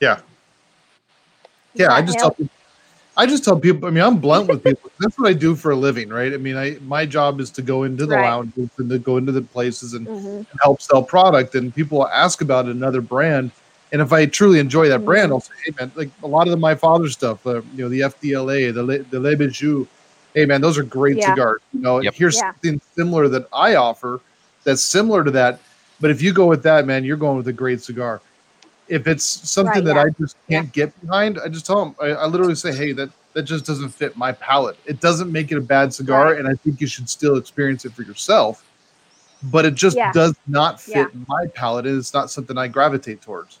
[0.00, 0.16] Yeah.
[1.76, 2.36] Does Yeah, I just help?
[2.36, 2.52] tell people.
[3.16, 3.88] I just tell people.
[3.88, 4.90] I mean, I'm blunt with people.
[5.00, 6.32] That's what I do for a living, right?
[6.32, 8.22] I mean, I my job is to go into the Right.
[8.22, 10.46] lounges and to go into the places and Mhm.
[10.62, 11.54] help sell product.
[11.54, 13.50] And people ask about another brand,
[13.92, 15.34] and if I truly enjoy that brand, Mhm.
[15.34, 17.88] I'll say, "Hey, man, like a lot of the my father's stuff, uh, you know,
[17.88, 19.86] the FDLA, the Le, the Le Bijou,
[20.34, 21.34] hey, man, those are great Yeah.
[21.34, 21.60] cigars.
[21.72, 22.14] You know, Yep.
[22.14, 22.52] here's Yeah.
[22.52, 24.20] something similar that I offer
[24.64, 25.60] that's similar to that.
[26.00, 28.20] But if you go with that, man, you're going with a great cigar.
[28.88, 30.02] If it's something Right, that yeah.
[30.02, 31.94] I just can't get behind, I just tell them.
[32.00, 34.76] I, I literally say, "Hey, that that just doesn't fit my palate.
[34.84, 36.38] It doesn't make it a bad cigar, Right.
[36.38, 38.64] and I think you should still experience it for yourself."
[39.44, 40.12] But it just Yeah.
[40.12, 41.20] does not fit Yeah.
[41.28, 43.58] my palate, and it's not something I gravitate towards.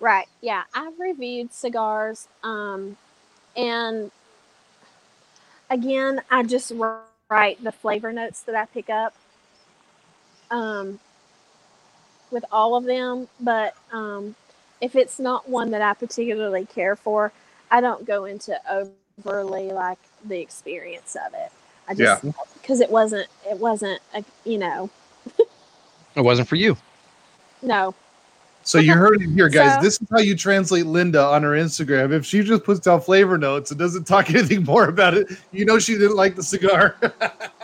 [0.00, 0.26] Right.
[0.40, 0.62] Yeah.
[0.74, 2.28] I've reviewed cigars.
[2.42, 2.96] Um,
[3.56, 4.10] and
[5.70, 6.72] again, I just
[7.30, 9.14] write the flavor notes that I pick up
[10.50, 11.00] um,
[12.30, 13.28] with all of them.
[13.40, 14.34] But um,
[14.80, 17.32] if it's not one that I particularly care for,
[17.70, 21.52] I don't go into overly like the experience of it.
[21.88, 22.24] I just
[22.60, 24.90] because it wasn't it wasn't a, you know
[26.16, 26.76] It wasn't for you.
[27.62, 27.94] no
[28.70, 29.74] So you heard it here, guys.
[29.74, 32.12] So- this is how you translate Linda on her Instagram.
[32.12, 35.64] If she just puts down flavor notes and doesn't talk anything more about it, you
[35.64, 36.96] know she didn't like the cigar.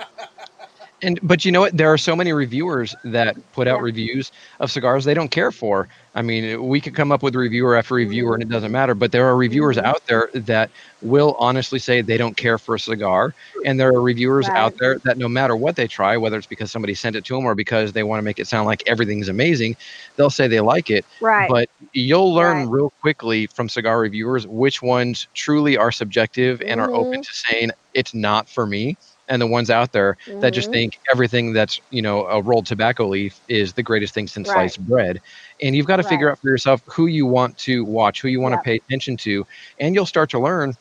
[1.03, 1.77] And but you know what?
[1.77, 3.83] There are so many reviewers that put out Yeah.
[3.83, 5.89] reviews of cigars they don't care for.
[6.15, 8.95] I mean, we could come up with reviewer after reviewer, and it doesn't matter.
[8.95, 9.85] But there are reviewers Mhm.
[9.85, 10.71] out there that
[11.03, 14.97] will honestly say they don't care for a cigar, and there are reviewers out there
[15.05, 17.55] that no matter what they try, whether it's because somebody sent it to them or
[17.55, 19.77] because they want to make it sound like everything's amazing,
[20.17, 21.05] they'll say they like it.
[21.21, 22.71] right But you'll learn Right.
[22.71, 27.71] real quickly from cigar reviewers which ones truly are subjective and are open to saying
[27.93, 28.97] it's not for me,
[29.29, 30.73] and the ones out there that just Mhm.
[30.73, 34.73] think everything that's you know a rolled tobacco leaf is the greatest thing since Right.
[34.73, 35.21] sliced bread
[35.61, 38.41] and you've got to figure out for yourself who you want to watch who you
[38.41, 38.55] want Yep.
[38.55, 39.45] to pay attention to
[39.79, 40.73] and you'll start to learn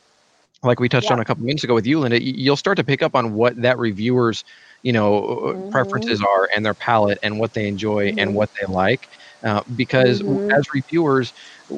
[0.64, 3.02] like we touched on a couple minutes ago with you linda you'll start to pick
[3.04, 4.44] up on what that reviewer's
[4.84, 5.70] you know Mhm.
[5.70, 8.18] preferences are and their palate and what they enjoy Mhm.
[8.18, 9.08] and what they like
[9.46, 10.58] uh, because Mhm.
[10.58, 11.34] as reviewers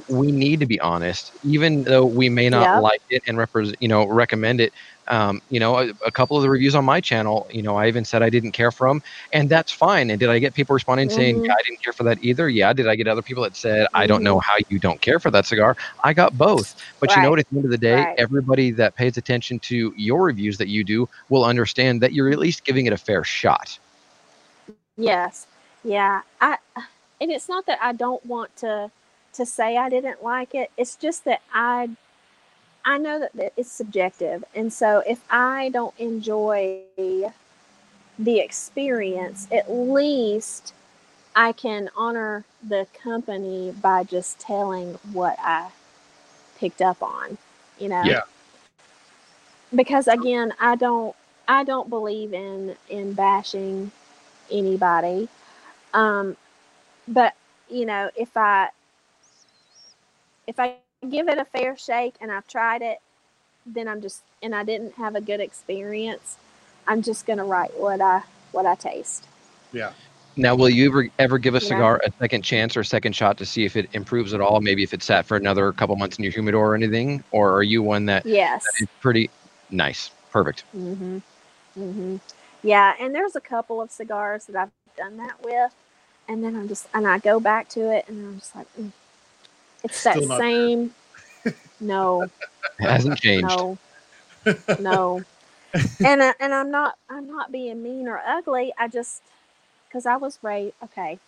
[0.07, 2.73] we need to be honest even though we may not Yep.
[2.73, 4.73] like it and represent you know recommend it
[5.09, 7.87] um, you know a, a couple of the reviews on my channel you know i
[7.87, 9.01] even said i didn't care for them
[9.33, 11.45] and that's fine and did i get people responding saying Mhm.
[11.45, 13.87] yeah i didn't care for that either yeah did i get other people that said
[13.93, 17.21] i don't know how you don't care for that cigar i got both but you
[17.21, 18.17] know what at the end of the day Right.
[18.17, 22.39] everybody that pays attention to your reviews that you do will understand that you're at
[22.39, 23.79] least giving it a fair shot
[24.97, 25.47] Yes.
[25.83, 26.21] Yeah.
[26.41, 26.57] I
[27.21, 28.91] and it's not that I don't want to
[29.33, 30.71] to say I didn't like it.
[30.77, 31.89] It's just that I
[32.87, 34.45] I know that it's subjective.
[34.55, 40.73] And so if I don't enjoy the experience, at least
[41.35, 45.71] I can honor the company by just telling what I
[46.57, 47.37] picked up on,
[47.77, 48.03] you know.
[48.05, 48.21] Yeah.
[49.75, 51.13] Because again, I don't
[51.45, 53.91] I don't believe in in bashing
[54.49, 55.27] anybody.
[55.93, 56.37] Um,
[57.05, 57.33] but
[57.69, 58.69] you know, if I
[60.47, 60.75] if I
[61.07, 62.99] give it a fair shake and I've tried it,
[63.65, 66.37] then I'm just and I didn't have a good experience,
[66.87, 69.25] I'm just gonna write what I what I taste.
[69.73, 69.91] yeah.
[70.37, 71.61] now will you ever ever give a Yeah.
[71.61, 74.61] cigar a second chance or a second shot to see if it improves at all
[74.61, 77.63] maybe if it sat for another couple months in your humidor or anything or are
[77.63, 78.65] you one that Yes.
[78.81, 79.29] is pretty
[79.71, 81.17] nice perfect Mm-hmm.
[81.79, 82.17] Mm-hmm.
[82.63, 85.73] Yeah, and there's a couple of cigars that I've done that with,
[86.27, 88.91] and then I'm just and I go back to it, and I'm just like, mm,
[89.89, 90.47] it's that Still not there.
[90.51, 90.93] same.
[91.79, 92.29] no,
[92.79, 93.77] it hasn't changed no,
[94.79, 95.23] no,
[96.03, 98.73] and I, and I'm not I'm not being mean or ugly.
[98.77, 99.23] I just
[99.87, 101.19] because I was raised okay.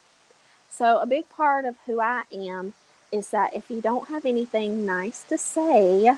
[0.69, 2.73] So a big part of who I am
[3.11, 6.15] is that if you don't have anything nice to say,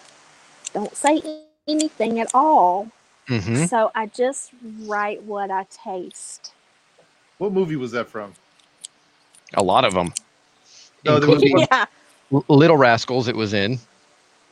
[0.73, 1.21] don't say
[1.67, 2.89] anything at all.
[3.27, 4.51] hmm So I just
[4.85, 6.53] write what I taste.
[7.37, 8.33] What movie was that from?
[9.55, 10.13] a lot of them
[11.03, 11.85] No, there was one- yeah,
[12.47, 13.77] little rascals it was in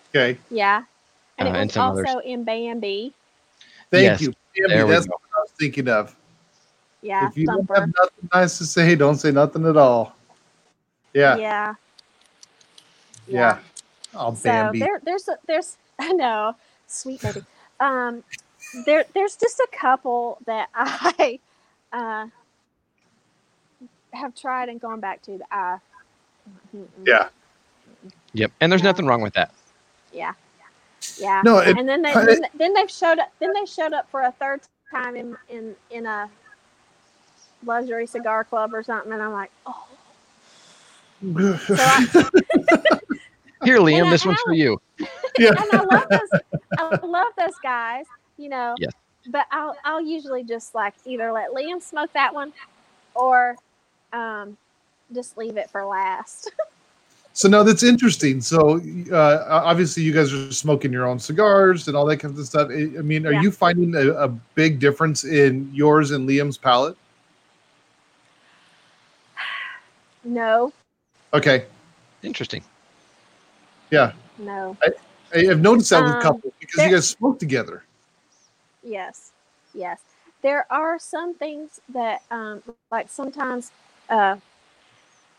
[0.10, 0.38] Okay.
[0.50, 0.84] yeah.
[1.38, 2.22] And Uh, it was some also others.
[2.26, 3.14] in Bambi.
[3.92, 4.34] Thank Yes, you.
[4.56, 5.12] there Bambi, we that's go.
[5.14, 6.16] what I was thinking of.
[7.02, 7.76] Yeah, if you thumper.
[7.76, 10.16] don't have nothing nice to say, don't say nothing at all.
[11.14, 11.76] Yeah, yeah.
[13.28, 13.60] yeah.
[14.14, 14.80] Oh, So Bambi.
[14.80, 16.56] there, there's, a, there's, I know,
[16.88, 17.42] sweet baby.
[17.80, 18.24] Um,
[18.86, 21.40] there, there's just a couple that I
[21.94, 22.28] uh,
[24.12, 25.78] have tried and gone back to that I.
[27.06, 27.30] yeah.
[28.34, 28.52] Yep.
[28.62, 28.90] And there's Yeah.
[28.90, 29.54] nothing wrong with that.
[30.14, 30.34] Yeah.
[31.18, 31.42] Yeah.
[31.44, 34.10] No, it, and then they I- then, then they've showed up then they showed up
[34.10, 34.62] for a third
[34.92, 36.30] time in in in a
[37.66, 39.88] luxury cigar club or something and I'm like, "Oh,
[41.22, 42.06] so I,
[43.66, 44.80] Here, Liam, I- this and one's I for you.
[45.38, 45.50] yeah.
[45.50, 46.30] and I love those
[46.78, 48.06] I love those guys,
[48.38, 48.76] you know.
[48.78, 48.94] Yes.
[49.28, 52.54] But I'll I'll usually just like either let Liam smoke that one
[53.16, 53.56] or
[54.14, 54.58] um
[55.14, 56.52] just leave it for last.
[57.40, 58.42] So now that's interesting.
[58.42, 58.82] So
[59.14, 62.68] uh, obviously, you guys are smoking your own cigars and all that kind of stuff.
[62.70, 63.44] I I mean, are Yeah.
[63.44, 66.98] you finding a, a big difference in yours and Liam's palate?
[70.26, 70.74] no,
[71.34, 71.64] Okay,
[72.24, 72.62] Interesting.
[73.90, 74.76] yeah, no.
[75.34, 77.86] I have noticed that with Um, couples because you guys smoke together.
[78.84, 79.32] Yes,
[79.74, 80.02] yes.
[80.42, 82.62] There are some things that, um,
[82.92, 83.72] like sometimes,
[84.10, 84.36] uh,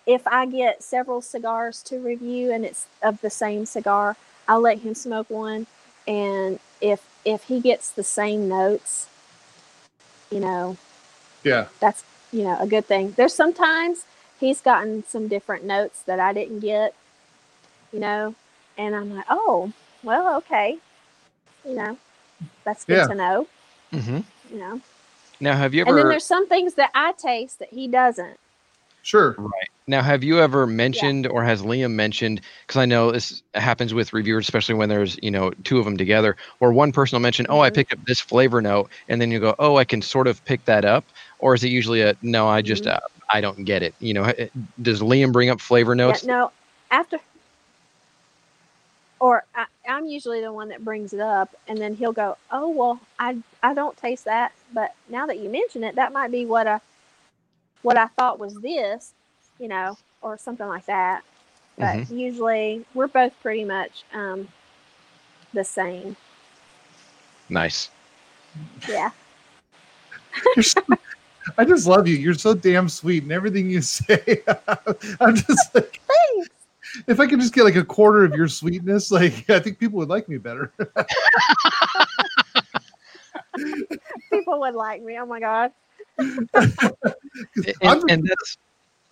[0.06, 4.16] if I get several cigars to review and it's of the same cigar,
[4.48, 5.66] I'll let him smoke one,
[6.06, 9.09] and if if he gets the same notes,
[10.31, 10.77] you know,
[11.44, 13.12] Yeah, that's you know a good thing.
[13.16, 14.05] There's sometimes
[14.40, 16.94] he's gotten some different notes that I didn't get,
[17.93, 18.35] you know,
[18.78, 19.72] and I'm like, oh,
[20.02, 20.78] well, okay,
[21.64, 21.98] you know,
[22.64, 23.06] that's good Yeah.
[23.09, 23.47] to know,
[23.93, 24.20] Mm-hmm.
[24.55, 24.81] you know.
[25.40, 25.90] Now, have you ever?
[25.90, 28.39] And then there's some things that I taste that he doesn't.
[29.02, 29.39] Sure.
[29.39, 29.51] Right.
[29.86, 32.43] Now have you ever mentioned or has Liam mentioned?
[32.66, 35.97] Because I know this happens with reviewers, especially when there's you know two of them
[35.97, 37.74] together, or one person will mention, "Oh, I Mhm.
[37.74, 40.64] picked up this flavor note," and then you go, "Oh, I can sort of pick
[40.66, 41.06] that up,"
[41.39, 42.48] or is it usually a no?
[42.48, 42.93] I just Mhm.
[42.93, 42.98] uh,
[43.32, 43.94] I don't get it.
[43.98, 44.32] You know,
[44.82, 46.24] does Liam bring up flavor notes?
[46.24, 46.51] Yeah, no,
[46.90, 47.18] after,
[49.20, 52.68] or I, I'm usually the one that brings it up, and then he'll go, "Oh,
[52.70, 56.47] well, I I don't taste that, but now that you mention it, that might be
[56.47, 56.81] what I
[57.82, 59.12] what I thought was this,
[59.59, 61.23] you know, or something like that."
[61.78, 62.11] But Mhm.
[62.19, 64.48] usually, we're both pretty much um,
[65.55, 66.16] the same.
[67.48, 67.90] Nice.
[68.89, 69.11] Yeah.
[70.61, 70.82] So-
[71.59, 72.16] I just love you.
[72.16, 74.43] You're so damn sweet, and everything you say.
[75.20, 76.51] I'm just like, Thanks.
[77.09, 79.98] if I could just get like a quarter of your sweetness, like I think people
[79.98, 80.70] would like me better.
[84.31, 85.19] People would like me.
[85.19, 85.73] Oh my god.
[87.57, 88.59] And, I'm, and that's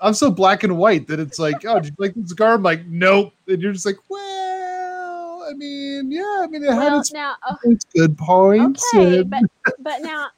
[0.00, 2.54] I'm so black and white that it's like, oh, did you like the cigar?
[2.54, 3.32] I'm like, nope.
[3.46, 7.56] And you're just like, well, I mean, yeah, I mean, it had its, now, oh,
[7.64, 8.84] its good points.
[8.94, 9.42] okay, and- but
[9.80, 10.28] but now,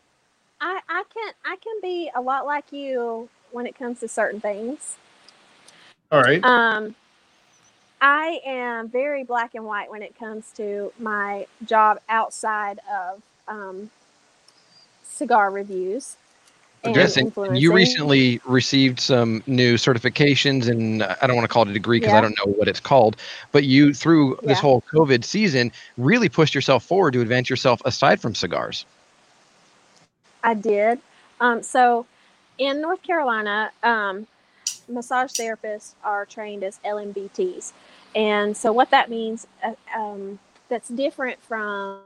[0.61, 4.41] I I can I can be a lot like you when it comes to certain
[4.41, 4.97] things.
[6.13, 6.43] all right.
[6.45, 6.95] Um,
[8.01, 13.91] I am very black and white when it comes to my job outside of um,
[15.03, 16.17] cigar reviews.
[16.83, 21.73] And you recently received some new certifications, and I don't want to call it a
[21.73, 23.17] degree because I don't know what it's called.
[23.53, 28.21] But you, through this whole COVID season, really pushed yourself forward to advance yourself aside
[28.21, 28.87] from cigars.
[30.43, 31.01] I did.
[31.41, 32.07] Um, so
[32.59, 34.27] in North Carolina, um,
[34.89, 37.73] massage therapists are trained as LMBTs.
[38.15, 40.39] And so what that means, uh, um,
[40.69, 42.01] that's different from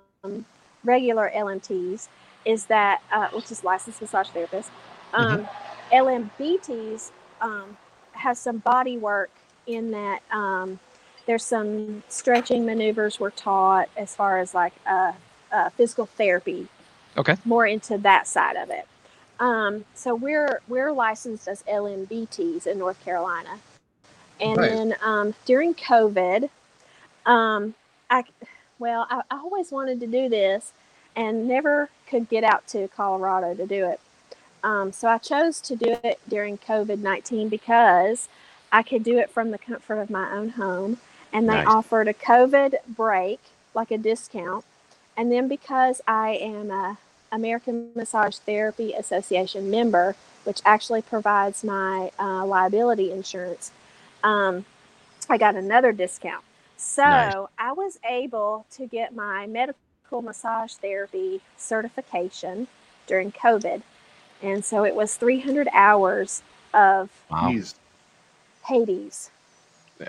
[0.84, 2.08] regular LMTs,
[2.46, 4.70] is that, uh, which is licensed massage therapist,
[5.14, 5.48] um,
[5.92, 7.76] LMBTs um,
[8.12, 9.30] has some body work
[9.66, 10.80] in that um,
[11.26, 15.12] there's some stretching maneuvers we're taught as far as like uh,
[15.52, 16.68] uh, physical therapy
[17.16, 17.36] Okay.
[17.44, 18.86] more into that side of it.
[19.40, 23.60] Um, so we're we're licensed as LMBTs in North Carolina,
[24.40, 24.70] and Nice.
[24.70, 26.50] then um, during COVID,
[27.26, 27.74] um,
[28.10, 28.24] I
[28.78, 30.72] well I, I always wanted to do this,
[31.16, 33.98] and never could get out to Colorado to do it.
[34.62, 38.28] Um, so I chose to do it during COVID nineteen because
[38.70, 40.98] I could do it from the comfort of my own home,
[41.32, 41.66] and they Nice.
[41.66, 43.40] offered a COVID break,
[43.74, 44.64] like a discount,
[45.16, 46.98] and then because I am a
[47.32, 50.14] American Massage Therapy Association member,
[50.44, 53.72] which actually provides my uh, liability insurance,
[54.22, 54.64] um,
[55.28, 56.44] I got another discount.
[56.76, 57.46] So Nice.
[57.58, 59.80] I was able to get my medical
[60.22, 62.68] massage therapy certification
[63.06, 63.82] during COVID.
[64.42, 66.42] And so it was 300 hours
[66.74, 67.52] of Wow.
[68.66, 69.30] Hades.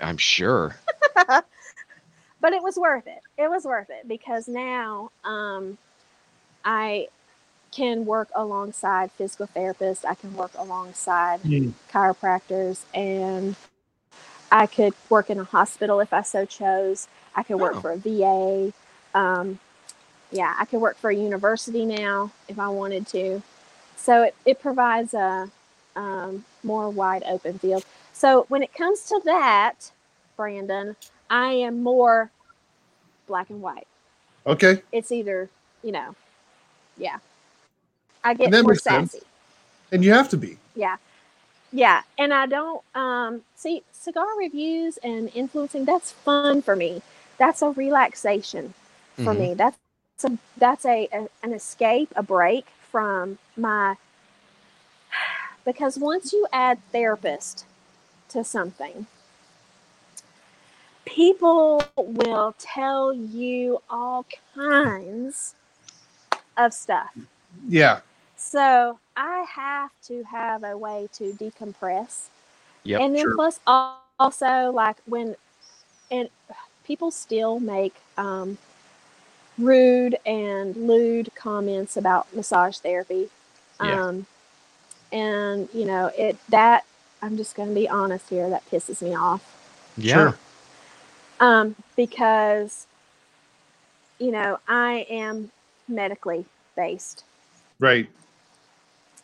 [0.02, 0.76] I'm sure.
[1.16, 3.20] but it was worth it.
[3.38, 5.78] It was worth it because now um,
[6.64, 7.08] I
[7.72, 10.04] can work alongside physical therapists.
[10.04, 11.72] I can work alongside Mm.
[11.92, 13.54] chiropractors, and
[14.50, 17.08] I could work in a hospital if I so chose.
[17.34, 17.80] I could work Oh.
[17.80, 18.72] for a VA.
[19.14, 19.58] Um,
[20.30, 23.42] yeah, I could work for a university now if I wanted to.
[23.96, 25.50] So it, it provides a
[25.96, 27.84] um, more wide open field.
[28.12, 29.90] So when it comes to that,
[30.36, 30.96] Brandon,
[31.30, 32.30] I am more
[33.26, 33.86] black and white.
[34.46, 34.82] Okay.
[34.92, 35.48] It's either,
[35.82, 36.14] you know,
[36.96, 37.18] yeah.
[38.24, 39.12] I get That more makes sense.
[39.12, 39.24] sassy.
[39.92, 40.58] And you have to be.
[40.74, 40.96] Yeah.
[41.72, 42.02] Yeah.
[42.18, 47.02] And I don't um see cigar reviews and influencing, that's fun for me.
[47.38, 48.74] That's a relaxation
[49.16, 49.38] for Mhm.
[49.38, 49.54] me.
[49.54, 49.76] That's
[50.24, 53.96] a that's a, a an escape, a break from my
[55.64, 57.66] because once you add therapist
[58.28, 59.06] to something,
[61.04, 64.24] people will tell you all
[64.54, 65.54] kinds
[66.56, 67.16] of stuff.
[67.68, 68.00] Yeah.
[68.36, 72.28] So I have to have a way to decompress.
[72.84, 73.34] Yep, and then sure.
[73.34, 75.34] plus also like when
[76.10, 76.28] and
[76.84, 78.58] people still make um,
[79.58, 83.30] rude and lewd comments about massage therapy.
[83.80, 84.06] Yeah.
[84.08, 84.26] Um,
[85.12, 86.84] and you know it that
[87.22, 89.56] I'm just going to be honest here that pisses me off
[89.96, 90.14] Yeah.
[90.14, 90.38] Sure.
[91.40, 92.86] um, because
[94.18, 95.50] you know I am
[95.88, 96.46] medically
[96.76, 97.24] based.
[97.78, 98.08] Right.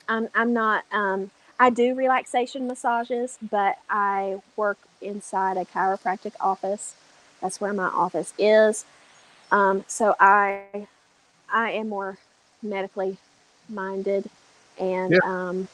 [0.09, 1.31] I'm I'm not um
[1.61, 6.95] I do relaxation massages, but I work inside a chiropractic office.
[7.41, 8.85] That's where my office is.
[9.53, 10.89] Um, so I
[11.53, 12.19] I am more
[12.63, 13.19] medically
[13.69, 14.31] minded
[14.81, 15.21] and Yeah.
[15.23, 15.69] um,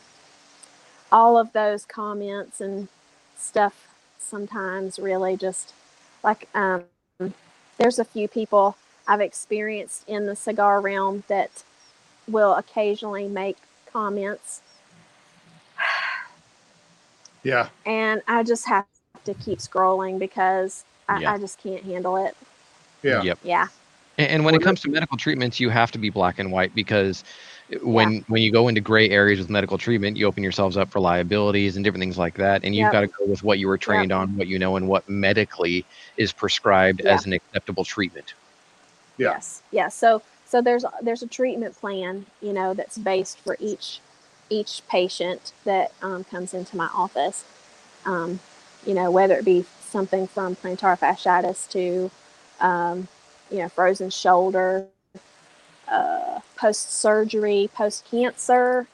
[1.12, 2.88] all of those comments and
[3.36, 3.88] stuff
[4.18, 5.72] sometimes really just
[6.24, 6.84] like um,
[7.78, 8.76] there's a few people
[9.06, 11.62] I've experienced in the cigar realm that
[12.28, 13.56] will occasionally make
[13.90, 14.62] comments
[17.44, 17.68] Yeah.
[17.86, 18.86] and I just have
[19.24, 21.34] to keep scrolling because I, Yeah.
[21.34, 22.36] I just can't handle it.
[23.02, 23.22] Yeah.
[23.22, 23.38] Yep.
[23.42, 23.68] Yeah.
[24.18, 26.74] And, and when it comes to medical treatments, you have to be black and white
[26.74, 27.24] because
[27.82, 31.00] when when you go into gray areas with medical treatment, you open yourselves up for
[31.00, 32.64] liabilities and different things like that.
[32.64, 32.92] And you've Yep.
[32.92, 35.84] got to go with what you were trained on, what you know, and what medically
[36.16, 37.14] is prescribed Yeah.
[37.14, 38.34] as an acceptable treatment.
[39.18, 39.32] Yeah.
[39.32, 39.62] Yes.
[39.70, 39.88] Yeah.
[39.88, 44.00] So so there's there's a treatment plan, you know, that's based for each
[44.50, 47.44] each patient that um, comes into my office.
[48.06, 48.40] Um,
[48.86, 52.10] you know, whether it be something from plantar fasciitis to,
[52.60, 53.08] um,
[53.50, 54.86] you know, frozen shoulder,
[55.88, 58.86] uh, post surgery, post cancer,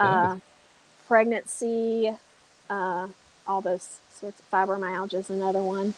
[0.00, 0.36] uh,
[1.06, 2.12] pregnancy,
[2.70, 3.06] uh,
[3.46, 5.94] all those sorts of fibromyalgia is another one.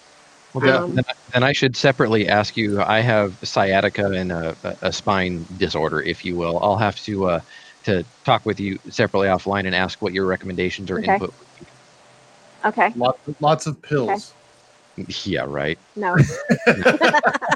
[0.62, 0.76] Yeah.
[0.78, 2.80] Um, Then, I- then I should separately ask you.
[2.82, 6.58] I have sciatica and a, a a spine disorder, if you will.
[6.62, 7.40] I'll have to uh,
[7.84, 11.12] to talk with you separately offline and ask what your recommendations or Okay.
[11.14, 11.32] input.
[12.64, 12.92] okay.
[12.96, 14.32] Lots, lots of pills.
[15.24, 15.78] Yeah, right.
[15.94, 16.16] No.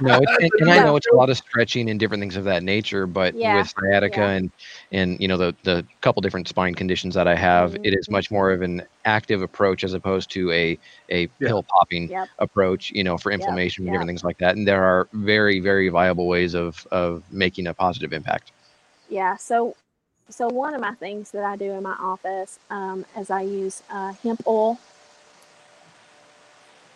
[0.02, 2.44] No, it's, and, and I know it's a lot of stretching and different things of
[2.44, 4.30] that nature, but Yeah, with sciatica yeah.
[4.30, 4.50] and
[4.92, 8.30] and you know the the couple different spine conditions that I have, it is much
[8.30, 10.78] more of an active approach as opposed to a
[11.10, 11.48] a Yeah.
[11.48, 12.28] pill popping Yep.
[12.38, 13.94] approach, you know, for inflammation and yep.
[13.94, 14.56] different things like that.
[14.56, 18.52] And there are very very viable ways of of making a positive impact.
[19.10, 19.36] Yeah.
[19.36, 19.76] So,
[20.30, 23.82] so one of my things that I do in my office um, is I use
[23.90, 24.78] uh, hemp oil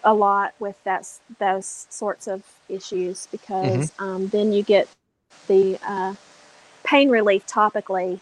[0.05, 1.09] a lot with that
[1.39, 4.89] those sorts of issues because um, then you get
[5.49, 6.15] the uh,
[6.85, 8.21] pain relief topically,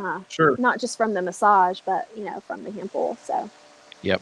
[0.00, 0.56] uh, Sure.
[0.58, 3.16] not just from the massage, but you know from the hemp oil.
[3.22, 3.48] So
[4.02, 4.20] yep.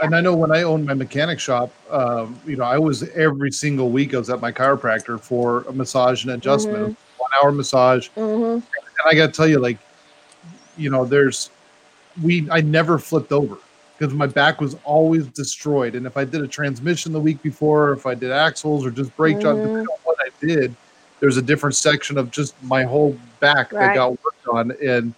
[0.00, 3.50] And I know when I owned my mechanic shop, um, you know, I was every
[3.50, 8.08] single week I was at my chiropractor for a massage and adjustment, one hour massage.
[8.16, 8.54] mhm.
[8.54, 8.62] And
[9.10, 9.78] I got to tell you, like,
[10.76, 11.50] you know, there's,
[12.22, 13.58] we, I never flipped over
[13.98, 15.94] because my back was always destroyed.
[15.94, 18.90] And if I did a transmission the week before, or if I did axles or
[18.90, 19.62] just brake jobs, Mhm.
[19.62, 20.74] depending on what I did,
[21.20, 24.72] there's a different section of just my whole back that got worked on.
[24.82, 25.14] And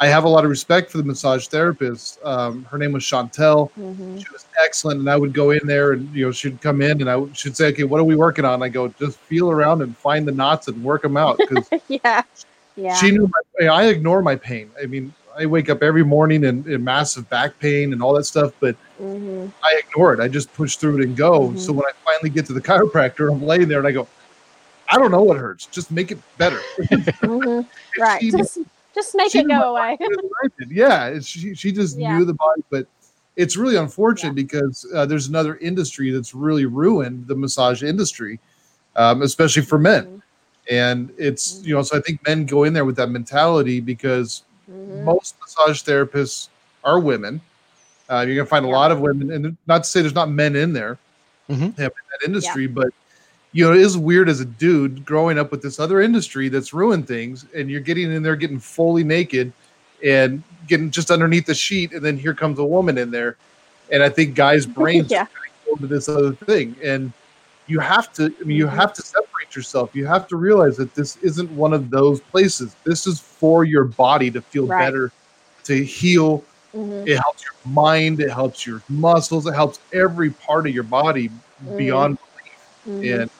[0.00, 2.18] I have a lot of respect for the massage therapist.
[2.24, 4.18] Um, her name was Chantel Mhm.
[4.20, 7.00] she was excellent and i would go in there and you know she'd come in
[7.00, 9.50] and i would- she'd say okay what are we working on i go just feel
[9.50, 12.22] around and find the knots and work them out because yeah,
[12.76, 13.30] yeah, she knew
[13.60, 17.28] my, i ignore my pain i mean i wake up every morning in, in massive
[17.28, 20.98] back pain and all that stuff but hmm i ignore it i just push through
[21.00, 21.58] it and go Mhm.
[21.58, 24.08] so when i finally get to the chiropractor i'm laying there and i go
[24.90, 26.62] i don't know what hurts just make it better
[27.22, 27.60] hmm
[27.98, 28.20] right.
[28.20, 28.58] She- Just
[28.94, 29.96] just make it go away.
[30.70, 32.18] yeah she, she just Yeah.
[32.18, 32.86] knew the body but
[33.36, 38.40] it's really unfortunate because uh, there's another industry that's really ruined the massage industry
[38.96, 40.22] um, especially for men Mhm.
[40.70, 44.42] and it's you know so i think men go in there with that mentality because
[44.70, 45.04] Mhm.
[45.04, 46.48] most massage therapists
[46.84, 47.40] are women
[48.10, 50.56] uh, you're gonna find a lot of women and not to say there's not men
[50.56, 50.98] in there
[51.50, 51.62] Mhm.
[51.66, 51.92] in that
[52.24, 52.88] industry but
[53.52, 56.72] you know it is weird as a dude growing up with this other industry that's
[56.74, 59.52] ruined things and you're getting in there getting fully naked
[60.04, 63.36] and getting just underneath the sheet and then here comes a woman in there
[63.90, 65.26] and i think guys brains Yeah.
[65.66, 67.12] go to this other thing and
[67.68, 68.74] you have to i mean you Mhm.
[68.74, 72.74] have to separate yourself you have to realize that this isn't one of those places
[72.84, 74.84] this is for your body to feel Right.
[74.86, 75.12] better
[75.64, 76.42] to heal
[76.74, 77.06] Mhm.
[77.06, 81.30] it helps your mind it helps your muscles it helps every part of your body
[81.76, 82.18] beyond
[82.88, 83.20] Mhm.
[83.22, 83.30] and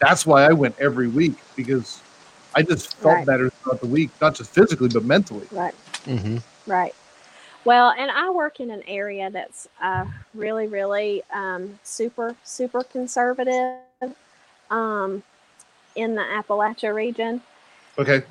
[0.00, 2.00] that's why i went every week because
[2.54, 3.26] i just felt Right.
[3.26, 5.74] better throughout the week not just physically but mentally Right.
[6.04, 6.94] hmm Right.
[7.66, 13.80] Well, and I work in an area that's uh, really, really um, super, super conservative
[14.70, 15.24] um,
[15.96, 17.42] in the Appalachia region.
[17.98, 18.22] okay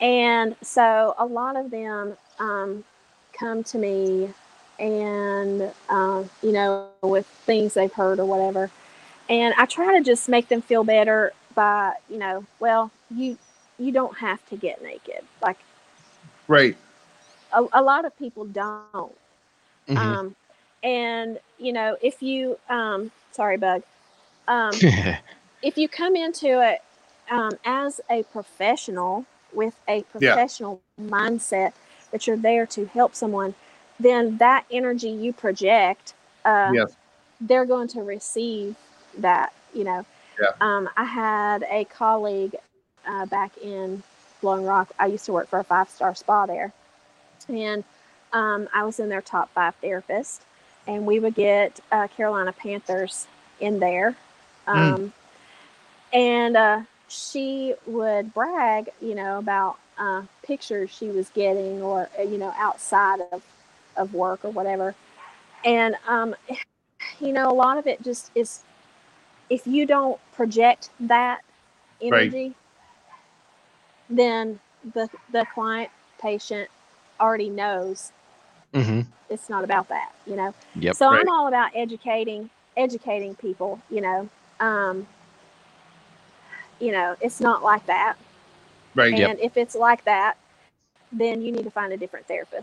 [0.00, 2.84] And so a lot of them um,
[3.32, 4.30] come to me
[4.78, 8.70] and, um, you know, with things they've heard or whatever.
[9.28, 13.36] And I try to just make them feel better by, you know, well, you
[13.80, 15.24] you don't have to get naked.
[15.42, 15.58] Like
[16.46, 16.76] right
[17.52, 18.94] a, a lot of people don't.
[19.88, 20.12] hmm Um,
[20.82, 23.82] and you know, if you, um, sorry, bug,
[24.48, 24.82] um,
[25.62, 26.82] if you come into it
[27.30, 31.50] um, as a professional with a professional mindset
[31.88, 33.38] that you're there to help someone,
[33.98, 36.14] then that energy you project,
[36.44, 36.96] uh, yes
[37.40, 38.76] they're going to receive
[39.18, 39.52] that.
[39.74, 40.06] You know,
[40.38, 40.52] Yeah.
[40.60, 44.02] um, I had a colleague uh, back in
[44.40, 44.64] Blowing Rock.
[44.70, 46.62] I used to work for a five star spa there,
[47.56, 47.84] and
[48.32, 50.42] um, I was in their top five therapist,
[50.86, 53.26] and we would get uh, Carolina Panthers
[53.60, 54.16] in there,
[54.66, 55.12] um,
[56.12, 62.22] and uh, she would brag, you know, about uh, pictures she was getting, or uh,
[62.22, 63.42] you know, outside of
[63.96, 64.94] of work or whatever,
[65.64, 66.34] and um,
[67.20, 68.60] you know, a lot of it just is
[69.50, 71.42] if you don't project that
[72.08, 72.34] Right.
[72.34, 72.54] energy,
[74.08, 74.60] then
[74.94, 75.90] the the client
[76.20, 76.70] patient
[77.20, 78.12] already knows
[78.74, 80.54] hmm it's not about that, you know.
[80.74, 80.98] Yep.
[80.98, 81.20] so right.
[81.20, 84.28] I'm all about educating educating people, you know.
[84.60, 85.06] Um,
[86.80, 88.16] you know, it's not like that.
[88.94, 90.36] right And if it's like that,
[91.12, 92.58] then you need to find a different therapist.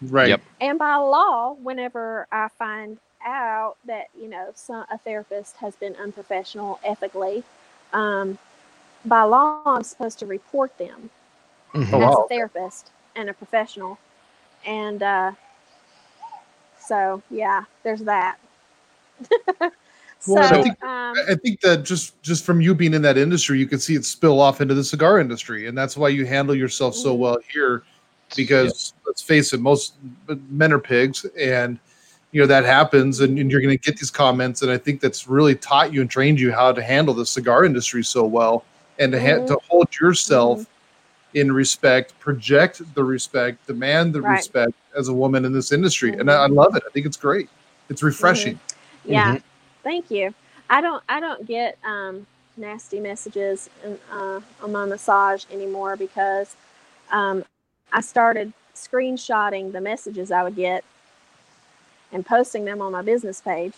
[0.00, 0.40] right Yep.
[0.60, 5.96] And by law, whenever I find out that you know some, a therapist has been
[5.96, 7.44] unprofessional ethically,
[7.92, 8.38] um,
[9.04, 11.10] by law I'm supposed to report them
[11.92, 12.18] Oh, hmm as wow.
[12.18, 13.98] a therapist and a professional,
[14.66, 15.32] and uh,
[16.78, 18.38] so yeah, there's that.
[19.28, 19.30] so
[20.34, 23.18] Well, I think- um, I- I think that just just from you being in that
[23.18, 26.24] industry, you can see it spill off into the cigar industry, and that's why you
[26.26, 27.18] handle yourself so Mhm.
[27.18, 27.82] well here.
[28.36, 29.94] Because let's face it, most
[30.48, 31.80] men are pigs, and
[32.30, 34.62] you know that happens, and, and you're going to get these comments.
[34.62, 37.64] And I think that's really taught you and trained you how to handle the cigar
[37.64, 38.64] industry so well,
[39.00, 39.46] and to ha- Mhm.
[39.48, 40.64] to hold yourself
[41.34, 44.38] in respect, project the respect, demand the Right.
[44.38, 46.82] respect as a woman in this industry, and I, I love it.
[46.86, 47.48] I think it's great.
[47.88, 48.58] It's refreshing.
[49.04, 49.42] yeah Mhm.
[49.82, 50.34] thank you
[50.68, 52.26] i don't i don't get um
[52.58, 56.54] nasty messages in, uh, on my massage anymore because
[57.10, 57.42] um
[57.92, 60.84] i started screenshotting the messages i would get
[62.12, 63.72] and posting them on my business page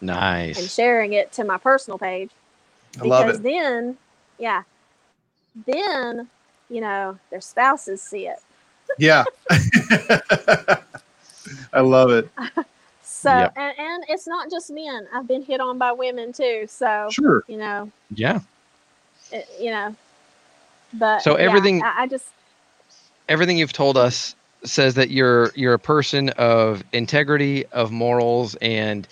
[0.00, 0.58] Nice.
[0.58, 2.30] and sharing it to my personal page
[3.00, 3.96] I love because then
[4.38, 4.62] yeah
[5.64, 6.28] then
[6.70, 8.38] you know their spouses see it
[8.98, 9.24] Yeah.
[11.72, 12.28] I love it.
[13.02, 13.52] so Yep.
[13.56, 17.44] and, and it's not just men i've been hit on by women too so Sure.
[17.48, 18.40] you know Yeah.
[19.32, 19.94] it, you know
[20.94, 22.26] but So yeah, everything- I, I just
[23.28, 29.06] Everything you've told us says that you're you're a person of integrity, of morals, and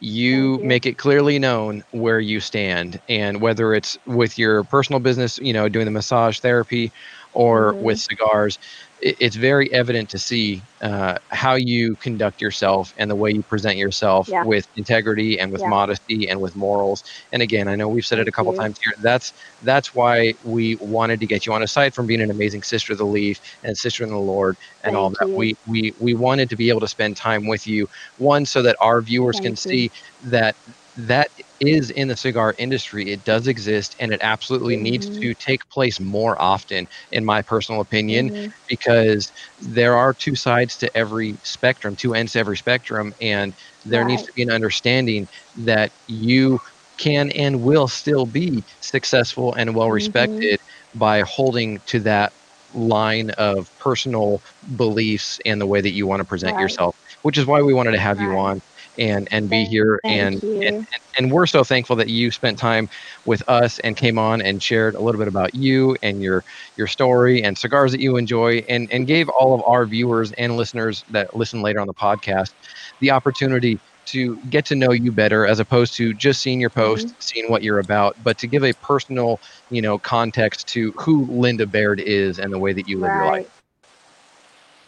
[0.00, 0.60] you, you.
[0.62, 3.00] make it clearly known where you stand.
[3.08, 6.92] And whether it's with your personal business, you know, doing the massage therapy,
[7.32, 7.78] or Mhm.
[7.78, 8.58] with cigars,
[9.02, 13.76] it's very evident to see uh, how you conduct yourself and the way you present
[13.76, 14.42] yourself Yeah.
[14.42, 15.68] with integrity and with Yeah.
[15.68, 17.02] modesty and with morals.
[17.32, 18.54] And again, I know we've said it a couple you.
[18.54, 18.92] times here.
[19.00, 19.32] That's
[19.62, 21.62] that's why we wanted to get you on.
[21.62, 24.96] Aside from being an amazing sister of the leaf and sister in the Lord and
[24.96, 25.34] all that, you.
[25.34, 27.86] we we we wanted to be able to spend time with you.
[28.16, 29.80] One, so that our viewers can you.
[29.80, 29.90] see
[30.22, 30.56] that
[30.96, 31.30] that
[31.60, 33.10] is in the cigar industry.
[33.10, 35.22] It does exist, and it absolutely needs Mhm.
[35.22, 38.52] to take place more often, in my personal opinion Mhm.
[38.68, 43.54] because there are two sides to every spectrum, two ends to every spectrum, and
[43.84, 45.26] there needs to be an understanding
[45.56, 46.58] that you
[46.98, 50.60] can and will still be successful and well respected
[50.94, 52.32] by holding to that
[52.72, 54.42] line of personal
[54.76, 56.58] beliefs and the way that you want to present Right.
[56.58, 58.60] yourself, which is why we wanted to have you on
[58.98, 60.86] and and be Thank- here thank and, and
[61.18, 62.88] and we're so thankful that you spent time
[63.24, 66.44] with us and came on and shared a little bit about you and your
[66.76, 70.56] your story and cigars that you enjoy and and gave all of our viewers and
[70.56, 72.52] listeners that listen later on the podcast
[73.00, 77.08] the opportunity to get to know you better as opposed to just seeing your post
[77.08, 77.16] Mm-hmm.
[77.20, 79.40] seeing what you're about but to give a personal
[79.70, 83.26] you know context to who linda baird is and the way that you live your
[83.26, 83.48] life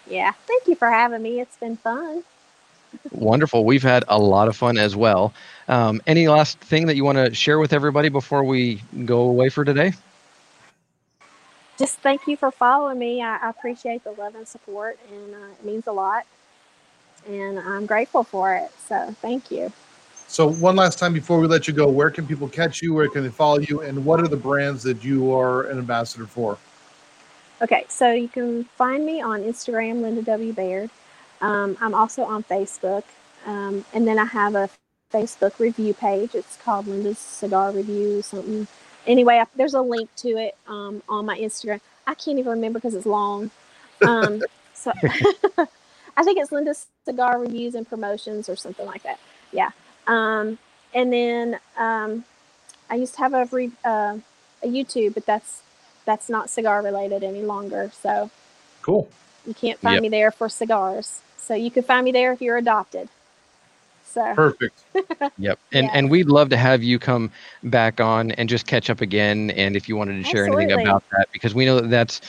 [0.09, 0.33] Yeah.
[0.47, 1.41] Thank you for having me.
[1.41, 2.25] It's been fun.
[3.11, 5.33] Wonderful we've had a lot of fun as well
[5.69, 9.49] um, any last thing that you want to share with everybody before we go away
[9.49, 9.93] for today
[11.79, 13.23] Just thank you for following me.
[13.23, 16.27] I, I appreciate the love and support, and uh, it means a lot.
[17.27, 18.71] And I'm grateful for it.
[18.87, 19.73] So thank you.
[20.29, 22.95] So one last time before we let you go, where can people catch you?
[22.95, 23.81] Where can they follow you?
[23.81, 26.59] And what are the brands that you are an ambassador for?
[27.61, 30.53] Okay, so you can find me on Instagram, Linda W.
[30.53, 30.91] Baird.
[31.43, 33.05] Um, I'm also on Facebook.
[33.47, 34.71] Um, and then I have a
[35.13, 36.35] Facebook review page.
[36.35, 38.69] It's called Linda's Cigar Review, something.
[39.07, 41.81] Anyway, I, there's a link to it um, on my Instagram.
[42.07, 43.51] I can't even remember because it's long.
[44.07, 44.43] Um,
[44.75, 44.93] so
[46.17, 49.21] I think it's Linda's Cigar Reviews and Promotions or something like that.
[49.53, 49.71] Yeah.
[50.07, 50.59] Um,
[50.95, 52.25] and then um,
[52.91, 54.19] I used to have a, re- uh,
[54.63, 55.63] a YouTube, but that's
[56.07, 57.91] that's not cigar related any longer.
[57.95, 58.31] So
[58.83, 59.09] Cool.
[59.47, 60.03] you can't find Yep.
[60.03, 61.21] me there for cigars.
[61.43, 63.09] So you can find me there if you're adopted.
[64.05, 64.85] So Perfect.
[65.39, 65.59] Yep.
[65.73, 65.91] And Yeah.
[65.95, 67.31] and we'd love to have you come
[67.65, 71.03] back on and just catch up again and if you wanted to share anything about
[71.13, 72.21] that because we know that that's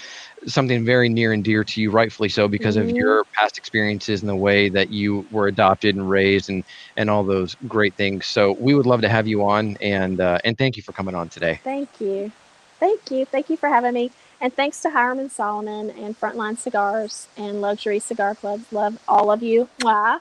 [0.48, 2.98] something very near and dear to you rightfully so because of Mhm.
[2.98, 6.64] your past experiences and the way that you were adopted and raised and
[6.95, 8.26] and all those great things.
[8.27, 11.14] So we would love to have you on and uh, and thank you for coming
[11.15, 11.60] on today.
[11.64, 12.31] thank you.
[12.80, 13.26] Thank you.
[13.26, 14.11] Thank you for having me.
[14.43, 18.73] And thanks to Hiram and Solomon and Frontline Cigars and Luxury Cigar Clubs.
[18.73, 19.69] Love all of you.
[19.79, 20.19] Mwah.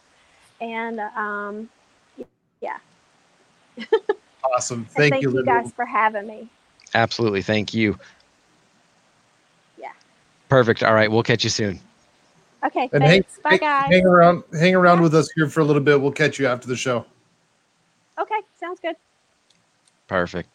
[0.60, 1.68] And um,
[2.60, 2.78] yeah.
[4.44, 4.84] Awesome.
[4.86, 6.48] Thank, thank you, you guys for having me.
[6.94, 7.42] Absolutely.
[7.42, 7.96] Thank you.
[9.78, 9.92] Yeah.
[10.48, 10.82] Perfect.
[10.82, 11.10] All right.
[11.10, 11.80] We'll catch you soon.
[12.64, 12.90] Okay.
[12.92, 13.24] And hang.
[13.42, 13.90] Bye, guys.
[13.90, 16.00] hang around, hang around with us here for a little bit.
[16.00, 17.06] We'll catch you after the show.
[18.20, 18.40] Okay.
[18.58, 18.96] Sounds good.
[20.08, 20.50] Perfect.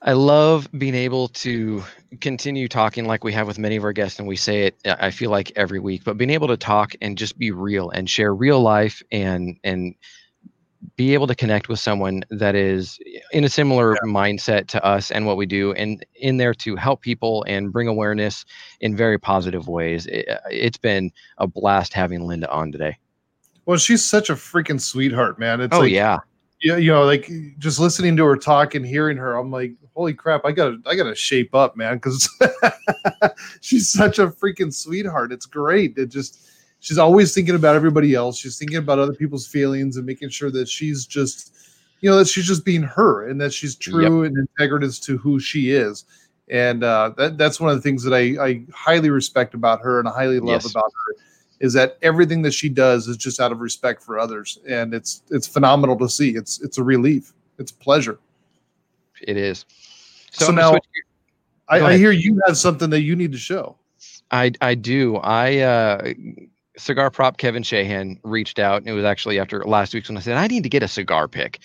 [0.00, 1.82] I love being able to
[2.20, 4.78] continue talking like we have with many of our guests, and we say it.
[4.84, 8.08] I feel like every week, but being able to talk and just be real and
[8.08, 9.96] share real life and and
[10.94, 13.00] be able to connect with someone that is
[13.32, 17.00] in a similar mindset to us and what we do, and in there to help
[17.00, 18.44] people and bring awareness
[18.80, 20.06] in very positive ways.
[20.06, 22.96] It, uh, it's been a blast having Linda on today.
[23.66, 25.60] Well, she's such a freaking sweetheart, man.
[25.60, 26.20] It's oh like, yeah,
[26.62, 30.14] yeah, you know, like just listening to her talk and hearing her, I'm like, holy
[30.14, 32.28] crap, I gotta, I gotta shape up, man, because
[33.60, 35.32] she's such a freaking sweetheart.
[35.32, 35.96] It's great.
[35.96, 38.38] It just, she's always thinking about everybody else.
[38.38, 41.56] She's thinking about other people's feelings and making sure that she's just,
[42.00, 45.38] you know, that she's just being her and that she's true and integritous to who
[45.38, 46.04] she is.
[46.50, 49.98] And uh, that, that's one of the things that I, I highly respect about her
[49.98, 50.70] and I highly love Yes.
[50.70, 51.16] about her
[51.60, 54.58] is that everything that she does is just out of respect for others.
[54.68, 56.30] And it's it's phenomenal to see.
[56.30, 57.32] It's it's a relief.
[57.58, 58.18] It's a pleasure.
[59.22, 59.64] It is.
[60.30, 60.78] So I'm now-
[61.70, 63.76] I, I hear you have something that you need to show.
[64.30, 65.16] I I do.
[65.16, 66.12] I uh
[66.76, 70.20] cigar prop Kevin Shahan reached out and it was actually after last week's when I
[70.20, 71.58] said I need to get a cigar pick.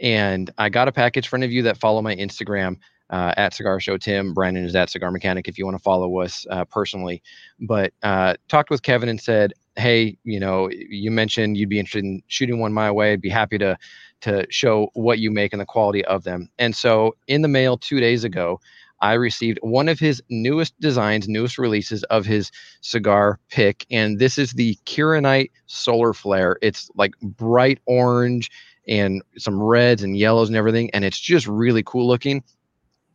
[0.00, 2.76] And I got a package for any of you that follow my Instagram
[3.10, 4.34] uh, at Cigar Show Tim.
[4.34, 7.22] Brandon is at Cigar Mechanic if you want to follow us uh, personally.
[7.60, 12.04] But uh, talked with Kevin and said, hey, you know, you mentioned you'd be interested
[12.04, 13.12] in shooting one my way.
[13.12, 13.78] I'd be happy to
[14.20, 16.50] to show what you make and the quality of them.
[16.58, 18.60] And so in the mail two days ago,
[19.00, 23.86] I received one of his newest designs, newest releases of his cigar pick.
[23.90, 26.58] And this is the Kirinite Solar Flare.
[26.62, 28.50] It's like bright orange
[28.88, 30.90] and some reds and yellows and everything.
[30.90, 32.42] And it's just really cool looking.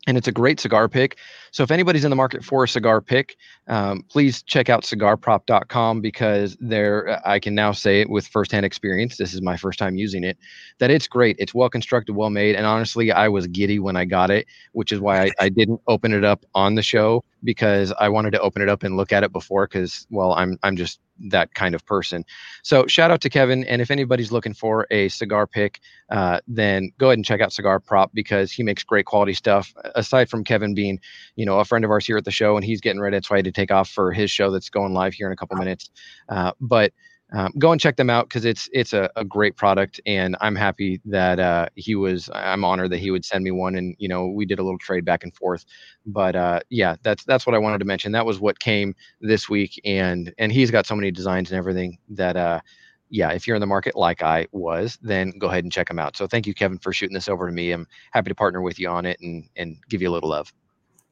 [0.05, 1.17] And it's a great cigar pick.
[1.51, 6.01] So if anybody's in the market for a cigar pick, um, please check out cigarprop.com
[6.01, 9.15] because there I can now say it with firsthand experience.
[9.15, 10.37] This is my first time using it.
[10.79, 11.37] That it's great.
[11.39, 14.91] It's well constructed, well made, and honestly, I was giddy when I got it, which
[14.91, 18.41] is why I, I didn't open it up on the show because I wanted to
[18.41, 19.67] open it up and look at it before.
[19.67, 20.99] Because well, I'm I'm just
[21.29, 22.25] that kind of person.
[22.63, 25.79] So shout out to Kevin, and if anybody's looking for a cigar pick,
[26.09, 29.73] uh, then go ahead and check out Cigar Prop because he makes great quality stuff.
[29.95, 30.99] Aside from Kevin being,
[31.35, 33.15] you know, a friend of ours here at the show, and he's getting ready.
[33.15, 35.57] That's why to take off for his show that's going live here in a couple
[35.57, 35.89] minutes.
[36.29, 36.93] Uh, but
[37.33, 40.55] um, go and check them out because it's it's a, a great product, and I'm
[40.55, 42.29] happy that uh, he was.
[42.33, 44.77] I'm honored that he would send me one, and you know we did a little
[44.77, 45.65] trade back and forth.
[46.05, 48.11] But uh, yeah, that's that's what I wanted to mention.
[48.11, 51.97] That was what came this week, and and he's got so many designs and everything
[52.09, 52.61] that uh,
[53.09, 55.97] yeah, if you're in the market like I was, then go ahead and check them
[55.97, 56.15] out.
[56.15, 57.71] So thank you, Kevin, for shooting this over to me.
[57.71, 60.53] I'm happy to partner with you on it and and give you a little love.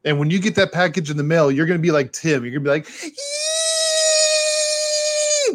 [0.06, 2.44] And when you get that package in the mail, you're gonna be like Tim.
[2.44, 2.88] You're gonna be like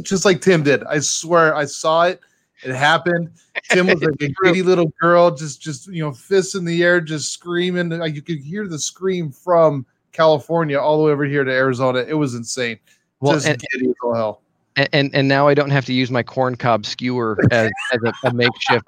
[0.03, 0.85] just like Tim did.
[0.85, 2.21] I swear, I saw it.
[2.65, 3.31] It happened.
[3.71, 7.01] Tim was like a giddy little girl, just just you know, fists in the air,
[7.01, 7.91] just screaming.
[7.91, 12.05] Like you could hear the scream from California all the way over here to Arizona.
[12.07, 12.79] It was insane.
[13.21, 14.43] Well, just and- giddy as hell.
[14.77, 18.01] And, and and now I don't have to use my corn cob skewer as, as
[18.05, 18.85] a, a makeshift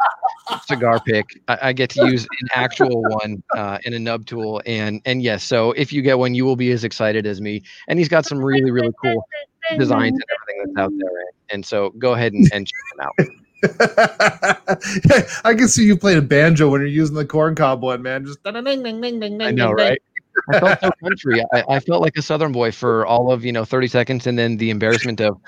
[0.66, 1.40] cigar pick.
[1.48, 4.60] I, I get to use an actual one uh, in a nub tool.
[4.66, 7.62] And and yes, so if you get one, you will be as excited as me.
[7.88, 9.26] And he's got some really really cool
[9.78, 11.20] designs and everything that's out there.
[11.20, 13.38] And, and so go ahead and, and check them out.
[15.44, 18.24] I can see you playing a banjo when you're using the corn cob one, man.
[18.24, 19.42] Just ding, ding, ding, ding, ding.
[19.42, 20.00] I know, right?
[20.48, 21.42] I felt so country.
[21.52, 24.38] I, I felt like a Southern boy for all of you know 30 seconds, and
[24.38, 25.38] then the embarrassment of,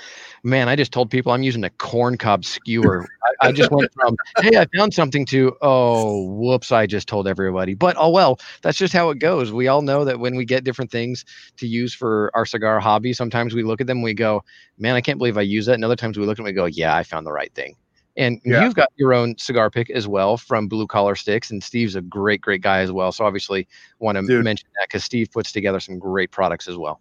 [0.42, 3.06] man, I just told people I'm using a corn cob skewer.
[3.42, 7.28] I, I just went from, hey, I found something to, oh, whoops, I just told
[7.28, 7.74] everybody.
[7.74, 9.52] But oh well, that's just how it goes.
[9.52, 11.24] We all know that when we get different things
[11.58, 14.44] to use for our cigar hobby, sometimes we look at them, we go,
[14.78, 15.74] man, I can't believe I use that.
[15.74, 17.52] And other times we look at them, and we go, yeah, I found the right
[17.54, 17.76] thing.
[18.16, 18.65] And Yeah.
[18.65, 22.01] you've got your own cigar pick as well from Blue Collar Sticks, and Steve's a
[22.01, 23.12] great, great guy as well.
[23.12, 23.69] So obviously,
[23.99, 24.45] want to Dude.
[24.45, 27.01] mention that because Steve puts together some great products as well.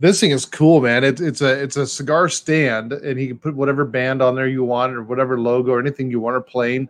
[0.00, 1.04] This thing is cool, man.
[1.04, 4.48] It's it's a it's a cigar stand, and he can put whatever band on there
[4.48, 6.88] you want, or whatever logo, or anything you want, or plain.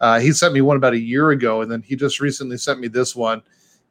[0.00, 2.78] Uh, he sent me one about a year ago, and then he just recently sent
[2.80, 3.42] me this one,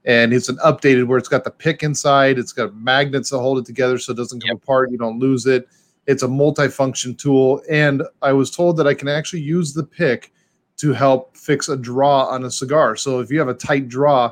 [0.06, 2.38] and it's an updated where it's got the pick inside.
[2.40, 4.92] It's got magnets to hold it together so it doesn't come apart.
[4.92, 5.68] You don't lose it.
[6.08, 10.32] It's a multi-function tool, and I was told that I can actually use the pick
[10.78, 12.96] to help fix a draw on a cigar.
[12.96, 14.32] So if you have a tight draw,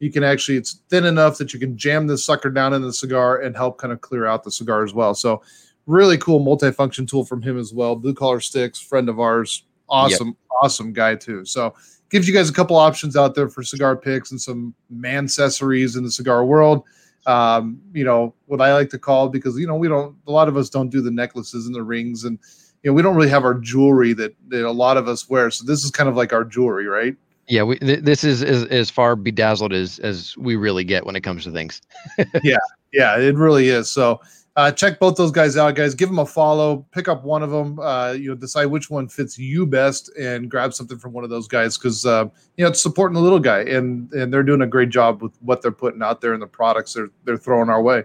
[0.00, 2.92] you can actually it's thin enough that you can jam this sucker down in the
[2.92, 5.14] cigar and help kind of clear out the cigar as well.
[5.14, 5.42] So
[5.86, 7.94] really cool multi-function tool from him as well.
[7.94, 11.44] Blue collar sticks, friend of ours, awesome, awesome guy too.
[11.44, 11.74] So
[12.10, 15.96] gives you guys a couple options out there for cigar picks and some man accessories
[15.96, 16.84] in the cigar world.
[17.26, 20.48] Um, you know what I like to call because you know we don't a lot
[20.48, 22.38] of us don't do the necklaces and the rings and
[22.82, 25.50] you know we don't really have our jewelry that that a lot of us wear.
[25.50, 27.16] So this is kind of like our jewelry, right?
[27.46, 31.16] Yeah, we, th- this is as, as far bedazzled as as we really get when
[31.16, 31.80] it comes to things.
[32.42, 32.58] Yeah,
[32.92, 33.90] yeah, it really is.
[33.90, 34.20] So
[34.56, 35.94] uh, check both those guys out, guys.
[35.94, 36.86] Give them a follow.
[36.92, 37.78] Pick up one of them.
[37.80, 41.30] Uh, you know, decide which one fits you best, and grab something from one of
[41.30, 42.26] those guys because uh,
[42.56, 45.36] you know it's supporting the little guy, and and they're doing a great job with
[45.40, 48.04] what they're putting out there and the products they're they're throwing our way.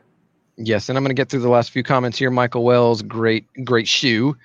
[0.57, 2.31] Yes, and I'm going to get through the last few comments here.
[2.31, 4.35] Michael Wells, great, great shoe.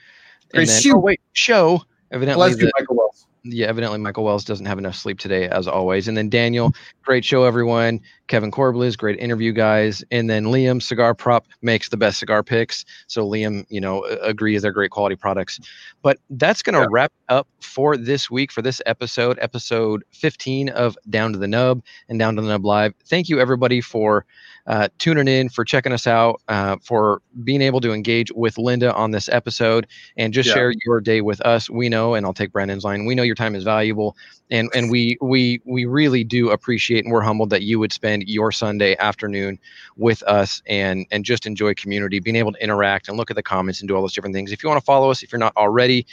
[0.53, 0.95] Great then, shoe.
[0.95, 1.83] Oh wait, show.
[2.13, 3.04] Evidently, the- Michael Wells.
[3.45, 6.09] Yeah, evidently Michael Wells doesn't have enough sleep today, as always.
[6.09, 6.73] And then Daniel,
[7.03, 8.01] great show, everyone.
[8.27, 10.03] Kevin Corbliss, great interview, guys.
[10.11, 12.87] And then Liam, Cigar Prop, makes the best cigar picks.
[13.07, 15.61] So Liam, you know, agrees they're great quality products.
[16.01, 16.87] But that's going to Yeah.
[16.91, 21.83] wrap up for this week, for this episode, episode 15 of Down to the Nub
[22.09, 22.95] and Down to the Nub Live.
[23.07, 24.25] Thank you, everybody, for
[24.67, 28.95] uh, tuning in, for checking us out, uh, for being able to engage with Linda
[28.95, 30.55] on this episode and just Yeah.
[30.55, 31.69] share your day with us.
[31.69, 33.05] We know, and I'll take Brandon's line.
[33.05, 34.17] We know your time is valuable,
[34.51, 38.25] and and we we we really do appreciate and we're humbled that you would spend
[38.29, 39.59] your Sunday afternoon
[39.97, 43.43] with us and and just enjoy community, being able to interact and look at the
[43.43, 44.53] comments and do all those different things.
[44.53, 46.07] If you want to follow us, if you're not already,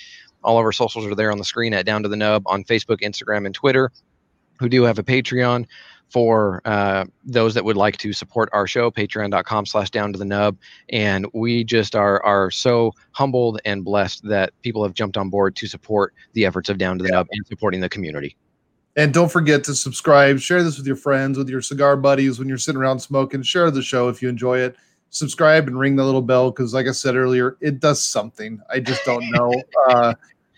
[0.43, 2.63] all of our socials are there on the screen at Down to the Nub on
[2.63, 3.91] Facebook, Instagram, and Twitter.
[4.59, 5.65] Who do have a Patreon
[6.11, 10.25] for uh, those that would like to support our show patreon.com slash down to the
[10.25, 10.57] nub
[10.89, 15.55] and we just are are so humbled and blessed that people have jumped on board
[15.55, 18.35] to support the efforts of down to the nub and supporting the community
[18.97, 20.39] And don't forget to subscribe.
[20.39, 23.41] Share this with your friends, with your cigar buddies when you're sitting around smoking.
[23.41, 24.75] Share the show if you enjoy it.
[25.11, 28.61] Subscribe and ring the little bell because, like I said earlier, it does something.
[28.69, 29.53] I just don't know.
[29.89, 30.13] uh,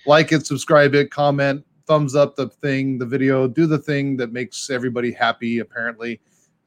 [0.06, 4.32] like it, subscribe it, comment, thumbs up the thing, the video, do the thing that
[4.32, 6.20] makes everybody happy, apparently.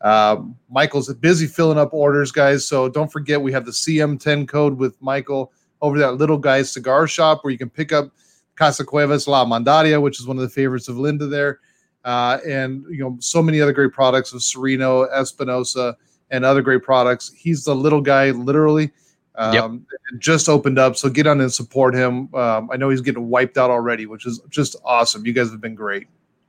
[0.02, 2.66] Um, Michael's busy filling up orders, guys.
[2.66, 7.06] So don't forget we have the CM10 code with Michael over that little guy's cigar
[7.06, 8.10] shop where you can pick up
[8.56, 11.60] Casa Cuevas La Mandaria, which is one of the favorites of Linda there.
[12.04, 15.96] Uh, and you know, so many other great products of Sereno, Espinosa,
[16.30, 17.32] and other great products.
[17.32, 18.90] He's the little guy, literally.
[19.36, 22.34] Um, it just opened up, so get on and support him.
[22.34, 25.26] Um, I know he's getting wiped out already, which is just awesome.
[25.26, 26.06] You guys have been great.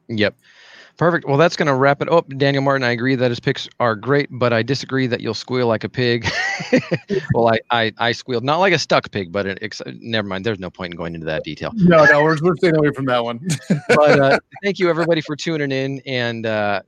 [0.07, 0.35] Yep.
[0.97, 1.27] Perfect.
[1.27, 2.27] Well, that's going to wrap it up.
[2.37, 5.67] Daniel Martin, I agree that his picks are great, but I disagree that you'll squeal
[5.67, 6.27] like a pig.
[7.35, 10.43] well, I, I, I squealed not like a stuck pig, but it, ex- never mind.
[10.43, 11.71] There's no point in going into that detail.
[11.75, 13.39] No, no, we're, we're staying away from that one.
[13.89, 16.81] But uh, thank you everybody for tuning in, and uh,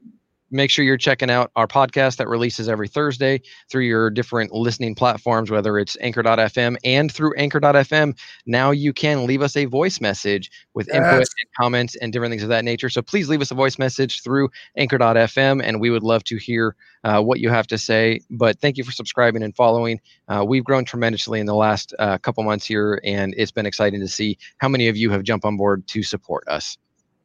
[0.51, 4.95] make sure you're checking out our podcast that releases every Thursday through your different listening
[4.95, 8.17] platforms, whether it's Anchor.fm and through Anchor.fm.
[8.45, 12.43] Now you can leave us a voice message with input and comments and different things
[12.43, 12.89] of that nature.
[12.89, 16.76] So please leave us a voice message through Anchor.fm, and we would love to hear
[17.03, 18.21] uh, what you have to say.
[18.30, 19.99] But thank you for subscribing and following.
[20.27, 23.99] Uh, we've grown tremendously in the last uh, couple months here, and it's been exciting
[24.01, 26.77] to see how many of you have jumped on board to support us.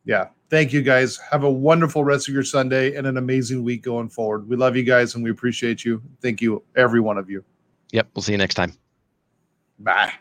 [0.04, 0.28] Yeah.
[0.50, 1.18] Thank you guys.
[1.30, 4.48] Have a wonderful rest of your Sunday and an amazing week going forward.
[4.48, 6.02] We love you guys and we appreciate you.
[6.20, 7.44] Thank you, every one of you.
[7.92, 8.72] Yep, we'll see you next time.
[9.78, 10.12] Bye.